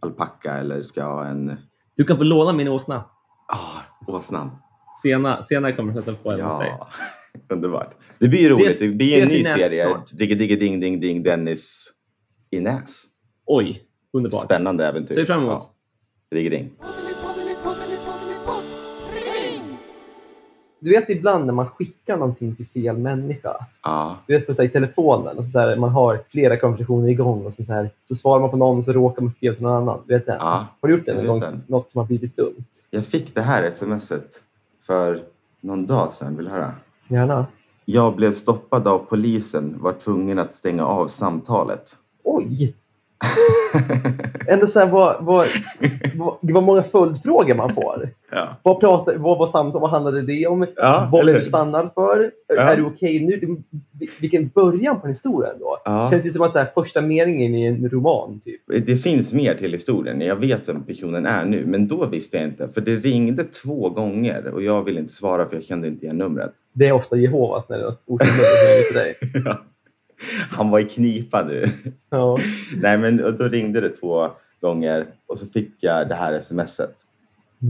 alpacka 0.00 0.52
eller 0.52 0.82
ska 0.82 1.00
jag 1.00 1.06
ha 1.10 1.26
en 1.26 1.56
Du 1.96 2.04
kan 2.04 2.16
få 2.16 2.22
låna 2.24 2.52
min 2.52 2.68
åsna. 2.68 3.04
ah, 3.52 3.80
åsnan? 4.06 4.50
Sena, 5.02 5.42
senare 5.42 5.72
kommer 5.72 5.92
jag 5.92 5.94
hälsa 6.02 6.22
på 6.22 6.30
hemma 6.30 6.44
hos 6.48 6.60
dig. 6.60 6.68
Ja, 6.78 6.88
underbart. 7.54 7.94
Det 8.18 8.28
blir 8.28 8.50
roligt. 8.50 8.66
Ses- 8.68 8.78
det 8.78 8.88
blir 8.88 9.22
en 9.22 9.28
ny 9.28 9.44
serie. 9.44 9.84
snart. 9.86 10.10
Digge, 10.12 10.34
digge, 10.34 10.56
ding, 10.56 10.80
ding, 10.80 11.00
ding, 11.00 11.22
Dennis 11.22 11.86
i 12.50 12.60
Näs. 12.60 13.04
Oj, 13.46 13.82
underbart. 14.12 14.44
Spännande 14.44 14.86
äventyr. 14.86 15.14
Ser 15.14 15.24
fram 15.24 15.42
emot. 15.42 15.62
Ja. 16.30 16.36
Rigger 16.38 16.50
ding. 16.50 16.70
Du 20.80 20.90
vet 20.90 21.10
ibland 21.10 21.46
när 21.46 21.54
man 21.54 21.66
skickar 21.68 22.16
någonting 22.16 22.56
till 22.56 22.66
fel 22.66 22.98
människa. 22.98 23.50
Ja, 23.82 24.18
Du 24.26 24.34
vet 24.34 24.46
på 24.46 24.54
så 24.54 24.62
här, 24.62 24.68
i 24.68 24.72
telefonen 24.72 25.36
och 25.38 25.46
så 25.46 25.58
där, 25.58 25.76
man 25.76 25.90
har 25.90 26.22
flera 26.28 26.56
konversationer 26.56 27.08
igång 27.08 27.46
och 27.46 27.54
så, 27.54 27.64
så, 27.64 27.72
här, 27.72 27.90
så 28.04 28.14
svarar 28.14 28.40
man 28.40 28.50
på 28.50 28.56
någon 28.56 28.76
och 28.78 28.84
så 28.84 28.92
råkar 28.92 29.22
man 29.22 29.30
skriva 29.30 29.54
till 29.54 29.62
någon 29.62 29.72
annan. 29.82 30.00
Du 30.06 30.14
vet 30.14 30.26
den? 30.26 30.36
ja. 30.40 30.66
Har 30.80 30.88
du 30.88 30.94
gjort 30.96 31.06
det 31.06 31.22
någon. 31.22 31.62
Något 31.68 31.90
som 31.90 31.98
har 31.98 32.06
blivit 32.06 32.36
dumt? 32.36 32.64
Jag 32.90 33.06
fick 33.06 33.34
det 33.34 33.42
här 33.42 33.70
smset 33.70 34.42
för 34.86 35.22
någon 35.60 35.86
dag 35.86 36.14
sedan. 36.14 36.36
Vill 36.36 36.46
du 36.46 36.52
höra? 36.52 36.74
Gärna. 37.08 37.46
Jag 37.84 38.16
blev 38.16 38.32
stoppad 38.32 38.88
av 38.88 38.98
polisen. 38.98 39.76
Var 39.80 39.92
tvungen 39.92 40.38
att 40.38 40.52
stänga 40.52 40.86
av 40.86 41.08
samtalet. 41.08 41.96
Oj! 42.24 42.74
Ändå 44.52 44.66
så 44.66 44.78
här, 44.78 44.90
vad, 44.90 45.16
vad, 45.24 45.46
vad, 46.14 46.36
det 46.42 46.52
var 46.52 46.62
många 46.62 46.82
följdfrågor 46.82 47.54
man 47.54 47.72
får. 47.74 48.08
ja. 48.30 48.48
Vad, 48.62 48.80
pratade, 48.80 49.18
vad 49.18 49.38
var 49.38 49.46
samtal? 49.46 49.80
Vad 49.80 49.90
handlade 49.90 50.22
det 50.22 50.46
om? 50.46 50.66
Ja, 50.76 51.08
vad 51.12 51.20
är 51.28 51.32
hur? 51.32 51.38
du 51.38 51.44
stannad 51.44 51.90
för? 51.94 52.30
Ja. 52.56 52.60
Är 52.62 52.76
du 52.76 52.82
okej 52.84 53.24
nu? 53.26 53.36
Det- 53.36 54.08
Vilken 54.20 54.48
början 54.48 55.00
på 55.00 55.06
en 55.06 55.10
historia 55.12 55.50
ändå. 55.52 55.76
Ja. 55.84 56.08
Känns 56.10 56.26
ju 56.26 56.30
som 56.30 56.42
att 56.42 56.52
så 56.52 56.58
här, 56.58 56.66
första 56.74 57.02
meningen 57.02 57.54
i 57.54 57.66
en 57.66 57.88
roman. 57.90 58.40
Typ. 58.44 58.86
Det 58.86 58.96
finns 58.96 59.32
mer 59.32 59.54
till 59.54 59.72
historien. 59.72 60.20
Jag 60.20 60.36
vet 60.36 60.68
vem 60.68 60.82
personen 60.82 61.26
är 61.26 61.44
nu, 61.44 61.66
men 61.66 61.88
då 61.88 62.06
visste 62.06 62.36
jag 62.36 62.46
inte. 62.46 62.68
För 62.68 62.80
det 62.80 62.96
ringde 62.96 63.44
två 63.44 63.88
gånger 63.90 64.48
och 64.54 64.62
jag 64.62 64.82
ville 64.84 65.00
inte 65.00 65.12
svara 65.12 65.48
för 65.48 65.56
jag 65.56 65.64
kände 65.64 65.88
inte 65.88 66.04
igen 66.04 66.18
numret. 66.18 66.50
Det 66.72 66.86
är 66.88 66.92
ofta 66.92 67.16
Jehovas 67.16 67.68
när 67.68 67.76
det 67.78 67.82
är 67.84 67.86
något 67.88 68.02
okänt 68.06 68.30
nummer 68.30 68.82
till 68.88 68.96
dig. 68.96 69.16
Han 70.50 70.70
var 70.70 70.78
i 70.80 70.84
knipa 70.84 71.44
nu. 71.44 71.70
Ja. 72.10 72.38
Nej, 72.76 72.98
men 72.98 73.24
och 73.24 73.34
då 73.34 73.44
ringde 73.44 73.80
det 73.80 73.88
två 73.88 74.30
gånger 74.60 75.06
och 75.26 75.38
så 75.38 75.46
fick 75.46 75.72
jag 75.80 76.08
det 76.08 76.14
här 76.14 76.40
smset. 76.40 76.94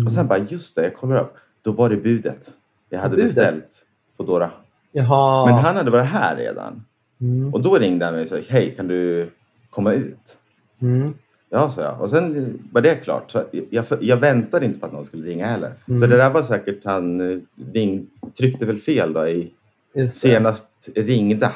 Och 0.06 0.12
sen 0.12 0.26
bara, 0.26 0.38
just 0.38 0.74
det, 0.74 0.82
jag 0.82 0.96
kollar 0.96 1.20
upp. 1.20 1.34
Då 1.62 1.72
var 1.72 1.88
det 1.88 1.96
budet. 1.96 2.52
Jag 2.90 2.98
hade 3.00 3.16
Budet? 3.16 3.26
beställt 3.26 3.84
Foodora. 4.16 4.50
Jaha. 4.92 5.46
Men 5.46 5.54
han 5.54 5.76
hade 5.76 5.90
varit 5.90 6.06
här 6.06 6.36
redan. 6.36 6.84
Mm. 7.20 7.54
Och 7.54 7.62
då 7.62 7.78
ringde 7.78 8.04
han 8.04 8.14
mig 8.14 8.22
och 8.22 8.28
sa, 8.28 8.36
hej, 8.48 8.74
kan 8.76 8.88
du 8.88 9.30
komma 9.70 9.92
ut? 9.92 10.38
Mm. 10.82 11.14
Ja, 11.50 11.70
sa 11.70 11.82
jag. 11.82 12.00
Och 12.00 12.10
sen 12.10 12.58
var 12.72 12.80
det 12.80 12.94
klart. 12.94 13.30
Så 13.30 13.44
jag, 13.70 13.84
jag 14.00 14.16
väntade 14.16 14.66
inte 14.66 14.80
på 14.80 14.86
att 14.86 14.92
någon 14.92 15.06
skulle 15.06 15.26
ringa 15.26 15.46
heller. 15.46 15.72
Mm. 15.88 16.00
Så 16.00 16.06
det 16.06 16.16
där 16.16 16.30
var 16.30 16.42
säkert, 16.42 16.84
han 16.84 17.20
eh, 17.20 17.38
ring, 17.72 18.06
tryckte 18.38 18.66
väl 18.66 18.78
fel 18.78 19.12
då 19.12 19.28
i 19.28 19.52
senast 20.10 20.68
ringda. 20.94 21.52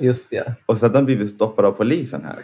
Just 0.00 0.30
det. 0.30 0.54
Och 0.66 0.78
så 0.78 0.84
hade 0.84 0.98
han 0.98 1.04
blivit 1.04 1.30
stoppad 1.30 1.64
av 1.64 1.72
polisen 1.72 2.24
här. 2.24 2.36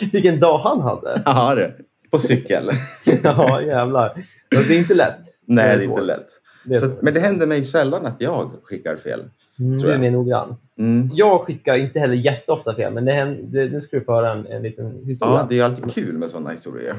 Vilken 0.12 0.40
dag 0.40 0.58
han 0.58 0.80
hade. 0.80 1.22
Ja, 1.24 1.54
det. 1.54 1.74
På 2.10 2.18
cykel. 2.18 2.70
Ja, 3.22 3.62
jävlar. 3.62 4.24
Det 4.50 4.56
är 4.56 4.78
inte 4.78 4.94
lätt. 4.94 5.20
Nej, 5.46 5.76
det 5.76 5.82
är 5.82 5.86
svårt. 5.86 6.00
inte 6.00 6.06
lätt. 6.06 6.26
Det 6.64 6.74
är 6.74 6.78
Så, 6.78 6.92
men 7.02 7.14
det 7.14 7.20
händer 7.20 7.46
mig 7.46 7.64
sällan 7.64 8.06
att 8.06 8.20
jag 8.20 8.50
skickar 8.62 8.96
fel. 8.96 9.24
Mm, 9.58 9.78
tror 9.78 9.86
du 9.86 9.88
är 9.88 9.92
jag. 9.94 10.00
mer 10.00 10.10
noggrann. 10.10 10.56
Mm. 10.78 11.10
Jag 11.14 11.40
skickar 11.40 11.74
inte 11.78 11.98
heller 12.00 12.14
jätteofta 12.14 12.74
fel, 12.74 12.92
men 12.94 13.04
det 13.04 13.12
händer, 13.12 13.42
det, 13.64 13.72
nu 13.72 13.80
ska 13.80 13.98
du 13.98 14.04
få 14.04 14.12
höra 14.14 14.32
en, 14.32 14.46
en 14.46 14.62
liten 14.62 15.04
historia 15.04 15.34
Ja, 15.34 15.46
det 15.48 15.58
är 15.58 15.64
alltid 15.64 15.92
kul 15.94 16.18
med 16.18 16.30
sådana 16.30 16.50
historier. 16.50 16.94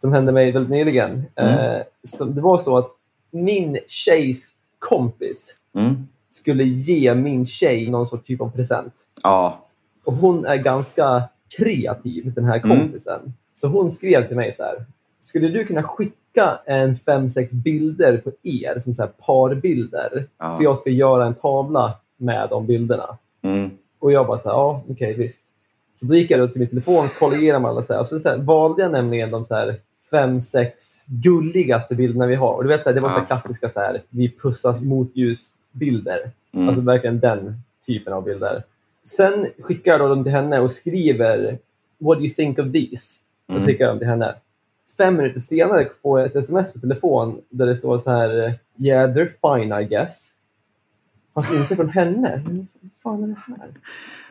som 0.00 0.12
hände 0.12 0.32
mig 0.32 0.52
väldigt 0.52 0.70
nyligen. 0.70 1.10
Mm. 1.34 1.58
Eh, 1.58 1.82
så 2.08 2.24
det 2.24 2.40
var 2.40 2.58
så 2.58 2.76
att 2.76 2.88
min 3.30 3.78
tjejs 3.86 4.50
kompis 4.78 5.54
Mm. 5.74 6.06
Skulle 6.32 6.64
ge 6.64 7.14
min 7.14 7.44
tjej 7.44 7.90
någon 7.90 8.06
sorts 8.06 8.26
typ 8.26 8.40
av 8.40 8.50
present. 8.50 8.92
Ja. 9.22 9.64
Och 10.04 10.12
hon 10.14 10.46
är 10.46 10.56
ganska 10.56 11.22
kreativ, 11.58 12.32
den 12.34 12.44
här 12.44 12.60
Mm. 12.64 12.78
kompisen. 12.78 13.34
Så 13.54 13.68
hon 13.68 13.90
skrev 13.90 14.28
till 14.28 14.36
mig 14.36 14.52
så 14.52 14.62
här. 14.62 14.86
Skulle 15.20 15.48
du 15.48 15.64
kunna 15.64 15.82
skicka 15.82 16.58
en 16.66 16.96
fem, 16.96 17.30
sex 17.30 17.52
bilder 17.52 18.16
på 18.16 18.30
er 18.42 18.78
som 18.78 18.94
så 18.94 19.02
här 19.02 19.10
parbilder? 19.26 20.26
ja. 20.38 20.56
För 20.56 20.64
jag 20.64 20.78
ska 20.78 20.90
göra 20.90 21.26
en 21.26 21.34
tavla 21.34 21.94
med 22.16 22.48
de 22.50 22.66
bilderna. 22.66 23.18
Mm. 23.42 23.70
Och 23.98 24.12
jag 24.12 24.26
bara 24.26 24.38
så 24.38 24.48
här, 24.48 24.56
ja 24.56 24.82
okej 24.88 25.14
visst. 25.14 25.44
Så 25.94 26.06
då 26.06 26.14
gick 26.14 26.30
jag 26.30 26.40
då 26.40 26.48
till 26.48 26.60
min 26.60 26.68
telefon, 26.68 27.08
kollade 27.18 27.42
igenom 27.42 27.64
alla 27.64 27.82
så 27.82 27.92
här. 27.92 28.00
Och 28.00 28.06
så, 28.06 28.18
så 28.18 28.28
här, 28.28 28.38
valde 28.38 28.82
jag 28.82 28.92
nämligen 28.92 29.30
de 29.30 29.44
så 29.44 29.54
här 29.54 29.76
fem, 30.10 30.40
sex 30.40 30.84
gulligaste 31.06 31.94
bilderna 31.94 32.26
vi 32.26 32.34
har. 32.34 32.54
Och 32.54 32.62
du 32.62 32.68
vet, 32.68 32.82
så 32.82 32.88
här, 32.88 32.94
det 32.94 33.00
var 33.00 33.10
så 33.10 33.20
klassiska 33.20 33.68
så 33.68 33.80
här, 33.80 34.02
vi 34.08 34.36
pussas 34.42 34.82
mot 34.82 35.12
ljusbilder. 35.72 36.30
Mm. 36.54 36.68
Alltså 36.68 36.82
verkligen 36.82 37.20
den 37.20 37.54
typen 37.86 38.12
av 38.12 38.24
bilder. 38.24 38.62
Sen 39.04 39.46
skickar 39.58 39.92
jag 39.92 40.00
då 40.00 40.08
dem 40.08 40.24
till 40.24 40.32
henne 40.32 40.60
och 40.60 40.70
skriver 40.70 41.58
What 41.98 42.18
do 42.18 42.24
you 42.24 42.34
think 42.34 42.58
of 42.58 42.72
these? 42.72 43.20
Och 43.46 43.54
så 43.54 43.58
Mm. 43.58 43.66
skickar 43.66 43.84
jag 43.84 43.92
dem 43.92 43.98
till 43.98 44.08
henne. 44.08 44.34
Fem 44.98 45.16
minuter 45.16 45.40
senare 45.40 45.88
får 46.02 46.20
jag 46.20 46.26
ett 46.28 46.36
sms 46.36 46.72
på 46.72 46.78
telefon 46.78 47.40
där 47.50 47.66
det 47.66 47.76
står 47.76 47.98
så 47.98 48.10
här 48.10 48.58
Yeah, 48.76 49.10
they're 49.14 49.58
fine 49.58 49.80
I 49.80 49.84
guess. 49.84 50.30
Fast 51.34 51.54
inte 51.54 51.76
från 51.76 51.88
henne. 51.88 52.42
Vad 52.80 52.92
fan 53.02 53.22
är 53.22 53.28
det 53.28 53.36
här? 53.46 53.70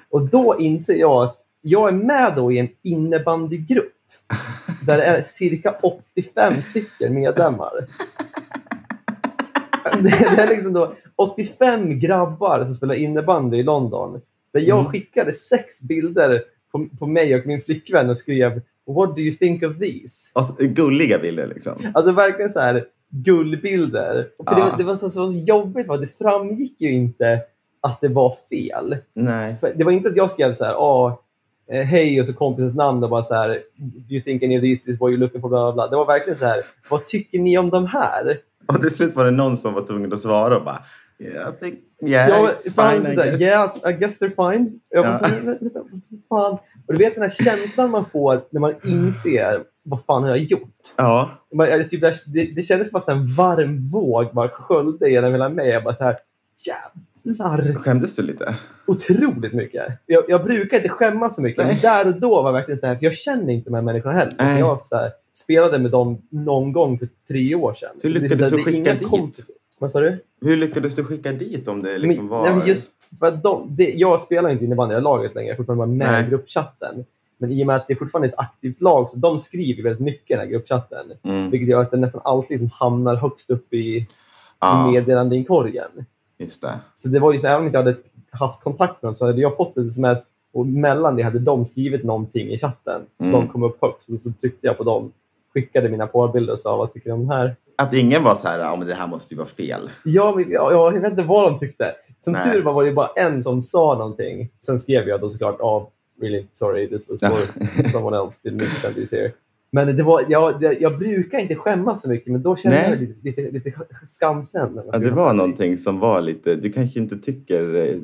Och 0.10 0.21
då 0.21 0.56
inser 0.60 0.95
jag 0.95 1.23
att 1.23 1.38
jag 1.62 1.89
är 1.89 1.93
med 1.93 2.34
då 2.36 2.51
i 2.51 2.60
en 2.60 2.69
innebandygrupp 2.82 3.93
där 4.86 4.97
det 4.97 5.04
är 5.04 5.21
cirka 5.21 5.75
85 6.15 6.62
stycken 6.62 7.13
medlemmar. 7.13 7.71
Det 10.04 10.10
det 10.36 10.41
är 10.41 10.47
liksom 10.49 10.73
då 10.73 10.93
85 11.15 11.99
grabbar 11.99 12.65
som 12.65 12.75
spelar 12.75 12.95
innebandy 12.95 13.58
i 13.58 13.63
London. 13.63 14.21
Där 14.54 14.62
jag 14.62 14.80
Mm. 14.80 14.91
skickade 14.91 15.34
sex 15.34 15.82
bilder 15.82 16.41
på, 16.71 16.88
på 16.99 17.08
mig 17.08 17.36
och 17.36 17.45
min 17.47 17.62
flickvän 17.62 18.10
och 18.10 18.17
skrev 18.17 18.62
What 18.88 19.15
do 19.15 19.21
you 19.21 19.32
think 19.32 19.63
of 19.63 19.77
these? 19.77 20.32
Alltså, 20.34 20.54
gulliga 20.60 21.19
bilder 21.19 21.47
liksom. 21.47 21.73
Alltså 21.93 22.12
verkligen 22.12 22.49
så 22.51 22.60
här 22.60 22.86
gullbilder. 23.10 24.27
För 24.49 24.56
det, 24.56 24.62
Ja. 24.62 24.69
var, 24.69 24.77
det 24.77 24.84
var 24.84 24.95
så, 24.95 25.10
så 25.10 25.34
jobbigt, 25.34 25.86
för 25.88 25.97
det 25.97 26.17
framgick 26.17 26.82
ju 26.82 26.91
inte 26.91 27.41
att 27.82 28.01
det 28.01 28.08
var 28.08 28.36
fel. 28.49 28.97
Nej. 29.15 29.56
För 29.56 29.71
det 29.75 29.84
var 29.84 29.91
inte 29.91 30.10
att 30.10 30.15
jag 30.15 30.32
skrev 30.32 30.54
så 30.54 30.63
här, 30.65 30.73
ah, 30.73 31.21
eh, 31.71 31.82
hej 31.86 32.19
och 32.19 32.25
så 32.25 32.34
kompisens 32.34 32.75
namn 32.75 33.04
och 33.04 33.10
bara 33.10 33.21
så 33.23 33.34
här, 33.34 33.49
do 33.77 34.13
you 34.13 34.21
think 34.21 34.43
any 34.43 34.58
of 34.58 34.62
this 34.62 34.88
is 34.88 34.99
what 34.99 35.12
you're 35.12 35.17
looking 35.17 35.41
for? 35.41 35.49
Bla, 35.49 35.60
bla, 35.60 35.73
bla. 35.73 35.88
Det 35.88 35.95
var 35.95 36.06
verkligen 36.06 36.39
så 36.39 36.45
här, 36.45 36.65
vad 36.89 37.06
tycker 37.08 37.39
ni 37.39 37.58
om 37.58 37.69
de 37.69 37.86
här? 37.86 38.38
Och 38.75 38.81
till 38.81 38.91
slut 38.91 39.15
var 39.15 39.25
det 39.25 39.31
någon 39.31 39.57
som 39.57 39.73
var 39.73 39.86
tvungen 39.88 40.13
att 40.13 40.19
svara 40.19 40.57
och 40.57 40.63
bara 40.65 40.84
Yeah, 41.19 41.49
I 41.53 41.60
think, 41.60 41.79
yeah, 42.07 42.29
jag 42.29 42.49
it's 42.49 42.62
fine 42.91 43.03
så 43.15 43.23
I 43.23 43.29
guess. 43.29 43.41
yeah, 43.41 43.75
I 43.89 43.93
guess 43.93 44.21
they're 44.21 44.51
fine. 44.53 44.79
Jag 44.89 45.05
bara 45.05 45.12
Ja. 45.13 45.19
så 45.19 45.25
här, 45.25 45.41
"Men, 45.43 45.57
vänta, 45.62 45.79
vad 46.10 46.21
fan. 46.29 46.57
Och 46.88 46.93
du 46.93 46.97
vet 46.97 47.13
den 47.15 47.21
här 47.21 47.29
känslan 47.29 47.89
man 47.91 48.05
får 48.05 48.41
när 48.51 48.60
man 48.62 48.73
inser 48.84 49.63
vad 49.84 50.05
fan 50.05 50.23
har 50.23 50.29
jag 50.29 50.38
gjort? 50.39 50.69
Ja. 50.95 51.29
Man, 51.55 51.69
jag, 51.69 51.89
typ, 51.89 52.01
det, 52.25 52.55
det 52.55 52.62
kändes 52.62 52.91
bara 52.91 52.99
som 53.01 53.17
en 53.19 53.25
varm 53.36 53.79
våg 53.91 54.34
bara 54.34 54.49
sköljde 54.49 55.10
genom 55.10 55.31
hela 55.31 55.49
mig. 55.49 55.69
Jag 55.69 55.84
bara 55.84 55.93
så 55.93 56.03
här, 56.03 56.17
jävlar. 56.67 57.73
Skämdes 57.79 58.15
du 58.15 58.21
lite? 58.21 58.55
Otroligt 58.91 59.54
mycket. 59.54 59.84
Jag, 60.06 60.23
jag 60.27 60.43
brukar 60.43 60.77
inte 60.77 60.89
skämmas 60.89 61.36
så 61.36 61.41
mycket. 61.41 61.65
Nej. 61.65 61.73
Men 61.73 61.82
där 61.82 62.08
och 62.08 62.19
då 62.19 62.41
var 62.41 62.51
det 62.51 62.58
verkligen 62.60 62.80
så 62.80 62.88
här, 62.88 62.97
jag 63.01 63.13
känner 63.13 63.54
inte 63.54 63.69
de 63.69 63.75
här 63.75 63.82
människorna 63.82 64.13
heller. 64.13 64.36
Nej. 64.38 64.60
Jag 64.60 64.86
så 64.86 64.95
här, 64.95 65.12
spelade 65.34 65.80
med 65.80 65.91
dem 65.91 66.21
någon 66.30 66.71
gång 66.71 66.99
för 66.99 67.08
tre 67.27 67.56
år 67.56 67.73
sedan. 67.73 67.89
Hur 68.01 68.10
lyckades 68.10 68.49
du 68.49 68.63
skicka 68.63 68.93
dit? 68.93 69.08
kompisar. 69.10 69.56
Vad 69.80 69.91
sa 69.91 69.99
du? 69.99 70.23
Hur 70.41 70.58
lyckades 70.58 70.95
du 70.95 71.04
skicka 71.04 71.32
dit 71.32 71.67
om 71.67 71.84
det 71.84 71.97
liksom 71.97 72.25
men, 72.25 72.32
var... 72.32 72.43
nej, 72.43 72.56
men 72.56 72.67
just 72.67 72.88
för 73.19 73.32
de, 73.32 73.75
det, 73.75 73.89
jag 73.89 74.21
spelar 74.21 74.49
inte 74.49 74.65
innebandy 74.65 74.95
i 74.95 75.01
laget 75.01 75.36
längre. 75.36 75.47
Jag 75.47 75.54
är 75.54 75.58
fortfarande 75.58 75.97
bara 75.97 76.10
med 76.12 76.27
i 76.27 76.30
gruppchatten. 76.30 77.06
Men 77.38 77.51
i 77.51 77.63
och 77.63 77.67
med 77.67 77.75
att 77.75 77.88
det 77.88 77.93
är 77.93 77.95
fortfarande 77.95 78.27
ett 78.27 78.39
aktivt 78.39 78.82
lag 78.82 79.10
så 79.10 79.17
de 79.17 79.39
skriver 79.39 79.84
väldigt 79.84 80.01
mycket 80.06 80.30
i 80.30 80.34
den 80.34 80.39
här 80.39 80.47
gruppchatten. 80.47 81.12
Mm. 81.23 81.49
Vilket 81.49 81.69
gör 81.69 81.82
att 81.82 81.91
den 81.91 82.01
nästan 82.01 82.21
alltid 82.23 82.51
liksom 82.51 82.69
hamnar 82.80 83.15
högst 83.15 83.49
upp 83.49 83.73
i, 83.73 84.08
Ja, 84.60 84.89
i 84.89 84.91
meddelandeinkorgen. 84.91 86.06
just 86.38 86.62
det. 86.62 86.80
Så 86.93 87.08
det 87.08 87.19
var 87.19 87.34
så, 87.34 87.47
även 87.47 87.58
om 87.58 87.63
jag 87.63 87.67
inte 87.67 87.77
hade 87.77 87.97
haft 88.31 88.61
kontakt 88.63 89.01
med 89.01 89.09
dem 89.09 89.15
så 89.15 89.25
hade 89.25 89.41
jag 89.41 89.57
fått 89.57 89.77
ett 89.77 89.85
sms 89.87 90.19
och 90.53 90.67
mellan 90.67 91.15
det 91.15 91.23
hade 91.23 91.39
de 91.39 91.65
skrivit 91.65 92.03
någonting 92.03 92.47
i 92.47 92.57
chatten. 92.57 93.01
Så 93.17 93.23
Mm. 93.25 93.39
de 93.39 93.47
kom 93.47 93.63
upp 93.63 93.77
högst 93.81 94.09
och 94.09 94.19
så 94.19 94.31
tryckte 94.41 94.67
jag 94.67 94.77
på 94.77 94.83
dem. 94.83 95.11
Skickade 95.53 95.89
mina 95.89 96.07
parbilder 96.07 96.53
och 96.53 96.59
sa 96.59 96.77
vad 96.77 96.93
tycker 96.93 97.09
du 97.09 97.13
om 97.13 97.19
de 97.27 97.29
här? 97.29 97.55
Att 97.75 97.93
ingen 97.93 98.23
var 98.23 98.35
så 98.35 98.47
här, 98.47 98.59
ja 98.59 98.75
men 98.75 98.87
det 98.87 98.93
här 98.93 99.07
måste 99.07 99.33
ju 99.33 99.37
vara 99.37 99.47
fel. 99.47 99.89
Ja, 100.05 100.33
men, 100.35 100.51
ja, 100.51 100.71
ja, 100.71 100.93
jag 100.93 101.01
vet 101.01 101.11
inte 101.11 101.23
vad 101.23 101.51
de 101.51 101.59
tyckte. 101.59 101.95
Som 102.23 102.33
Nej. 102.33 102.41
tur 102.53 102.61
var 102.63 102.73
var 102.73 102.83
det 102.85 102.91
bara 102.91 103.09
en 103.15 103.41
som 103.41 103.61
sa 103.61 103.95
någonting. 103.97 104.49
Sen 104.65 104.79
skrev 104.79 105.07
jag 105.07 105.21
då 105.21 105.29
såklart 105.29 105.59
oh, 105.59 105.87
really 106.21 106.45
sorry 106.53 106.89
this 106.89 107.09
was 107.09 107.19
for 107.19 107.89
someone 107.91 108.17
else 108.17 108.49
didn't 108.49 108.79
send 108.81 108.95
this 108.95 109.11
here. 109.11 109.31
Men 109.73 109.95
det 109.95 110.03
var, 110.03 110.21
jag, 110.29 110.63
jag, 110.63 110.81
jag 110.81 110.99
brukar 110.99 111.39
inte 111.39 111.55
skämmas 111.55 112.01
så 112.01 112.10
mycket 112.10 112.31
men 112.31 112.43
då 112.43 112.55
kände 112.55 112.77
Nej. 112.77 112.89
jag 112.89 112.99
lite, 112.99 113.41
lite, 113.41 113.51
lite 113.51 113.73
skamsen. 114.05 114.81
Ja, 114.91 114.99
det 114.99 115.12
var 115.12 115.34
någonting. 115.34 115.77
som 115.77 115.99
var 115.99 116.21
lite, 116.21 116.55
du 116.55 116.71
kanske 116.71 116.99
inte 116.99 117.17
tycker, 117.17 117.62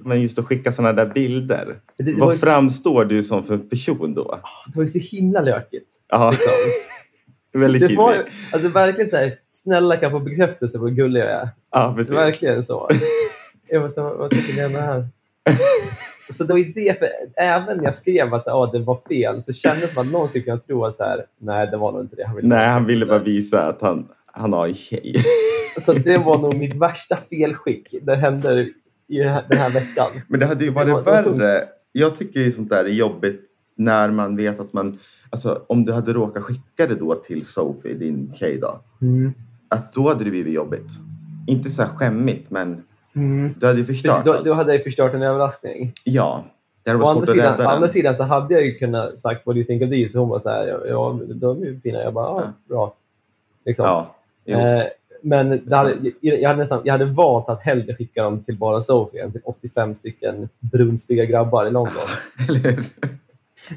men 0.07 0.21
just 0.21 0.39
att 0.39 0.45
skicka 0.45 0.71
sådana 0.71 0.93
där 0.93 1.13
bilder. 1.13 1.79
Det, 1.97 2.03
det, 2.03 2.13
Vad 2.19 2.39
framstår 2.39 3.05
du 3.05 3.23
som 3.23 3.43
för 3.43 3.57
person 3.57 4.13
då? 4.13 4.39
det 4.67 4.75
var 4.75 4.83
ju 4.83 4.87
så 4.87 5.15
himla 5.15 5.41
lökigt. 5.41 5.87
Ja, 6.09 6.31
Liksom. 6.31 6.49
väldigt 7.61 7.87
Det 7.87 7.95
var 7.95 8.15
alltså 8.51 8.69
verkligen 8.69 9.09
så 9.09 9.15
här, 9.15 9.33
snälla 9.51 9.95
kan 9.97 10.11
få 10.11 10.19
bekräftelse 10.19 10.77
på 10.79 10.87
hur 10.87 10.95
gullig 10.95 11.21
jag 11.21 11.29
är. 11.29 11.49
Ja, 11.71 11.93
precis. 11.97 12.13
Verkligen 12.13 12.63
så. 12.63 12.89
Jag 13.69 13.81
var 13.81 13.89
så 13.89 14.01
vad 14.03 14.29
tycker 14.29 14.53
ni 14.53 14.65
om 14.65 14.73
det 14.73 14.81
här? 14.81 15.07
Så 16.29 16.43
det 16.43 16.53
var 16.53 16.59
ju 16.59 16.71
det, 16.73 16.99
för 16.99 17.07
även 17.37 17.77
när 17.77 17.83
jag 17.83 17.95
skrev 17.95 18.33
att 18.33 18.47
"Ah, 18.47 18.65
det 18.73 18.79
var 18.79 18.99
fel 19.09 19.43
så 19.43 19.53
kändes 19.53 19.89
det 19.89 19.93
som 19.95 20.07
att 20.07 20.11
någon 20.13 20.29
skulle 20.29 20.43
kunna 20.43 20.57
tro 20.57 20.85
att 20.85 20.95
så 20.95 21.03
här, 21.03 21.25
nej 21.41 21.67
det 21.67 21.77
var 21.77 21.91
nog 21.91 22.01
inte 22.01 22.15
det. 22.15 22.25
Han 22.27 22.35
ville 22.35 22.47
Nej, 22.47 22.67
han 22.67 22.85
ville 22.85 23.05
bara 23.05 23.19
bekräftelse." 23.19 23.35
visa 23.57 23.67
att 23.67 23.81
han, 23.81 24.07
han 24.25 24.53
har 24.53 24.67
en 24.67 24.73
tjej. 24.73 25.15
Så 25.79 25.93
det 25.93 26.17
var 26.17 26.37
nog 26.37 26.55
mitt 26.57 26.75
värsta 26.75 27.17
felskick. 27.17 27.95
Det 28.01 28.15
hände 28.15 28.61
i 29.07 29.17
den 29.17 29.29
här, 29.57 29.69
veckan. 29.73 30.11
Men 30.27 30.39
det 30.39 30.45
hade 30.45 30.63
ju 30.65 30.69
Det 30.71 30.75
var- 30.75 30.85
varit 30.85 31.05
det 31.05 31.11
var 31.29 31.37
värre. 31.37 31.63
Jag 31.91 32.15
tycker 32.15 32.39
ju 32.39 32.51
sånt 32.51 32.69
där 32.69 32.85
är 32.85 32.89
jobbigt 32.89 33.43
när 33.75 34.11
man 34.11 34.35
vet 34.35 34.59
att 34.59 34.73
man... 34.73 34.99
Alltså 35.29 35.61
om 35.67 35.85
du 35.85 35.93
hade 35.93 36.13
råkat 36.13 36.43
skicka 36.43 36.87
det 36.87 36.95
då 36.95 37.15
till 37.15 37.45
Sophie, 37.45 37.93
din 37.93 38.31
tjej 38.31 38.57
då. 38.61 38.81
Att 39.69 39.93
då 39.93 40.07
hade 40.09 40.23
det 40.23 40.29
blivit 40.29 40.53
jobbigt. 40.53 40.91
Inte 41.47 41.69
så 41.69 41.81
här 41.81 41.89
skämmigt, 41.89 42.49
men 42.51 42.83
Mm. 43.17 43.53
du 43.59 43.65
hade 43.65 43.79
ju 43.79 43.85
Precis, 43.85 44.01
förstört 44.03 44.25
då, 44.25 44.33
allt. 44.33 44.45
då 44.45 44.53
hade 44.53 44.73
jag 44.73 44.83
förstört 44.83 45.13
en 45.13 45.21
överraskning. 45.21 45.93
Ja. 46.03 46.45
Det 46.83 46.89
hade 46.91 47.03
Å 47.03 47.05
varit 47.05 47.15
andra, 47.15 47.25
svårt 47.25 47.29
att 47.29 47.35
sidan, 47.35 47.57
rädda 47.57 47.69
å 47.69 47.75
andra 47.75 47.89
sidan 47.89 48.15
så 48.15 48.23
hade 48.23 48.53
jag 48.53 48.65
ju 48.65 48.73
kunnat 48.77 49.19
sagt 49.19 49.45
what 49.47 49.55
do 49.55 49.57
you 49.59 49.65
think 49.67 49.83
of 49.83 49.89
these? 49.89 50.11
Så 50.13 50.19
hon 50.19 50.29
var 50.29 50.39
så 50.39 50.49
här, 50.49 50.81
ja, 50.89 51.19
de 51.27 51.61
är 51.61 51.65
ju 51.65 51.79
fina. 51.81 52.01
Jag 52.01 52.13
bara, 52.13 52.25
ja, 52.25 52.41
Ja. 52.43 52.53
bra. 52.75 52.93
Liksom. 53.65 53.85
Ja. 53.85 54.15
Eh, 54.57 54.83
men 55.21 55.49
hade, 55.71 55.95
jag, 56.21 56.47
hade 56.49 56.59
nästan, 56.59 56.81
jag 56.83 56.91
hade 56.91 57.05
valt 57.05 57.49
att 57.49 57.61
hellre 57.61 57.95
skicka 57.95 58.23
dem 58.23 58.43
till 58.43 58.57
bara 58.57 58.81
Sofie 58.81 59.23
än 59.23 59.31
till 59.31 59.41
85 59.45 59.95
stycken 59.95 60.49
brunstiga 60.59 61.25
grabbar 61.25 61.65
i 61.67 61.71
London. 61.71 61.93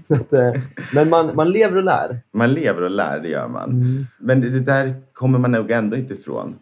så 0.02 0.14
att, 0.14 0.32
eh, 0.32 0.52
men 0.94 1.08
man, 1.10 1.30
man 1.36 1.50
lever 1.50 1.76
och 1.76 1.84
lär. 1.84 2.20
Man 2.32 2.52
lever 2.52 2.82
och 2.82 2.90
lär, 2.90 3.20
det 3.20 3.28
gör 3.28 3.48
man. 3.48 4.06
Men 4.18 4.40
det 4.40 4.50
det 4.50 4.60
där 4.60 4.94
kommer 5.12 5.38
man 5.38 5.52
nog 5.52 5.70
ändå 5.70 5.96
inte 5.96 6.14
ifrån 6.14 6.58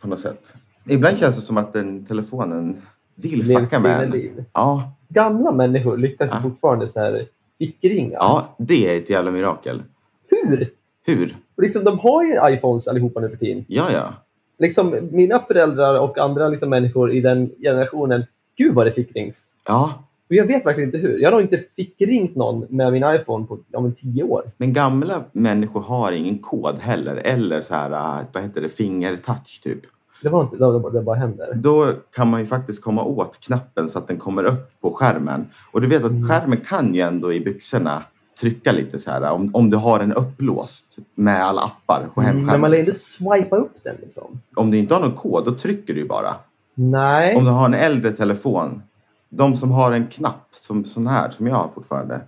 på 0.00 0.08
något 0.08 0.20
sätt. 0.20 0.54
Ibland 0.88 1.18
känns 1.18 1.36
det 1.36 1.42
som 1.42 1.56
att 1.56 1.72
den 1.72 2.04
telefonen 2.06 2.82
vill 3.14 3.38
Lever 3.46 3.60
fucka 3.60 3.78
med 3.78 4.02
en. 4.14 4.44
Ja, 4.52 4.92
Gamla 5.08 5.52
människor 5.52 5.96
lyckas 5.96 6.30
Ja. 6.32 6.40
fortfarande 6.42 6.88
så 6.88 7.00
här 7.00 7.26
fickringa. 7.58 8.16
ja, 8.18 8.54
det 8.58 8.94
är 8.94 8.98
ett 8.98 9.10
jävla 9.10 9.30
mirakel. 9.30 9.82
Hur? 10.30 10.68
Hur? 11.06 11.36
Och 11.56 11.62
liksom, 11.62 11.84
de 11.84 11.98
har 11.98 12.22
ju 12.24 12.54
iPhones 12.54 12.88
allihopa 12.88 13.20
nu 13.20 13.28
för 13.28 13.36
tiden. 13.36 13.64
Ja, 13.68 13.92
ja. 13.92 14.14
Liksom, 14.58 15.08
mina 15.12 15.38
föräldrar 15.38 16.00
och 16.00 16.18
andra 16.18 16.48
liksom, 16.48 16.70
människor 16.70 17.12
i 17.12 17.20
den 17.20 17.50
generationen, 17.62 18.24
gud 18.58 18.74
vad 18.74 18.86
det 18.86 18.90
fickrings. 18.90 19.46
Ja, 19.66 20.04
Och 20.28 20.34
jag 20.34 20.46
vet 20.46 20.66
verkligen 20.66 20.88
inte 20.88 20.98
hur. 20.98 21.18
Jag 21.18 21.28
har 21.30 21.32
nog 21.32 21.40
inte 21.42 21.58
fickringt 21.58 22.36
någon 22.36 22.66
med 22.68 22.92
min 22.92 23.04
iPhone 23.06 23.46
på 23.46 23.58
ja, 23.70 23.80
men 23.80 23.94
tio 23.94 24.22
år. 24.22 24.42
men 24.56 24.72
gamla 24.72 25.24
människor 25.32 25.80
har 25.80 26.12
ingen 26.12 26.38
kod 26.38 26.78
heller. 26.78 27.16
Eller 27.16 27.60
så 27.60 27.74
här, 27.74 27.90
äh, 28.20 28.24
vad 28.32 28.42
heter 28.42 28.60
det, 28.60 28.68
fingertouch 28.68 29.60
typ. 29.62 29.80
Det 30.22 30.28
var 30.28 30.42
inte, 30.42 30.56
det, 30.56 30.90
det 30.90 31.02
bara 31.02 31.16
händer. 31.16 31.54
Då 31.54 31.92
kan 32.14 32.28
man 32.30 32.40
ju 32.40 32.46
faktiskt 32.46 32.82
komma 32.84 33.02
åt 33.04 33.40
knappen 33.40 33.88
så 33.88 33.98
att 33.98 34.06
den 34.08 34.16
kommer 34.16 34.44
upp 34.44 34.80
på 34.80 34.92
skärmen. 34.92 35.46
Och 35.72 35.80
du 35.80 35.86
vet 35.86 36.04
att 36.04 36.10
Mm. 36.10 36.28
skärmen 36.28 36.60
kan 36.60 36.94
ju 36.94 37.00
ändå 37.00 37.32
i 37.32 37.40
byxorna 37.40 38.02
trycka 38.40 38.72
lite 38.72 38.98
så 38.98 39.10
här 39.10 39.30
om, 39.32 39.50
om 39.54 39.70
du 39.70 39.76
har 39.76 39.98
den 39.98 40.12
upplåst 40.12 40.98
med 41.14 41.44
alla 41.44 41.60
appar 41.62 42.08
på 42.14 42.20
Mm, 42.20 42.26
hemskärmen. 42.26 42.46
men 42.46 42.60
man 42.60 42.70
lär 42.70 42.78
inte 42.78 42.92
swipa 42.92 43.56
upp 43.56 43.72
den 43.84 43.96
liksom. 44.02 44.40
Om 44.56 44.70
du 44.70 44.78
inte 44.78 44.94
har 44.94 45.00
någon 45.00 45.12
kod, 45.16 45.44
då 45.44 45.50
trycker 45.54 45.94
du 45.94 46.00
ju 46.00 46.08
bara. 46.08 46.34
Nej. 46.74 47.36
Om 47.36 47.44
du 47.44 47.50
har 47.50 47.64
en 47.64 47.74
äldre 47.74 48.12
telefon, 48.12 48.82
de 49.28 49.56
som 49.56 49.70
har 49.70 49.92
en 49.92 50.06
knapp 50.06 50.48
som 50.50 50.84
sån 50.84 51.06
här 51.06 51.30
som 51.30 51.46
jag 51.46 51.54
har 51.54 51.68
fortfarande, 51.74 52.20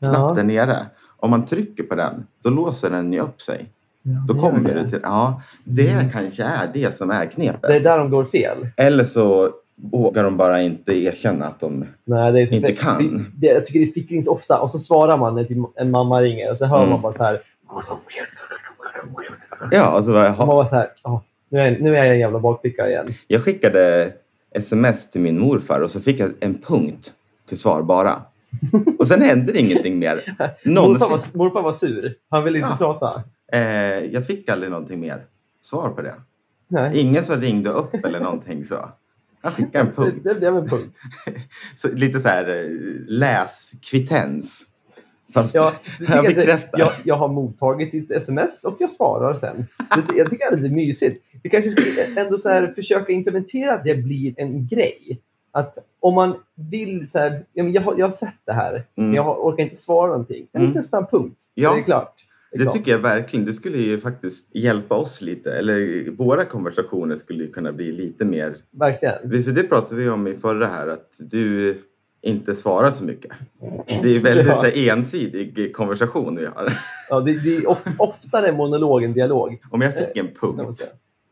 knapp 0.00 0.16
Ja. 0.16 0.32
där 0.36 0.42
nere. 0.44 0.86
Om 1.16 1.30
man 1.30 1.46
trycker 1.46 1.82
på 1.82 1.94
den, 1.94 2.26
då 2.42 2.50
låser 2.50 2.90
den 2.90 3.12
ju 3.12 3.20
upp 3.20 3.40
sig. 3.42 3.68
Ja, 4.02 4.24
Då 4.28 4.34
kommer 4.40 4.74
du 4.74 4.90
till... 4.90 4.98
Ja, 5.02 5.42
det 5.64 5.88
Mm. 5.90 6.10
kanske 6.10 6.42
är 6.42 6.70
det 6.74 6.94
som 6.94 7.10
är 7.10 7.26
knepet. 7.26 7.62
Det 7.62 7.76
är 7.76 7.80
där 7.80 7.98
de 7.98 8.10
går 8.10 8.24
fel. 8.24 8.56
Eller 8.76 9.04
så 9.04 9.50
vågar 9.76 10.24
de 10.24 10.36
bara 10.36 10.62
inte 10.62 10.92
erkänna 10.92 11.46
att 11.46 11.60
de... 11.60 11.84
Nej, 12.04 12.48
så 12.48 12.54
Inte 12.54 12.72
kan. 12.72 13.26
Det, 13.36 13.46
jag 13.46 13.64
tycker 13.64 13.80
det 13.80 14.06
finns 14.08 14.28
ofta 14.28 14.60
och 14.60 14.70
så 14.70 14.78
svarar 14.78 15.16
man 15.16 15.34
när 15.34 15.44
typ 15.44 15.58
en 15.76 15.90
mamma 15.90 16.22
ringer 16.22 16.50
och 16.50 16.58
så 16.58 16.66
hör 16.66 16.78
Mm. 16.78 16.90
man 16.90 17.00
bara 17.00 17.12
så 17.12 17.24
här. 17.24 17.40
Ja, 19.70 19.82
alltså, 19.82 20.12
vad 20.12 20.24
jag, 20.24 20.30
Och 20.40 20.46
man 20.46 20.56
bara 20.56 20.66
så 20.66 20.74
här. 20.74 20.86
"Ah, 21.02 21.20
nu, 21.48 21.58
är 21.60 21.70
jag, 21.70 21.80
nu 21.82 21.90
är 21.96 21.98
jag 21.98 22.06
i 22.06 22.10
en 22.10 22.18
jävla 22.18 22.38
bakficka 22.38 22.88
igen. 22.88 23.06
jag 23.26 23.44
skickade 23.44 24.12
sms 24.54 25.10
till 25.10 25.20
min 25.20 25.38
morfar 25.40 25.80
och 25.80 25.90
så 25.90 26.00
fick 26.00 26.20
jag 26.20 26.30
en 26.40 26.58
punkt 26.58 27.12
till 27.48 27.58
svar 27.58 27.82
bara. 27.82 28.22
Och 28.98 29.08
sen 29.08 29.22
hände 29.22 29.52
det 29.52 29.58
ingenting 29.58 29.98
mer. 29.98 30.14
Morfar 30.38 30.50
Någonsin. 30.70 31.08
var, 31.10 31.38
morfar 31.44 31.62
var 31.62 31.72
sur. 31.72 32.14
Han 32.30 32.44
ville 32.44 32.58
inte 32.58 32.70
Ja. 32.70 32.76
prata. 32.76 33.22
Eh, 33.52 33.60
jag 34.04 34.26
fick 34.26 34.48
aldrig 34.48 34.70
någonting 34.70 35.00
mer 35.00 35.24
svar 35.62 35.88
på 35.90 36.02
det. 36.02 36.14
Nej. 36.68 36.98
Ingen 37.00 37.24
som 37.24 37.40
ringde 37.40 37.70
upp 37.70 37.94
eller 38.04 38.20
någonting 38.28 38.64
så. 38.64 38.90
Jag 39.42 39.52
fick 39.52 39.74
en 39.74 39.86
Det, 39.86 39.92
punkt. 39.92 40.20
det 40.24 40.38
blev 40.38 40.56
en 40.56 40.68
punkt. 40.68 40.96
Så, 41.76 41.88
lite 41.88 42.20
så 42.20 42.28
här 42.28 42.48
eh, 42.48 42.70
läskvittens. 43.08 44.64
Fast 45.34 45.54
Ja, 45.54 45.72
jag 46.00 46.24
det- 46.24 46.34
bekräftar. 46.34 46.78
jag, 46.78 46.92
jag 47.04 47.14
har 47.14 47.28
mottagit 47.28 47.90
ditt 47.92 48.10
sms 48.10 48.64
och 48.64 48.76
jag 48.78 48.90
svarar 48.90 49.34
sen. 49.34 49.66
Det, 49.76 50.16
jag 50.16 50.30
tycker 50.30 50.50
det 50.50 50.56
är 50.56 50.60
lite 50.60 50.74
mysigt. 50.74 51.24
Vi 51.42 51.50
kanske 51.50 51.70
skulle 51.70 52.20
ändå 52.20 52.38
så 52.38 52.48
här 52.48 52.66
försöka 52.76 53.12
implementera 53.12 53.74
att 53.74 53.84
det 53.84 53.94
blir 53.94 54.34
en 54.36 54.66
grej. 54.66 55.20
Att 55.52 55.74
om 56.00 56.14
man 56.14 56.36
vill 56.70 57.10
så 57.10 57.18
här, 57.18 57.44
ja, 57.52 57.62
men 57.64 57.72
jag, 57.72 57.82
har, 57.82 57.94
jag 57.98 58.06
har 58.06 58.10
sett 58.10 58.34
det 58.46 58.52
här, 58.52 58.84
men 58.94 59.04
Mm. 59.04 59.16
jag 59.16 59.22
har, 59.22 59.34
orkar 59.34 59.62
inte 59.64 59.76
svara 59.76 60.10
någonting. 60.10 60.46
En 60.52 60.60
Mm. 60.60 60.68
liten 60.70 60.84
snabb 60.84 61.10
punkt. 61.10 61.42
Ja. 61.54 61.68
Så 61.70 61.74
är 61.74 61.78
det 61.78 61.84
klart. 61.84 62.14
Det 62.52 62.72
tycker 62.72 62.90
jag 62.90 62.98
verkligen. 62.98 63.46
Det 63.46 63.52
skulle 63.52 63.78
ju 63.78 64.00
faktiskt 64.00 64.56
hjälpa 64.56 64.94
oss 64.94 65.20
lite. 65.20 65.52
Eller 65.52 66.10
våra 66.10 66.44
konversationer 66.44 67.16
skulle 67.16 67.46
kunna 67.46 67.72
bli 67.72 67.92
lite 67.92 68.24
mer... 68.24 68.56
Verkligen. 68.70 69.44
För 69.44 69.50
det 69.50 69.62
pratade 69.62 70.00
vi 70.00 70.08
om 70.08 70.26
i 70.26 70.34
förra 70.34 70.66
här, 70.66 70.88
att 70.88 71.16
du 71.18 71.78
inte 72.22 72.54
svarar 72.54 72.90
så 72.90 73.04
mycket. 73.04 73.32
Det 74.02 74.16
är 74.16 74.20
väldigt 74.20 74.46
Ja. 74.46 74.62
här, 74.62 74.88
ensidig 74.88 75.74
konversation 75.76 76.36
vi 76.36 76.46
har. 76.46 76.72
Ja, 77.08 77.20
det, 77.20 77.38
det 77.38 77.56
är 77.56 77.68
of, 77.68 77.86
oftare 77.98 78.52
monolog 78.52 79.02
än 79.04 79.12
dialog. 79.12 79.62
Om 79.70 79.80
jag 79.80 79.94
fick 79.98 80.16
en 80.16 80.24
man 80.24 80.34
punkt. 80.56 80.88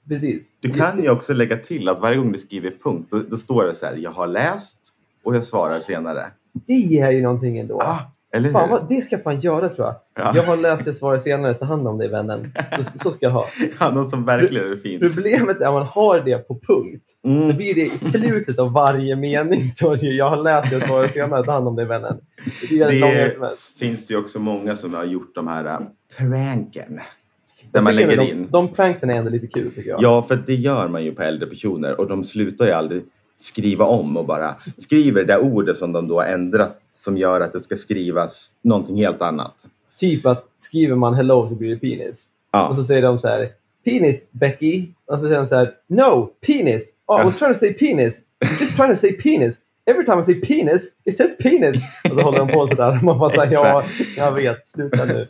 Precis. 0.09 0.49
Du 0.61 0.71
kan 0.71 1.03
ju 1.03 1.11
också 1.11 1.33
lägga 1.33 1.57
till 1.57 1.89
att 1.89 2.01
varje 2.01 2.19
gång 2.19 2.33
du 2.33 2.39
skriver 2.39 2.73
punkt, 2.83 3.09
då, 3.11 3.19
då 3.29 3.37
står 3.37 3.65
det 3.65 3.75
så 3.75 3.87
här, 3.87 3.97
jag 3.97 4.11
har 4.11 4.27
läst 4.27 4.79
och 5.25 5.37
jag 5.37 5.45
svarar 5.45 5.81
senare. 5.81 6.27
Det 6.67 6.73
ger 6.73 7.11
ju 7.11 7.23
någonting 7.23 7.59
ändå. 7.59 7.81
Ah, 7.81 7.99
eller 8.33 8.51
Fan, 8.51 8.71
vad, 8.71 8.89
det 8.89 9.03
ska 9.03 9.15
jag 9.17 9.23
fan 9.23 9.41
göra 9.41 9.69
tror 9.69 9.87
jag. 9.87 9.95
Ja. 10.15 10.33
Jag 10.37 10.43
har 10.43 10.57
läst 10.57 10.85
det 10.85 10.95
svaret 10.95 11.23
senare. 11.23 11.55
Ta 11.55 11.65
hand 11.67 11.89
om 11.89 11.99
dig 11.99 12.09
vännen. 12.09 12.53
Så, 12.77 12.99
så 12.99 13.11
ska 13.11 13.27
jag 13.27 13.31
ha. 13.31 13.47
Ja, 13.81 13.91
något 13.91 14.11
som 14.11 14.25
verkligen 14.25 14.73
är 14.73 14.77
fint. 14.77 15.01
Problemet 15.15 15.61
är 15.63 15.67
att 15.67 15.73
man 15.73 15.87
har 15.87 16.21
det 16.21 16.39
på 16.49 16.55
punkt. 16.69 17.05
Då 17.25 17.31
Mm. 17.31 17.57
blir 17.57 17.75
det 17.75 17.81
i 17.87 17.89
slutet 17.99 18.59
av 18.59 18.73
varje 18.73 19.17
mening 19.17 19.61
ju, 20.01 20.13
jag 20.13 20.29
har 20.31 20.37
läst 20.43 20.71
det 20.71 20.81
svaret 20.81 21.13
senare. 21.13 21.43
Ta 21.43 21.53
hand 21.53 21.69
om 21.69 21.77
dig 21.77 21.87
vännen. 21.87 22.17
Det 22.61 22.69
blir 22.69 23.01
Det- 23.01 23.27
sms. 23.27 23.75
finns 23.79 24.07
det 24.07 24.15
ju 24.15 24.21
också 24.21 24.39
många 24.39 24.77
som 24.77 24.95
har 24.95 25.05
gjort 25.05 25.35
de 25.35 25.47
här 25.49 25.65
äh, 25.65 25.79
pranken. 26.19 26.95
Där 26.95 27.79
Jag 27.79 27.85
man 27.85 27.97
lägger 27.97 28.11
ändå 28.13 28.23
in. 28.25 28.43
De, 28.43 28.49
de 28.51 28.69
pranksen 28.73 29.11
är 29.11 29.15
ändå 29.15 29.31
lite 29.31 29.47
kul 29.47 29.71
tycker 29.75 29.91
jag. 29.91 30.03
Ja, 30.03 30.23
för 30.23 30.39
det 30.47 30.55
gör 30.55 30.89
man 30.89 31.05
ju 31.05 31.13
på 31.15 31.23
äldre 31.23 31.49
personer 31.49 32.01
och 32.01 32.09
de 32.09 32.25
slutar 32.25 32.67
ju 32.67 32.73
aldrig 32.73 33.03
skriva 33.41 33.85
om 33.85 34.17
och 34.17 34.27
bara 34.27 34.55
skriver 34.79 35.25
det 35.25 35.39
ordet 35.39 35.79
som 35.79 35.93
de 35.93 36.09
då 36.09 36.21
har 36.21 36.27
ändrat 36.27 36.81
som 36.93 37.17
gör 37.19 37.41
att 37.41 37.53
det 37.53 37.61
ska 37.61 37.77
skrivas 37.77 38.53
någonting 38.63 38.97
helt 38.97 39.23
annat. 39.23 39.55
Typ 39.97 40.27
att 40.27 40.45
skriver 40.59 40.97
man 40.97 41.15
hello 41.15 41.49
så 41.49 41.55
blir 41.55 41.71
det 41.71 41.77
penis. 41.77 42.27
Och 42.53 42.59
Ja, 42.59 42.77
så 42.77 42.85
säger 42.85 43.03
de 43.03 43.19
så 43.19 43.29
här 43.29 43.49
penis 43.85 44.21
Becky. 44.31 44.87
Och 45.07 45.19
så 45.19 45.25
säger 45.25 45.37
de 45.39 45.47
så 45.47 45.55
här 45.55 45.75
no 45.87 46.31
penis. 46.47 46.93
Oh, 47.07 47.21
I 47.21 47.25
was 47.25 47.37
trying 47.37 47.53
to 47.55 47.59
say 47.59 47.73
penis. 47.73 48.21
I'm 48.45 48.61
just 48.61 48.77
trying 48.77 48.91
to 48.91 48.97
say 48.97 49.13
penis. 49.13 49.61
Every 49.87 50.05
time 50.05 50.21
I 50.21 50.25
say 50.25 50.35
penis, 50.35 51.03
it 51.05 51.17
says 51.17 51.37
penis. 51.39 51.77
Och 52.05 52.11
så 52.11 52.21
håller 52.21 52.39
de 52.39 52.49
på 52.49 52.67
sådär. 52.67 53.01
Man 53.03 53.19
bara 53.19 53.31
säger 53.31 53.53
ja, 53.53 53.85
jag 54.17 54.33
vet. 54.33 54.67
Sluta 54.67 55.05
nu. 55.05 55.29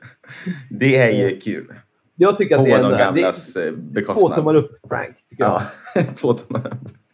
det 0.71 0.97
är 0.97 1.11
ju 1.11 1.41
kul. 1.41 1.75
Jag 2.17 2.37
tycker 2.37 2.57
På 2.57 2.63
att 2.63 2.69
det 2.69 2.73
är, 2.73 2.79
de 2.79 2.85
en, 2.85 2.93
det 2.93 2.99
gamlas 2.99 3.57
eh, 3.57 3.63
är 3.63 3.71
två 3.71 3.77
bekostnad. 3.77 4.35
tummar 4.35 4.55
upp 4.55 4.83
prank. 4.89 5.17
Tycker 5.31 5.45
jag. 5.45 5.63
Ja, 5.95 6.03
två 6.17 6.33
tummar 6.33 6.67
upp. 6.67 6.75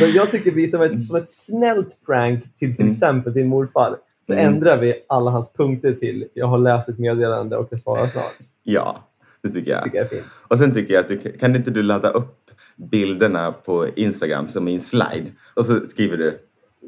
Så 0.00 0.06
jag 0.14 0.30
tycker 0.30 0.50
vi 0.52 0.68
som 0.68 0.82
ett, 0.82 1.02
som 1.02 1.16
ett 1.16 1.30
snällt 1.30 1.98
prank 2.06 2.42
till 2.56 2.74
till 2.76 2.80
Mm. 2.84 2.90
exempel 2.90 3.32
din 3.32 3.48
morfar 3.48 3.96
så 4.26 4.32
Mm. 4.32 4.46
ändrar 4.46 4.78
vi 4.80 4.94
alla 5.08 5.30
hans 5.30 5.52
punkter 5.52 5.92
till 5.92 6.28
jag 6.34 6.46
har 6.46 6.58
läst 6.58 6.88
ett 6.88 6.98
meddelande 6.98 7.56
och 7.56 7.68
jag 7.70 7.80
svarar 7.80 8.06
snart. 8.06 8.32
Ja, 8.62 9.08
det 9.42 9.48
tycker 9.50 9.70
jag. 9.70 9.84
tycker 9.84 9.96
jag 9.98 10.04
är 10.06 10.10
fint. 10.10 10.24
Och 10.48 10.58
sen 10.58 10.74
tycker 10.74 10.94
jag 10.94 11.00
att 11.00 11.08
du, 11.08 11.18
kan 11.18 11.56
inte 11.56 11.70
du 11.70 11.82
ladda 11.82 12.10
upp 12.10 12.38
bilderna 12.76 13.52
på 13.52 13.88
Instagram 13.94 14.46
som 14.48 14.68
i 14.68 14.74
en 14.74 14.80
slide 14.80 15.26
och 15.54 15.66
så 15.66 15.80
skriver 15.86 16.16
du 16.16 16.38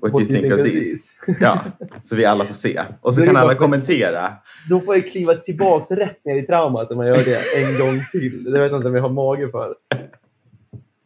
What, 0.03 0.13
do 0.13 0.21
you 0.21 0.27
think, 0.27 0.53
of 0.55 0.65
this? 0.71 1.17
Ja, 1.41 1.61
så 2.03 2.17
vi 2.17 2.25
alla 2.25 2.45
får 2.45 2.55
se. 2.55 2.81
Och 3.01 3.15
så 3.15 3.21
Då 3.21 3.27
kan 3.27 3.35
det 3.35 3.41
alla 3.41 3.55
kommentera. 3.55 4.33
Då 4.71 4.81
får 4.81 4.95
jag 4.95 5.09
kliva 5.11 5.35
tillbaka 5.35 5.97
rätt 5.97 6.25
ner 6.25 6.37
i 6.37 6.43
traumat 6.43 6.91
om 6.91 6.99
jag 7.01 7.09
gör 7.17 7.25
det 7.25 7.65
en 7.65 7.79
gång 7.79 8.05
till. 8.13 8.45
Det 8.45 8.51
vet 8.61 8.71
jag 8.71 8.79
inte 8.79 8.89
om 8.89 8.95
jag 8.95 9.03
har 9.03 9.11
mage 9.11 9.49
för. 9.51 9.75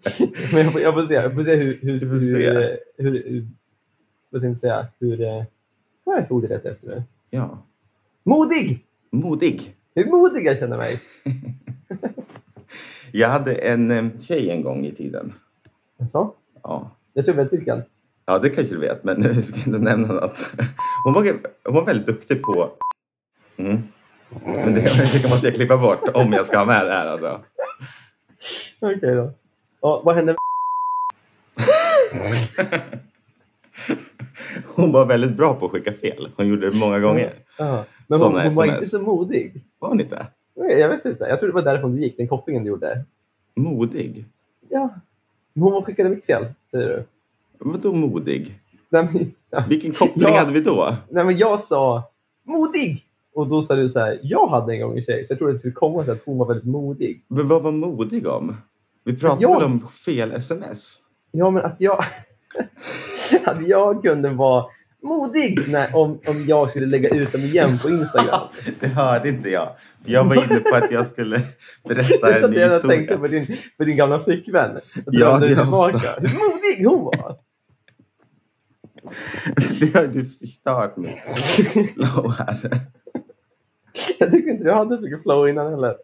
Men 0.53 0.64
jag 0.64 0.72
får, 0.72 0.80
jag 0.80 0.94
får 0.94 1.03
se, 1.03 1.14
jag 1.14 1.34
får 1.34 1.42
se 1.42 1.57
hur... 1.57 1.78
hur, 1.82 1.99
får 1.99 2.07
hur, 2.07 2.20
se. 2.20 2.76
hur, 2.99 3.12
hur, 3.12 3.46
vad 4.30 4.42
tänkte 4.42 4.66
jag 4.66 4.74
säga? 4.74 4.86
Hur, 5.01 5.20
eh, 5.20 5.44
vad 6.05 6.16
är 6.16 6.20
det 6.20 6.26
för 6.26 6.34
ord 6.34 6.44
jag 6.44 6.49
letar 6.51 6.70
efter 6.70 6.88
nu? 6.88 7.03
Ja, 7.30 7.62
Modig! 8.24 8.84
modig. 9.11 9.74
Hur 9.94 10.07
modig 10.07 10.46
jag 10.46 10.59
känner 10.59 10.76
mig. 10.76 11.01
Jag 13.12 13.28
hade 13.28 13.55
en 13.55 13.90
eh, 13.90 14.05
tjej 14.20 14.51
en 14.51 14.62
gång 14.62 14.86
i 14.86 14.94
tiden. 14.94 15.32
Alltså, 16.01 16.32
Ja, 16.62 16.90
jag 17.12 17.24
tror 17.24 17.34
väldigt 17.34 17.61
lyckad. 17.61 17.82
ja 18.26 18.38
det 18.38 18.51
kanske 18.51 18.74
du 18.74 18.80
vet, 18.80 19.05
men 19.05 19.20
nu 19.20 19.42
ska 19.42 19.59
jag 19.59 19.66
inte 19.66 19.78
nämna 19.78 20.12
något. 20.14 20.46
Hon 21.05 21.12
var, 21.12 21.40
hon 21.64 21.74
var 21.74 21.84
väldigt 21.84 22.07
duktig 22.07 22.42
på... 22.42 22.70
Mm. 23.57 23.82
Men 24.44 24.74
det, 24.74 24.80
det 25.22 25.30
måste 25.30 25.46
jag 25.46 25.55
klippa 25.55 25.76
bort 25.76 26.09
om 26.14 26.32
jag 26.32 26.46
ska 26.46 26.59
ha 26.59 26.64
med 26.64 26.86
det 26.86 26.92
här 26.92 27.07
alltså. 27.07 27.40
Okej 28.80 29.14
då. 29.14 29.32
Ja, 29.81 30.03
vad 30.05 30.14
hände? 30.14 30.37
Hon 34.74 34.93
var 34.93 35.07
väldigt 35.07 35.37
bra 35.37 35.55
på 35.55 35.66
att 35.66 35.72
skicka 35.72 35.93
fel. 35.93 36.29
Hon 36.37 36.49
gjorde 36.49 36.70
det 36.70 36.76
många 36.76 36.99
gånger. 37.01 37.35
Ja. 37.59 37.85
Men 38.07 38.20
hon, 38.20 38.31
Såna 38.31 38.45
hon 38.45 38.55
var 38.55 38.64
SMS. 38.64 38.79
inte 38.79 38.91
så 38.91 39.03
modig. 39.03 39.64
Var 39.79 39.89
hon 39.89 40.01
inte? 40.01 40.26
Nej, 40.57 40.79
Jag 40.79 40.89
vet 40.89 41.05
inte. 41.05 41.24
Jag 41.24 41.39
tror 41.39 41.49
det 41.49 41.55
var 41.55 41.62
därifrån 41.62 41.97
du 41.97 42.03
gick, 42.03 42.16
den 42.16 42.29
kopplingen 42.29 42.62
du 42.64 42.68
gjorde. 42.68 43.05
Modig? 43.57 44.24
Ja. 44.68 44.95
Hon 45.55 45.83
skickade 45.85 46.09
mycket 46.09 46.26
fel, 46.26 46.47
säger 46.70 46.87
du. 46.89 47.05
Vadå 47.59 47.93
modig? 47.93 48.61
Nej, 48.89 49.09
men, 49.12 49.33
ja. 49.51 49.64
Vilken 49.68 49.93
koppling 49.93 50.29
Ja. 50.29 50.39
hade 50.39 50.53
vi 50.53 50.61
då? 50.61 50.97
Nej, 51.09 51.24
men 51.24 51.39
jag 51.39 51.61
sa 51.61 52.11
modig! 52.45 53.05
Och 53.35 53.49
då 53.49 53.62
sa 53.62 53.76
du 53.76 53.89
så 53.89 54.01
här, 54.01 54.18
jag 54.22 54.49
hade 54.49 54.72
en 54.74 54.81
gång 54.81 54.97
en 54.97 55.03
tjej, 55.03 55.24
så 55.24 55.33
jag 55.33 55.39
trodde 55.39 55.51
att 55.51 55.55
det 55.55 55.59
skulle 55.59 55.74
komma 55.74 56.03
till 56.03 56.12
att 56.12 56.22
hon 56.24 56.39
var 56.39 56.47
väldigt 56.47 56.66
modig. 56.66 57.24
Men 57.29 57.49
vad 57.49 57.62
var 57.62 57.72
modig 57.72 58.26
om? 58.26 58.57
Vi 59.09 59.16
pratade 59.16 59.42
Jag- 59.42 59.54
väl 59.54 59.64
om 59.64 59.88
fel 59.88 60.32
sms? 60.32 60.96
Ja, 61.30 61.50
men 61.50 61.64
att 61.64 61.80
jag, 61.80 62.04
att 63.44 63.68
jag 63.68 64.02
kunde 64.02 64.30
vara 64.30 64.64
modig 65.02 65.68
när, 65.68 65.96
om, 65.96 66.20
om 66.26 66.44
jag 66.46 66.70
skulle 66.70 66.86
lägga 66.86 67.09
ut 67.09 67.32
dem 67.32 67.40
igen 67.40 67.78
på 67.82 67.88
Instagram. 67.90 68.40
Det 68.80 68.86
hörde 68.86 69.28
inte 69.28 69.50
jag. 69.50 69.76
Jag 70.04 70.24
var 70.24 70.34
inne 70.44 70.61
på 70.61 70.76
att 70.76 70.90
jag 70.92 71.06
skulle 71.06 71.40
berätta 71.88 72.44
en 72.44 72.50
ny 72.50 72.56
jag 72.59 72.70
historia. 72.70 72.96
tänkte 72.96 73.16
på 73.18 73.28
din, 73.28 73.46
på 73.78 73.84
din 73.84 73.96
gamla 73.96 74.20
flickvän. 74.20 74.80
Ja, 75.06 75.38
det 75.38 75.56
tillbaka. 75.56 75.96
ofta. 75.96 76.20
Hur 76.20 76.28
modig 76.38 76.86
hon 76.86 77.04
var! 77.04 77.36
Det 79.80 79.94
har 79.94 80.06
du 80.06 80.24
stört 80.24 80.96
mitt 80.96 81.18
flow 81.94 82.32
här. 82.38 82.80
Jag 84.18 84.30
tyckte 84.30 84.50
inte 84.50 84.64
du 84.64 84.72
hade 84.72 84.96
så 84.98 85.04
mycket 85.04 85.22
flow 85.22 85.48
innan 85.48 85.70
heller. 85.72 85.96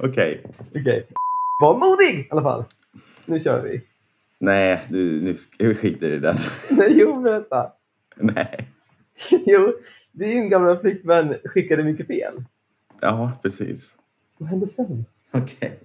Okej. 0.00 0.44
Okej. 0.74 1.06
Var 1.60 1.74
modig 1.74 2.20
i 2.20 2.28
alla 2.30 2.42
fall. 2.42 2.64
Nu 3.26 3.40
kör 3.40 3.62
vi. 3.62 3.82
Nej, 4.38 4.84
du, 4.88 5.20
nu 5.20 5.36
vi 5.58 5.74
skiter 5.74 6.10
i 6.10 6.18
den. 6.18 6.36
Nej, 6.70 6.88
jo, 6.90 7.20
berätta. 7.20 7.72
Nej. 8.16 8.68
Jo, 9.46 9.72
din 10.12 10.50
gamla 10.50 10.76
flickvän 10.76 11.34
skickade 11.44 11.84
mycket 11.84 12.06
fel. 12.06 12.44
Ja, 13.00 13.32
precis. 13.42 13.94
Vad 14.38 14.48
hände 14.48 14.66
sen? 14.66 15.04
Okej. 15.30 15.80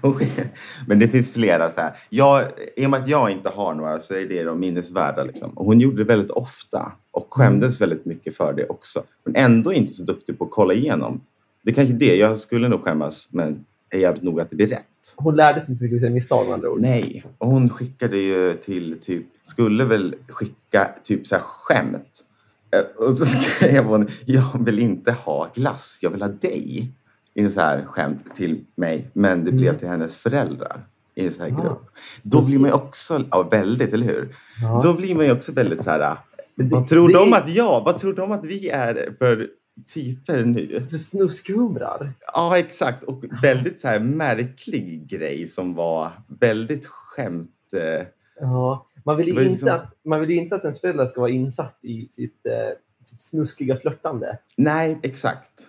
Okej. 0.00 0.52
Men 0.86 0.98
det 0.98 1.08
finns 1.08 1.32
flera 1.32 1.70
så 1.70 1.80
här. 1.80 1.96
Jag, 2.10 2.42
I 2.76 2.86
och 2.86 2.90
med 2.90 3.02
att 3.02 3.08
jag 3.08 3.30
inte 3.30 3.48
har 3.48 3.74
några 3.74 4.00
så 4.00 4.14
är 4.14 4.26
det 4.26 4.42
de 4.42 4.60
minnesvärda. 4.60 5.24
Liksom. 5.24 5.50
Och 5.50 5.64
hon 5.64 5.80
gjorde 5.80 5.96
det 5.96 6.04
väldigt 6.04 6.30
ofta 6.30 6.92
och 7.10 7.26
skämdes 7.34 7.80
väldigt 7.80 8.04
mycket 8.04 8.36
för 8.36 8.52
det 8.52 8.66
också. 8.66 9.02
Men 9.24 9.36
ändå 9.36 9.72
inte 9.72 9.92
så 9.92 10.02
duktig 10.02 10.38
på 10.38 10.44
att 10.44 10.50
kolla 10.50 10.74
igenom. 10.74 11.20
Det 11.62 11.70
är 11.70 11.74
kanske 11.74 11.94
det. 11.94 12.16
Jag 12.16 12.38
skulle 12.38 12.68
nog 12.68 12.84
skämmas 12.84 13.28
men 13.30 13.64
är 13.90 13.98
jävligt 13.98 14.22
noga 14.22 14.42
att 14.42 14.50
det 14.50 14.56
blir 14.56 14.66
rätt. 14.66 14.82
Hon 15.16 15.36
lärde 15.36 15.60
sig 15.60 15.70
inte 15.72 15.84
mycket 15.84 15.96
av 15.96 16.00
sina 16.00 16.10
misstag 16.14 16.46
med 16.46 16.54
andra 16.54 16.70
ord. 16.70 16.80
Nej, 16.80 17.24
och 17.38 17.48
hon 17.48 17.68
skickade 17.68 18.18
ju 18.18 18.54
till 18.54 18.98
typ, 19.00 19.26
skulle 19.42 19.84
väl 19.84 20.14
skicka 20.28 20.90
typ 21.04 21.26
så 21.26 21.34
här 21.34 21.42
skämt. 21.42 22.24
Eh, 22.70 23.04
Och 23.06 23.14
så 23.14 23.24
skrev 23.40 23.84
hon, 23.84 24.08
jag 24.24 24.64
vill 24.64 24.78
inte 24.78 25.12
ha 25.12 25.50
glass, 25.54 25.98
jag 26.02 26.10
vill 26.10 26.22
ha 26.22 26.28
dig. 26.28 26.92
I 27.34 27.40
en 27.42 27.50
så 27.52 27.60
här 27.60 27.84
skämt 27.84 28.34
till 28.34 28.64
mig, 28.74 29.10
men 29.12 29.44
det 29.44 29.52
blev 29.52 29.68
Mm. 29.68 29.78
till 29.78 29.88
hennes 29.88 30.16
föräldrar 30.16 30.86
i 31.14 31.26
en 31.26 31.32
så 31.32 31.42
här 31.42 31.50
Ah, 31.58 31.62
grupp. 31.62 31.82
Då 32.22 32.42
blir 32.44 32.58
man 32.58 32.70
ju 32.70 32.74
också, 32.74 33.24
ja 33.30 33.42
väldigt, 33.50 33.92
eller 33.92 34.06
hur? 34.06 34.36
Ja. 34.62 34.80
Då 34.84 34.94
blir 34.94 35.14
man 35.14 35.24
ju 35.26 35.32
också 35.32 35.52
väldigt 35.52 35.84
så 35.84 35.90
här, 35.90 36.16
det- 36.54 36.64
vad 36.64 36.88
tror 36.88 37.08
det 37.08 37.14
de 37.14 37.32
att 37.32 37.48
jag, 37.48 37.84
vad 37.84 37.98
tror 37.98 38.14
de 38.14 38.32
att 38.32 38.44
vi 38.44 38.68
är 38.68 39.14
för 39.18 39.48
typer 39.94 40.44
nu? 40.44 40.86
För 40.90 40.98
snuskhumrar. 40.98 42.12
Ja, 42.34 42.58
exakt. 42.58 43.02
Och 43.04 43.24
väldigt 43.42 43.80
så 43.80 43.88
här 43.88 44.00
märklig 44.00 45.06
grej 45.08 45.48
som 45.48 45.74
var 45.74 46.12
väldigt 46.40 46.86
skämt... 46.86 47.50
Eh, 47.72 48.06
Ja. 48.40 48.86
Man 49.04 49.16
vill, 49.16 49.26
ju 49.26 49.32
inte 49.32 49.50
liksom- 49.50 49.68
att, 49.68 49.96
man 50.04 50.20
vill 50.20 50.30
ju 50.30 50.36
inte 50.36 50.54
att 50.56 50.62
ens 50.64 50.80
föräldrar 50.80 51.06
ska 51.06 51.20
vara 51.20 51.30
insatt 51.30 51.78
i 51.82 52.04
sitt, 52.06 52.46
eh, 52.46 52.76
sitt 53.04 53.20
snuskiga 53.20 53.76
flörtande. 53.76 54.38
nej, 54.56 54.98
exakt. 55.02 55.66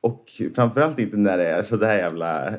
Och 0.00 0.24
framförallt 0.54 0.98
inte 0.98 1.16
när 1.16 1.38
det 1.38 1.46
är 1.48 1.62
så 1.62 1.76
där 1.76 1.98
jävla 1.98 2.54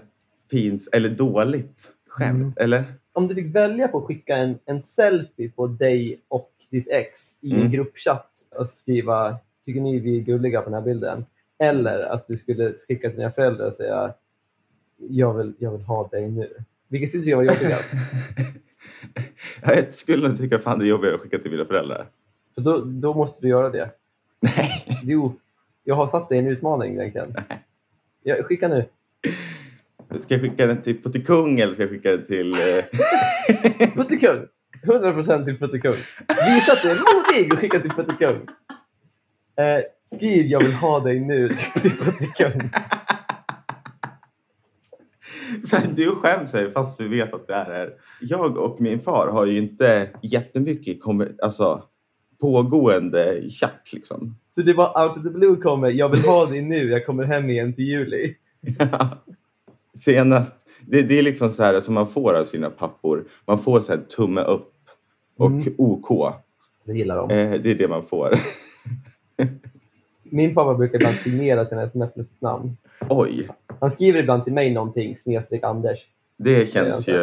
pins 0.51 0.89
eller 0.91 1.09
dåligt 1.09 1.91
skämt. 2.09 2.35
Mm. 2.41 2.53
Eller? 2.57 2.83
Om 3.13 3.27
du 3.27 3.35
fick 3.35 3.55
välja 3.55 3.87
på 3.87 3.97
att 3.97 4.03
skicka 4.05 4.35
en, 4.37 4.59
en 4.65 4.81
selfie 4.81 5.49
på 5.49 5.67
dig 5.67 6.23
och 6.27 6.51
ditt 6.71 6.91
ex 6.91 7.43
i 7.43 7.51
en 7.51 7.59
Mm. 7.59 7.71
gruppchatt 7.71 8.31
och 8.59 8.67
skriva 8.67 9.37
“Tycker 9.65 9.81
ni 9.81 9.99
vi 9.99 10.17
är 10.17 10.21
gulliga 10.21 10.61
på 10.61 10.69
den 10.69 10.73
här 10.73 10.85
bilden?” 10.85 11.25
eller 11.59 11.99
att 11.99 12.27
du 12.27 12.37
skulle 12.37 12.71
skicka 12.87 13.07
till 13.07 13.17
dina 13.17 13.31
föräldrar 13.31 13.65
och 13.65 13.73
säga 13.73 14.13
“Jag 14.97 15.33
vill, 15.33 15.53
jag 15.59 15.71
vill 15.71 15.81
ha 15.81 16.07
dig 16.07 16.29
nu”. 16.29 16.49
Vilket 16.87 17.09
skulle 17.09 17.21
du 17.21 17.25
tycka 17.25 17.37
var 17.37 17.43
jobbigast? 17.43 17.91
Ja, 19.61 19.75
Jag 19.75 19.93
skulle 19.93 20.27
nog 20.27 20.37
tycka 20.37 20.59
fan 20.59 20.79
det 20.79 20.85
är 20.85 20.89
jobbigare 20.89 21.15
att 21.15 21.21
skicka 21.21 21.37
till 21.37 21.51
mina 21.51 21.65
föräldrar. 21.65 22.07
För 22.55 22.61
då, 22.61 22.77
då 22.77 23.13
måste 23.13 23.41
du 23.41 23.47
göra 23.47 23.69
det. 23.69 23.89
Nej. 24.39 24.99
Jo, 25.03 25.39
jag 25.83 25.95
har 25.95 26.07
satt 26.07 26.29
dig 26.29 26.37
i 26.37 26.41
en 26.41 26.47
utmaning 26.47 26.93
egentligen. 26.93 27.35
Jag, 28.23 28.45
skicka 28.45 28.67
nu. 28.67 28.85
Ska 30.19 30.33
jag 30.33 30.41
skicka 30.41 30.65
den 30.65 30.81
till 30.81 31.01
Puttikung 31.01 31.59
eller 31.59 31.73
ska 31.73 31.83
jag 31.83 31.89
skicka 31.89 32.11
den 32.11 32.25
till... 32.25 32.51
Eh... 32.51 32.85
Puttikung! 33.95 34.47
100% 34.83 35.45
till 35.45 35.59
Puttikung. 35.59 35.95
Visa 36.27 36.71
att 36.71 36.81
du 36.83 36.91
är 36.91 36.95
modig 36.95 37.53
och 37.53 37.59
skicka 37.59 37.79
till 37.79 37.91
Puttikung. 37.91 38.47
Eh, 39.57 39.83
skriv 40.05 40.45
“Jag 40.45 40.63
vill 40.63 40.73
ha 40.73 40.99
dig 40.99 41.19
nu” 41.19 41.49
till 41.81 41.91
Puttikung. 41.91 42.69
Så 45.65 45.75
här, 45.75 45.87
du 45.95 46.15
skäms 46.15 46.53
här 46.53 46.69
fast 46.69 46.97
du 46.97 47.07
vet 47.09 47.33
att 47.33 47.47
det 47.47 47.53
här 47.53 47.71
är... 47.71 47.93
Jag 48.21 48.57
och 48.57 48.81
min 48.81 48.99
far 48.99 49.27
har 49.27 49.45
ju 49.45 49.57
inte 49.57 50.09
jättemycket 50.21 51.01
kommer, 51.01 51.35
alltså, 51.43 51.83
pågående 52.41 53.41
chatt 53.49 53.89
liksom. 53.93 54.37
Så 54.51 54.61
det 54.61 54.73
var 54.73 55.05
out 55.05 55.17
of 55.17 55.23
the 55.23 55.29
blue 55.29 55.55
kommer 55.55 55.89
“Jag 55.91 56.09
vill 56.09 56.21
ha 56.21 56.45
dig 56.45 56.61
nu, 56.61 56.89
jag 56.89 57.05
kommer 57.05 57.23
hem 57.23 57.49
igen 57.49 57.73
till 57.73 57.85
juli”. 57.85 58.35
Senast, 59.97 60.55
det, 60.81 61.01
det 61.01 61.19
är 61.19 61.23
liksom 61.23 61.51
så 61.51 61.63
här 61.63 61.79
som 61.79 61.93
man 61.93 62.07
får 62.07 62.33
av 62.33 62.45
sina 62.45 62.69
pappor. 62.69 63.25
Man 63.45 63.57
får 63.57 63.81
så 63.81 63.91
här 63.91 63.99
tumme 64.01 64.41
upp 64.41 64.69
och 65.37 65.51
Mm. 65.51 65.73
OK. 65.77 66.33
Det 66.85 66.93
gillar 66.93 67.17
de. 67.17 67.29
Eh, 67.29 67.61
det 67.61 67.71
är 67.71 67.75
det 67.75 67.87
man 67.87 68.03
får. 68.05 68.29
Min 70.23 70.55
pappa 70.55 70.73
brukar 70.73 70.95
ibland 70.95 71.15
signera 71.15 71.65
sina 71.65 71.83
sms 71.83 72.15
med 72.15 72.25
sitt 72.25 72.41
namn. 72.41 72.77
Oj, 73.09 73.49
Han 73.79 73.91
skriver 73.91 74.19
ibland 74.19 74.43
till 74.43 74.53
mig 74.53 74.73
någonting, 74.73 75.15
snedstreck 75.15 75.63
Anders. 75.63 75.99
det 76.37 76.73
känns 76.73 77.07
ju... 77.07 77.17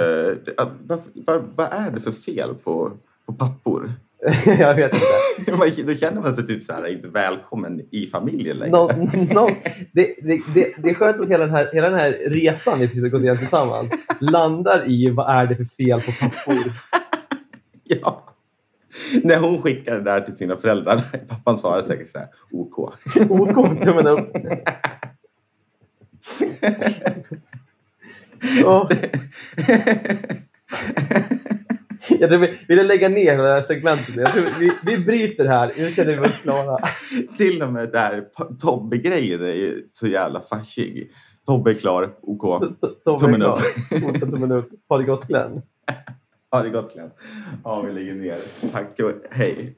Vad, 0.86 1.00
vad, 1.14 1.42
vad 1.54 1.68
är 1.72 1.90
det 1.90 2.00
för 2.00 2.12
fel 2.12 2.54
på, 2.54 2.92
på 3.26 3.32
pappor? 3.32 3.92
jag 4.46 4.74
vet 4.74 4.92
inte. 4.94 5.82
Då 5.86 5.94
känner 5.94 6.20
man 6.20 6.36
sig 6.36 6.46
typ 6.46 6.64
så 6.64 6.72
här 6.72 6.86
inte 6.86 7.08
välkommen 7.08 7.82
i 7.90 8.06
familjen 8.06 8.56
längre. 8.56 8.72
Nå, 8.72 8.90
nå, 9.34 9.50
det, 9.92 10.14
det, 10.22 10.40
det, 10.54 10.74
det 10.82 10.90
är 10.90 10.94
skönt 10.94 11.20
att 11.20 11.28
hela 11.30 11.46
den, 11.46 11.54
här, 11.54 11.68
hela 11.72 11.90
den 11.90 11.98
här 11.98 12.12
resan 12.26 12.80
vi 12.80 12.88
precis 12.88 13.02
har 13.02 13.10
gått 13.10 13.20
igenom 13.20 13.38
tillsammans 13.38 13.90
landar 14.20 14.90
i 14.90 15.10
vad 15.10 15.30
är 15.30 15.46
det 15.46 15.56
för 15.56 15.64
fel 15.64 16.00
på 16.00 16.12
pappor. 16.12 16.56
Ja. 18.02 18.29
När 19.24 19.38
hon 19.38 19.62
skickar 19.62 19.96
det 19.96 20.02
där 20.02 20.20
till 20.20 20.36
sina 20.36 20.56
föräldrar, 20.56 21.04
pappan 21.28 21.58
svarar 21.58 21.82
säkert 21.82 22.08
så 22.08 22.18
här, 22.18 22.28
OK. 22.50 22.78
OK, 23.30 23.82
tummen 23.84 24.06
upp. 24.06 24.30
Åh, 28.64 28.88
jag 32.08 32.30
tror 32.30 32.38
vi 32.38 32.58
ville 32.68 32.82
lägga 32.82 33.08
ner 33.08 33.32
hela 33.32 33.42
det 33.42 33.52
här 33.52 33.62
segmentet. 33.62 34.16
Jag 34.16 34.32
tror 34.32 34.44
vi, 34.60 34.70
vi 34.84 35.04
bryter 35.04 35.46
här. 35.46 35.72
Nu 35.76 35.90
känner 35.90 36.16
vi 36.16 36.28
oss 36.28 36.38
klara. 36.42 36.78
Till 37.36 37.62
och 37.62 37.72
med 37.72 37.92
där 37.92 38.24
Tobbe-grejen 38.58 39.42
är 39.42 39.54
ju 39.54 39.88
så 39.92 40.06
jävla 40.06 40.40
fashig. 40.40 41.10
Tobbe 41.46 41.70
är 41.70 41.74
klar, 41.74 42.14
OK. 42.22 42.42
Tobbe 42.42 42.86
är 43.12 43.18
Tummen 43.18 43.42
upp. 43.42 44.20
Tummen 44.20 44.52
upp. 44.52 44.68
Ha 44.88 44.98
det 44.98 45.04
gott 45.04 45.26
Glenn. 45.26 45.62
Ha 46.52 46.62
det 46.62 46.70
gott 46.70 46.94
Glenn. 46.94 47.10
Ja, 47.64 47.80
vi 47.80 47.92
lägger 47.92 48.14
ner. 48.14 48.38
Tack 48.72 49.00
och 49.00 49.12
hej. 49.30 49.74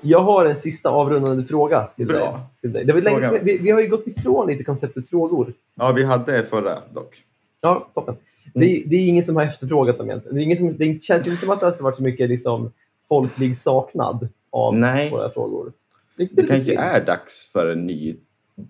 Jag 0.00 0.18
har 0.18 0.46
en 0.46 0.56
sista 0.56 0.90
avrundande 0.90 1.44
fråga 1.44 1.82
till 1.96 2.06
Bra. 2.06 2.18
dig. 2.18 2.40
Till 2.60 2.72
dig. 2.72 2.84
Det 2.84 2.92
var 2.92 3.00
länge 3.00 3.20
sedan, 3.20 3.38
vi, 3.42 3.58
vi 3.58 3.70
har 3.70 3.80
ju 3.80 3.88
gått 3.88 4.06
ifrån 4.06 4.46
lite 4.46 4.64
konceptet 4.64 5.08
frågor. 5.08 5.54
Ja, 5.74 5.92
vi 5.92 6.04
hade 6.04 6.42
förra 6.42 6.78
dock. 6.94 7.16
Ja, 7.60 7.90
toppen. 7.94 8.16
Det, 8.54 8.64
är, 8.64 8.82
det 8.86 8.96
är 8.96 9.08
ingen 9.08 9.24
som 9.24 9.36
har 9.36 9.42
efterfrågat 9.42 9.98
dem 9.98 10.10
egentligen. 10.10 10.36
Det, 10.36 10.42
är 10.42 10.44
ingen 10.44 10.58
som, 10.58 10.76
det 10.76 11.02
känns 11.02 11.26
inte 11.26 11.40
som 11.40 11.50
att 11.50 11.60
det 11.60 11.66
har 11.66 11.82
varit 11.82 11.96
så 11.96 12.02
mycket 12.02 12.28
liksom, 12.28 12.72
folklig 13.08 13.56
saknad 13.56 14.28
av 14.50 14.76
Nej. 14.76 15.10
våra 15.10 15.30
frågor. 15.30 15.72
Det 16.16 16.22
lite 16.22 16.42
kanske 16.42 16.76
är 16.76 17.04
dags 17.04 17.50
för 17.52 17.66
en 17.66 17.86
ny 17.86 18.16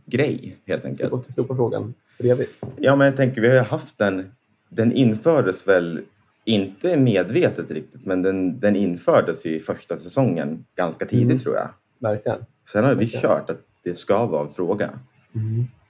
grej 0.07 0.57
helt 0.67 0.85
enkelt. 0.85 1.09
Slopa, 1.09 1.33
slopa 1.33 1.57
frågan 1.57 1.95
för 2.23 2.29
evigt. 2.29 2.63
Ja, 2.77 2.97
men 2.97 3.07
jag 3.07 3.17
tänker 3.17 3.41
vi 3.41 3.49
har 3.49 3.55
ju 3.55 3.61
haft 3.61 3.99
den. 3.99 4.33
Den 4.69 4.93
infördes 4.93 5.69
väl 5.69 6.01
inte 6.45 6.97
medvetet 6.97 7.71
riktigt, 7.71 8.07
men 8.07 8.23
den, 8.23 8.61
den 8.61 8.77
infördes 8.77 9.47
i 9.47 9.61
första 9.61 9.97
säsongen 9.97 10.65
ganska 10.77 11.07
tidigt 11.07 11.25
Mm. 11.31 11.39
tror 11.39 11.55
jag. 11.55 11.69
Verkligen. 11.99 12.39
Sen 12.73 12.85
har 12.85 12.95
vi 12.95 13.07
Okej. 13.07 13.21
kört 13.21 13.51
att 13.51 13.61
det 13.83 13.95
ska 13.95 14.27
vara 14.27 14.43
en 14.43 14.49
fråga. 14.49 14.91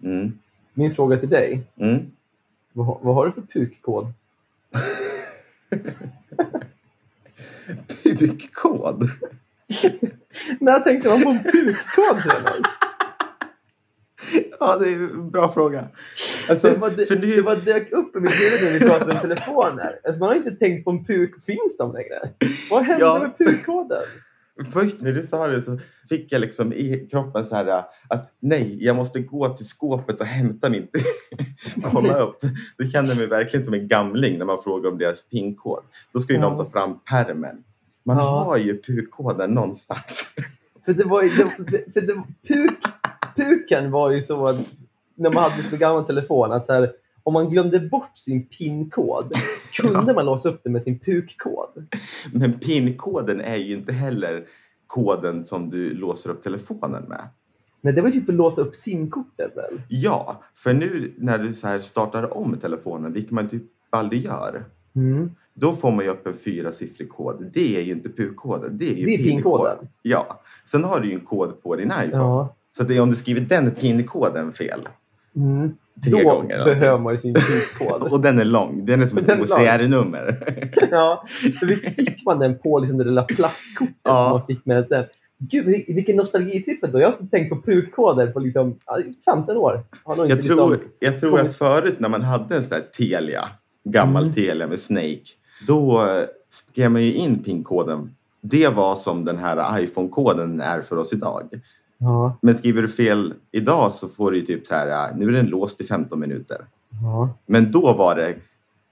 Mm. 0.03 0.33
Min 0.75 0.93
fråga 0.93 1.17
till 1.17 1.29
dig. 1.29 1.63
Mm. 1.77 1.99
Vad, 2.73 2.99
vad 3.03 3.15
har 3.15 3.27
du 3.27 3.33
för 3.33 3.43
pukkod? 3.43 4.13
Pukkod? 8.03 9.03
När 10.61 10.81
tänkte 10.81 11.09
man 11.09 11.23
på 11.23 11.31
en 11.31 11.43
pukkod 11.43 12.23
senast? 12.23 12.63
Ja, 14.61 14.77
det 14.77 14.89
är 14.89 14.93
en 14.95 15.31
bra 15.31 15.53
fråga. 15.53 15.89
Alltså, 16.51 16.69
det, 16.71 16.79
bara, 16.79 16.91
för 16.91 17.17
nu- 17.17 17.37
det 17.37 17.43
bara 17.43 17.55
dök 17.55 17.93
upp 17.93 18.17
i 18.17 18.21
mitt 18.21 18.33
huvud 18.33 18.73
när 18.73 18.79
vi 18.79 18.87
pratade 18.87 19.13
om 19.13 19.19
telefoner. 19.19 19.99
Alltså, 20.05 20.19
man 20.21 20.29
har 20.29 20.37
inte 20.37 20.51
tänkt 20.51 20.85
på 20.85 20.91
en 20.91 21.05
puk. 21.05 21.43
Finns 21.45 21.77
de 21.79 21.93
längre? 21.93 22.21
Vad 22.71 22.83
hände 22.83 23.05
Ja. 23.05 23.19
med 23.39 23.39
pukkoden? 23.49 24.03
Först 24.73 25.01
när 25.01 25.13
du 25.13 25.23
sa 25.23 25.47
det 25.47 25.63
så 25.63 25.79
fick 26.09 26.33
jag 26.33 26.41
liksom 26.41 26.73
i 26.73 27.09
kroppen 27.11 27.45
så 27.45 27.55
här 27.55 27.67
att 28.09 28.33
nej, 28.41 28.85
jag 28.85 28.97
måste 28.97 29.21
gå 29.21 29.49
till 29.49 29.67
skåpet 29.67 30.21
och 30.21 30.27
hämta 30.27 30.69
min 30.71 30.87
kolla 31.93 32.19
upp. 32.19 32.39
Då 32.79 32.87
kände 32.87 33.11
jag 33.11 33.19
mig 33.19 33.27
verkligen 33.27 33.65
som 33.65 33.75
en 33.75 33.89
gamling 33.89 34.39
när 34.39 34.45
man 34.45 34.63
frågar 34.65 34.91
om 34.91 34.99
deras 34.99 35.23
pinkod. 35.23 35.83
Då 36.13 36.21
ska 36.21 36.33
ju 36.33 36.39
Ja. 36.39 36.49
någon 36.51 36.65
ta 36.65 36.71
fram 36.71 36.99
pärmen. 37.11 37.57
Man 38.05 38.17
Ja. 38.17 38.43
har 38.45 38.57
ju 38.57 38.83
pukkoden 38.83 39.51
någonstans. 39.51 40.27
För 40.85 40.93
det 40.93 41.05
var 41.05 41.23
för 41.93 42.01
det, 42.01 42.15
puk, 42.49 42.79
puken 43.37 43.91
var 43.91 44.11
ju 44.11 44.21
så 44.23 44.47
att 44.47 44.57
när 45.15 45.31
man 45.33 45.43
hade 45.51 45.63
så 45.71 45.77
gammal 45.77 46.07
telefon 46.07 46.53
att 46.53 46.67
så 46.67 46.73
här, 46.73 46.93
om 47.23 47.33
man 47.33 47.49
glömde 47.49 47.81
bort 47.81 48.19
sin 48.19 48.47
pinkod 48.47 49.33
kunde 49.83 50.15
man 50.15 50.27
låsa 50.27 50.49
upp 50.49 50.61
det 50.65 50.71
med 50.71 50.83
sin 50.83 50.99
pukkod. 50.99 51.87
Men 52.33 52.53
pinkoden 52.59 53.41
är 53.41 53.57
ju 53.57 53.73
inte 53.73 53.93
heller 53.93 54.45
koden 54.87 55.45
som 55.45 55.71
du 55.71 55.95
låser 55.95 56.31
upp 56.31 56.43
telefonen 56.43 57.03
med. 57.09 57.29
Men 57.81 57.95
det 57.95 58.03
var 58.03 58.11
typ 58.11 58.27
för 58.27 58.33
att 58.33 58.37
låsa 58.39 58.61
upp 58.61 58.75
simkortet 58.75 59.57
väl? 59.57 59.83
Ja, 59.89 60.43
för 60.55 60.73
nu 60.73 61.15
när 61.19 61.39
du 61.39 61.55
så 61.55 61.67
här 61.67 61.81
startar 61.81 62.37
om 62.37 62.57
telefonen, 62.59 63.13
vilket 63.13 63.31
man 63.33 63.49
typ 63.49 63.63
aldrig 63.91 64.25
gör, 64.25 64.65
Mm. 64.95 65.31
då 65.55 65.73
får 65.75 65.91
man 65.91 66.05
ju 66.05 66.11
upp 66.11 66.27
en 66.27 66.35
fyrasiffrig 66.35 67.09
kod. 67.09 67.51
Det 67.53 67.77
är 67.77 67.83
ju 67.83 67.93
inte 67.93 68.09
PUK-koden, 68.09 68.79
det 68.79 68.85
är 68.91 68.95
ju 68.95 69.07
Det 69.07 69.15
är. 69.15 69.19
PIN-koden. 69.25 69.77
Ja, 70.03 70.41
sen 70.65 70.85
har 70.85 71.01
du 71.01 71.09
ju 71.09 71.15
en 71.15 71.25
kod 71.25 71.63
på 71.63 71.77
din 71.77 71.87
iPhone. 72.05 72.11
Ja. 72.13 72.55
Så 72.77 72.83
det 72.83 72.97
är 72.97 73.01
om 73.01 73.11
du 73.11 73.17
skriver 73.17 73.41
den 73.41 73.71
PIN-koden 73.71 74.53
fel, 74.53 74.89
Mm. 75.37 75.71
tre 76.05 76.11
Då 76.13 76.19
gånger. 76.31 76.65
behöver 76.65 76.99
man 76.99 77.13
ju 77.13 77.19
sin 77.19 77.35
pukkod. 77.35 78.03
Och 78.13 78.21
den 78.21 78.39
är 78.39 78.45
lång, 78.45 78.87
den 78.87 79.03
är 79.03 79.07
som 79.07 79.19
ett. 79.19 79.41
OCR-nummer. 79.41 80.43
ja, 80.91 81.25
för 81.61 81.67
visst 81.67 81.97
fick 81.97 82.25
man 82.25 82.39
den 82.39 82.59
på 82.59 82.79
liksom 82.79 82.99
det 82.99 83.05
lilla 83.05 83.23
plastkortet 83.23 83.95
Ja. 84.03 84.23
som 84.23 84.31
man 84.31 84.47
fick 84.47 84.67
med 84.67 84.87
den. 84.91 85.05
Gud, 85.39 85.65
vil- 85.67 85.85
vilken 85.95 86.17
nostalgitripp 86.17 86.85
ändå. 86.85 87.01
Jag 87.01 87.07
har 87.09 87.17
inte 87.21 87.37
tänkt 87.37 87.51
på 87.51 87.63
pukkoder 87.63 88.27
på 88.27 88.41
liksom, 88.41 88.77
ja, 88.87 88.99
15 89.25 89.57
år. 89.57 89.85
Har 90.05 90.17
nog 90.17 90.27
Jag 90.31 90.39
inte 90.39 90.49
tror, 90.49 90.71
liksom, 90.71 90.89
jag 90.99 91.19
tror 91.19 91.31
kommit- 91.31 91.47
att 91.47 91.57
förut 91.57 91.97
när 92.01 92.09
man 92.09 92.23
hade 92.23 92.57
en 92.57 92.63
sån 92.63 92.75
här 92.77 92.85
Telia, 92.99 93.45
gammal 93.85 94.23
Mm. 94.23 94.35
Telia 94.35 94.67
med 94.67 94.79
Snake, 94.79 95.23
då 95.67 96.07
skrev 96.49 96.91
man 96.91 97.03
ju 97.03 97.13
in 97.15 97.43
PIN-koden. 97.43 98.15
Det 98.43 98.69
var 98.69 98.95
som 98.95 99.25
den 99.25 99.39
här 99.39 99.81
iPhone-koden 99.81 100.61
är 100.61 100.81
för 100.83 100.97
oss 100.97 101.13
idag. 101.13 101.43
Ja, 102.03 102.39
Men 102.43 102.57
skriver 102.59 102.83
du 102.83 102.89
fel 102.89 103.35
idag 103.53 103.93
så 103.93 104.09
får 104.09 104.31
du 104.31 104.37
ju 104.39 104.47
typ 104.47 104.67
så 104.67 104.75
här, 104.75 105.11
äh, 105.11 105.17
nu 105.17 105.29
är 105.29 105.33
den 105.33 105.47
låst 105.47 105.81
i 105.81 105.85
15 105.85 106.21
minuter. 106.21 106.65
ja. 107.03 107.29
Men 107.47 107.71
då 107.71 107.93
var 107.93 108.15
det, 108.15 108.35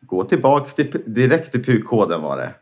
gå 0.01 0.25
tillbaks 0.25 0.75
till, 0.75 1.03
direkt 1.07 1.53
till 1.53 1.65
PUK-koden 1.65 2.23
var 2.23 2.37
det. 2.37 2.55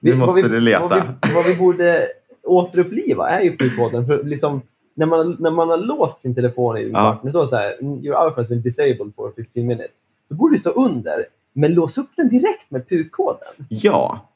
Nu 0.00 0.10
Vi- 0.12 0.18
måste 0.18 0.42
vi, 0.42 0.48
du 0.48 0.60
leta. 0.60 0.88
Vad 0.88 1.02
vi, 1.02 1.34
vad 1.34 1.44
vi 1.46 1.56
borde 1.56 2.02
återuppliva 2.42 3.28
är 3.28 3.40
ju 3.42 3.56
pukkoden. 3.56 4.06
För 4.06 4.24
liksom, 4.24 4.62
när, 4.94 5.06
man, 5.06 5.36
när 5.38 5.50
man 5.50 5.68
har 5.68 5.78
låst 5.78 6.20
sin 6.20 6.34
telefon 6.34 6.78
i 6.78 6.82
Ja. 6.82 6.88
ja. 6.92 7.20
det 7.24 7.30
står 7.30 7.46
så 7.46 7.56
här, 7.56 7.82
your 7.82 8.04
iPhone 8.28 8.34
has 8.36 8.48
been 8.48 8.62
disabled 8.62 9.14
for 9.16 9.32
15 9.36 9.66
minutes. 9.66 9.98
Då 10.28 10.34
borde 10.36 10.54
det 10.54 10.58
stå 10.60 10.70
under, 10.70 11.24
men 11.52 11.74
lås 11.74 11.98
upp 11.98 12.10
den 12.16 12.28
direkt 12.28 12.70
med 12.70 12.88
pukkoden. 12.88 13.48
Ja, 13.68 14.28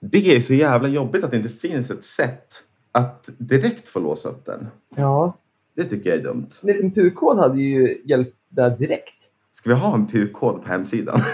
det 0.00 0.36
är 0.36 0.40
så 0.40 0.54
jävla 0.54 0.88
jobbigt 0.88 1.24
att 1.24 1.30
det 1.30 1.36
inte 1.36 1.48
finns 1.48 1.90
ett 1.90 2.04
sätt 2.04 2.46
att 2.94 3.30
direkt 3.38 3.88
få 3.88 4.00
låsa 4.00 4.28
upp 4.28 4.44
den. 4.44 4.66
Ja. 4.96 5.38
Det 5.76 5.84
tycker 5.84 6.10
jag 6.10 6.18
är 6.18 6.22
dumt. 6.22 6.48
En 6.62 6.90
pukkod 6.90 7.38
hade 7.38 7.60
ju 7.60 7.98
hjälpt 8.04 8.36
där 8.48 8.70
direkt. 8.70 9.14
Ska 9.52 9.70
vi 9.70 9.76
ha 9.76 9.94
en 9.94 10.06
PUK-kod 10.06 10.62
på 10.62 10.68
hemsidan? 10.68 11.20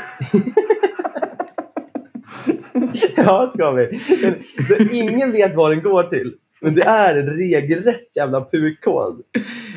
Ja, 3.16 3.50
ska 3.54 3.70
vi. 3.70 4.00
Men, 4.22 4.88
ingen 4.92 5.32
vet 5.32 5.54
vad 5.54 5.70
den 5.70 5.82
går 5.82 6.02
till. 6.02 6.34
Men 6.60 6.74
det 6.74 6.82
är 6.82 7.16
en 7.20 7.26
regelrätt 7.26 8.16
jävla 8.16 8.44
pukkod. 8.44 9.22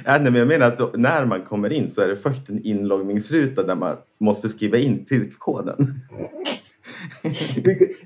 Ja, 0.05 0.11
nej, 0.11 0.21
men 0.21 0.35
jag 0.35 0.47
menar 0.47 0.67
att 0.67 0.77
då, 0.77 0.91
när 0.95 1.25
man 1.25 1.41
kommer 1.41 1.73
in 1.73 1.89
så 1.89 2.01
är 2.01 2.07
det 2.07 2.15
först 2.15 2.49
en 2.49 2.63
inloggningsruta 2.63 3.63
där 3.63 3.75
man 3.75 3.97
måste 4.19 4.49
skriva 4.49 4.77
in 4.77 5.05
PUK-koden. 5.05 6.01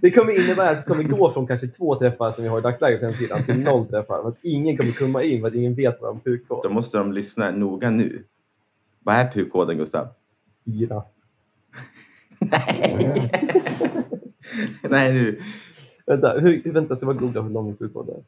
Det- 0.01 0.11
kommer 0.11 0.43
innebära 0.45 0.69
att 0.69 0.77
vi 0.79 0.83
kommer 0.83 1.03
gå 1.03 1.31
från 1.31 1.47
kanske 1.47 1.67
två 1.67 1.95
träffar 1.95 2.31
som 2.31 2.43
vi 2.43 2.49
har 2.49 2.59
i 2.59 2.61
dagsläget 2.61 2.99
på 2.99 3.05
hemsidan 3.05 3.43
till 3.43 3.63
noll 3.63 3.85
träffar. 3.87 4.21
För 4.21 4.29
att 4.29 4.37
ingen 4.41 4.77
kommer 4.77 4.91
komma 4.91 5.23
in 5.23 5.41
för 5.41 5.47
att 5.47 5.53
ingen 5.55 5.75
vet 5.75 6.01
vad 6.01 6.13
en 6.15 6.19
pukkod 6.19 6.59
Då 6.63 6.69
måste 6.69 6.97
de 6.97 7.13
lyssna 7.13 7.51
noga 7.51 7.89
nu. 7.89 8.23
Vad 9.03 9.15
är 9.15 9.27
PUK-koden, 9.31 9.77
Gustav? 9.77 10.07
Fyra. 10.65 11.03
Nej, 14.89 15.13
nu. 15.13 15.41
Vänta, 16.05 16.39
hur, 16.39 16.61
vänta, 16.73 16.95
ska 16.95 17.05
jag 17.05 17.17
googla 17.19 17.41
hur 17.41 17.49
lång 17.49 17.75
pukkod 17.75 18.09
är. 18.09 18.23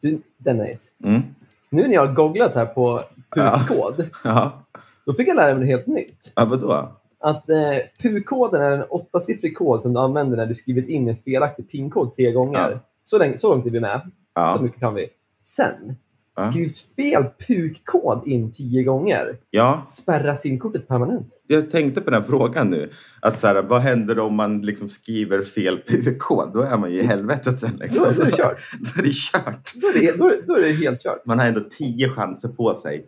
Du, 0.00 0.20
Dennis, 0.38 0.94
Mm. 1.04 1.22
nu 1.70 1.82
när 1.82 1.94
jag 1.94 2.06
har 2.06 2.14
googlat 2.14 2.54
här 2.54 2.66
på 2.66 3.00
pukkod, 3.30 4.08
Ja. 4.24 4.62
då 5.06 5.14
fick 5.14 5.28
jag 5.28 5.36
lära 5.36 5.54
mig 5.54 5.60
något 5.60 5.68
helt 5.68 5.86
nytt. 5.86 6.32
ja, 6.36 6.44
vadå? 6.44 6.92
Att 7.22 7.50
eh, 7.50 7.58
PUK-koden 8.02 8.62
är 8.62 8.72
en 8.72 8.84
åttasiffrig 8.90 9.56
kod 9.56 9.82
som 9.82 9.92
du 9.94 10.00
använder 10.00 10.36
när 10.36 10.46
du 10.46 10.54
skrivit 10.54 10.88
in 10.88 11.08
en 11.08 11.16
felaktig 11.16 11.70
PIN-kod 11.70 12.16
tre 12.16 12.32
gånger. 12.32 12.70
Ja. 12.70 12.80
Så, 13.02 13.18
länge, 13.18 13.38
så 13.38 13.54
långt 13.54 13.66
är 13.66 13.70
vi 13.70 13.80
med. 13.80 14.00
Så 14.04 14.10
Ja. 14.34 14.58
mycket 14.62 14.80
kan 14.80 14.94
vi. 14.94 15.06
Sen 15.42 15.96
Ja. 16.36 16.50
skrivs 16.50 16.94
fel 16.96 17.24
PUK-kod 17.46 18.28
in 18.28 18.52
tio 18.52 18.82
gånger. 18.82 19.36
ja, 19.50 19.82
Spärras 19.86 20.40
simkortet 20.40 20.88
permanent. 20.88 21.42
jag 21.46 21.70
tänkte 21.70 22.00
på 22.00 22.10
den 22.10 22.22
här 22.22 22.28
frågan 22.28 22.70
nu. 22.70 22.90
Att 23.20 23.40
så 23.40 23.46
här, 23.46 23.62
vad 23.62 23.80
händer 23.80 24.18
om 24.18 24.34
man 24.36 24.62
liksom 24.62 24.88
skriver 24.88 25.42
fel 25.42 25.76
PUK-kod? 25.78 26.50
Då 26.54 26.60
är 26.60 26.76
man 26.78 26.92
ju 26.92 27.00
i 27.00 27.06
helvetet 27.06 27.58
sen. 27.60 27.70
Liksom. 27.80 28.04
Då, 28.04 28.10
då 28.16 28.22
är 28.22 28.26
det 28.26 28.32
kört. 28.36 28.58
Då 28.94 29.00
är 29.00 29.02
det 29.06 29.12
kört. 29.12 29.72
Då 29.74 29.86
är 29.88 30.00
det, 30.00 30.18
då, 30.18 30.26
är- 30.28 30.42
då 30.46 30.56
är 30.56 30.62
det 30.62 30.72
helt 30.72 31.02
kört. 31.02 31.26
Man 31.26 31.38
har 31.38 31.46
ändå 31.46 31.60
tio 31.78 32.08
chanser 32.08 32.48
på 32.48 32.74
sig 32.74 33.06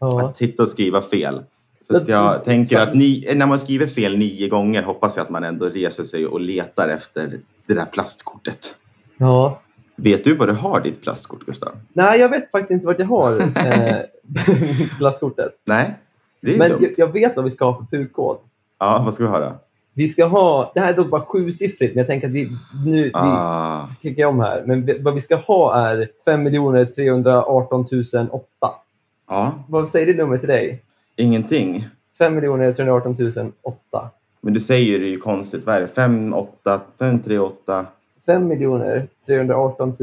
att 0.00 0.36
sitta 0.36 0.62
och 0.62 0.68
skriva 0.68 1.02
fel. 1.02 1.42
Så 1.86 1.94
Jag 1.94 2.08
jag 2.08 2.44
tänker 2.44 2.80
att 2.80 2.94
ni, 2.94 3.32
när 3.34 3.46
man 3.46 3.58
skriver 3.60 3.86
fel 3.86 4.18
nio 4.18 4.48
gånger 4.48 4.82
hoppas 4.82 5.16
jag 5.16 5.24
att 5.24 5.30
man 5.30 5.44
ändå 5.44 5.66
reser 5.68 6.04
sig 6.04 6.26
och 6.26 6.40
letar 6.40 6.88
efter 6.88 7.40
det 7.66 7.74
där 7.74 7.84
plastkortet. 7.86 8.74
ja. 9.16 9.60
Vet 9.96 10.24
du 10.24 10.34
vad 10.34 10.48
du 10.48 10.52
har 10.52 10.80
ditt 10.80 11.02
plastkort, 11.02 11.46
Gustav? 11.46 11.72
Nej, 11.92 12.20
jag 12.20 12.28
vet 12.28 12.50
faktiskt 12.50 12.70
inte 12.70 12.86
vart 12.86 12.98
jag 12.98 13.06
har 13.06 13.40
eh, 13.56 13.96
plastkortet. 14.98 15.52
Nej, 15.66 15.94
det 16.40 16.54
är 16.54 16.58
Men 16.58 16.70
dumt. 16.70 16.80
jag, 16.82 16.92
jag 16.96 17.12
vet 17.12 17.36
vad 17.36 17.44
vi 17.44 17.50
ska 17.50 17.64
ha 17.64 17.76
för 17.76 17.96
PUK-kod. 17.96 18.36
Ja, 18.78 19.02
vad 19.04 19.14
ska 19.14 19.24
vi 19.24 19.30
ha 19.30 19.38
då? 19.38 19.56
Vi 19.94 20.08
ska 20.08 20.24
ha, 20.26 20.72
det 20.74 20.80
här 20.80 20.92
är 20.92 20.96
dock 20.96 21.10
bara 21.10 21.24
sjusiffrigt, 21.24 21.94
men 21.94 21.98
jag 22.00 22.06
tänker 22.06 22.26
att 22.26 22.32
vi 22.32 22.50
nu 22.86 23.02
vi, 23.02 23.10
Ah, 23.14 23.88
tänker 24.02 24.20
jag 24.22 24.30
om 24.30 24.40
här. 24.40 24.62
Men 24.66 24.84
vi, 24.86 24.98
vad 24.98 25.14
vi 25.14 25.20
ska 25.20 25.36
ha 25.36 25.74
är 25.74 26.08
5 26.24 26.44
318 26.94 27.84
008. 28.30 28.46
ja, 29.28 29.64
Vad 29.68 29.88
säger 29.88 30.06
det 30.06 30.14
numret 30.22 30.40
till 30.40 30.48
dig? 30.48 30.82
Ingenting. 31.16 31.86
5 32.18 32.40
318 32.40 33.14
008. 33.62 34.10
Men 34.40 34.54
du 34.54 34.60
säger 34.60 34.98
det 35.00 35.06
ju 35.06 35.18
konstigt. 35.20 35.66
Vad 35.66 35.76
är 35.76 35.80
det? 35.80 35.86
5, 35.88 36.34
8, 36.34 36.80
5, 36.98 37.22
3, 37.22 37.38
8. 37.38 37.86
5 38.26 38.48
318 39.26 39.94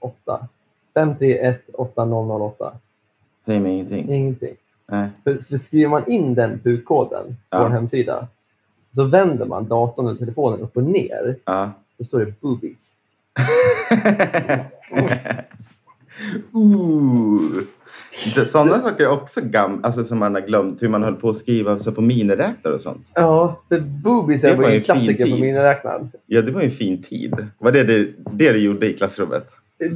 008. 0.00 0.46
531 0.94 1.60
8008. 1.74 2.72
Säger 3.46 3.60
mig 3.60 3.72
ingenting. 3.72 4.12
Ingenting. 4.12 4.54
Nej. 4.86 5.08
För, 5.24 5.34
för 5.34 5.56
skriver 5.56 5.88
man 5.88 6.10
in 6.10 6.34
den 6.34 6.58
PUK-koden 6.58 7.26
på 7.26 7.56
Ja. 7.56 7.66
en 7.66 7.72
hemsida 7.72 8.26
så 8.94 9.04
vänder 9.04 9.46
man 9.46 9.68
datorn 9.68 10.06
eller 10.08 10.18
telefonen 10.18 10.60
upp 10.60 10.76
och 10.76 10.84
ner. 10.84 11.36
Ja. 11.44 11.70
Då 11.98 12.04
står 12.04 12.18
det 12.20 12.40
boobies. 12.40 12.96
Ooh. 16.52 17.62
Sådana 18.46 18.80
saker 18.80 19.04
är 19.04 19.10
också 19.10 19.40
gamla, 19.44 19.86
alltså 19.86 20.04
som 20.04 20.18
man 20.18 20.34
har 20.34 20.42
glömt 20.42 20.82
hur 20.82 20.88
man 20.88 21.02
höll 21.02 21.14
på 21.14 21.30
att 21.30 21.36
skriva 21.36 21.78
så 21.78 21.92
på 21.92 22.00
miniräknare 22.00 22.74
och 22.74 22.80
sånt. 22.80 23.06
Ja, 23.14 23.62
för 23.68 23.80
boobies 23.80 24.42
Det 24.42 24.54
var 24.54 24.68
ju 24.68 24.76
en 24.76 24.82
klassiker 24.82 25.26
på 25.26 25.36
miniräknaren. 25.36 26.10
Ja, 26.26 26.42
det 26.42 26.52
var 26.52 26.60
ju 26.60 26.64
en 26.64 26.70
fin 26.70 27.02
tid. 27.02 27.46
Var 27.58 27.72
det 27.72 27.84
det, 27.84 28.08
det 28.30 28.52
du 28.52 28.58
gjorde 28.58 28.90
i 28.90 28.92
klassrummet? 28.94 29.46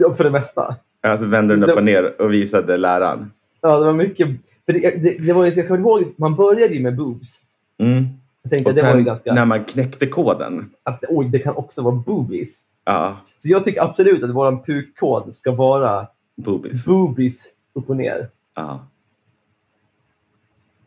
Ja, 0.00 0.14
För 0.14 0.24
det 0.24 0.30
mesta. 0.30 0.76
Alltså 1.02 1.26
vände 1.26 1.55
den 1.55 1.64
upp 1.70 1.76
och 1.76 1.84
ner 1.84 2.20
och 2.22 2.32
visade 2.32 2.76
läraren. 2.76 3.30
Ja, 3.61 3.78
det 3.78 3.84
var 3.84 3.92
mycket. 3.92 4.28
För 4.66 4.72
det, 4.72 5.02
det, 5.02 5.26
det 5.26 5.32
var 5.32 5.44
ju, 5.44 5.52
jag 5.52 5.68
kommer 5.68 5.80
ihåg, 5.80 6.14
man 6.16 6.34
började 6.36 6.74
ju 6.74 6.80
med 6.82 6.96
boobs. 6.96 7.40
Mm. 7.78 8.05
Jag 8.42 8.50
tänkte 8.50 8.70
Och 8.70 8.76
det 8.76 8.82
var 8.82 8.88
ju 8.90 8.94
sen 8.96 9.05
ganska... 9.05 9.34
när 9.34 9.44
man 9.44 9.64
knäckte 9.64 10.07
koden. 10.07 10.70
Att, 10.82 11.05
oj, 11.09 11.28
det 11.28 11.38
kan 11.38 11.57
också 11.57 11.82
vara 11.82 11.94
boobies. 11.94 12.62
Ja, 12.84 13.16
Så 13.38 13.48
jag 13.48 13.64
tycker 13.64 13.82
absolut 13.82 14.22
att 14.22 14.30
vår 14.30 14.64
PUK-kod 14.64 15.34
ska 15.34 15.52
vara 15.52 16.07
boobies. 16.36 16.84
boobies 16.84 17.46
upp 17.74 17.90
och 17.90 17.96
ner. 17.96 18.30
Ja. 18.54 18.86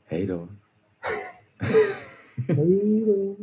Hej 0.05 0.25
då. 0.25 0.47
Hej 2.47 3.05
då. 3.05 3.35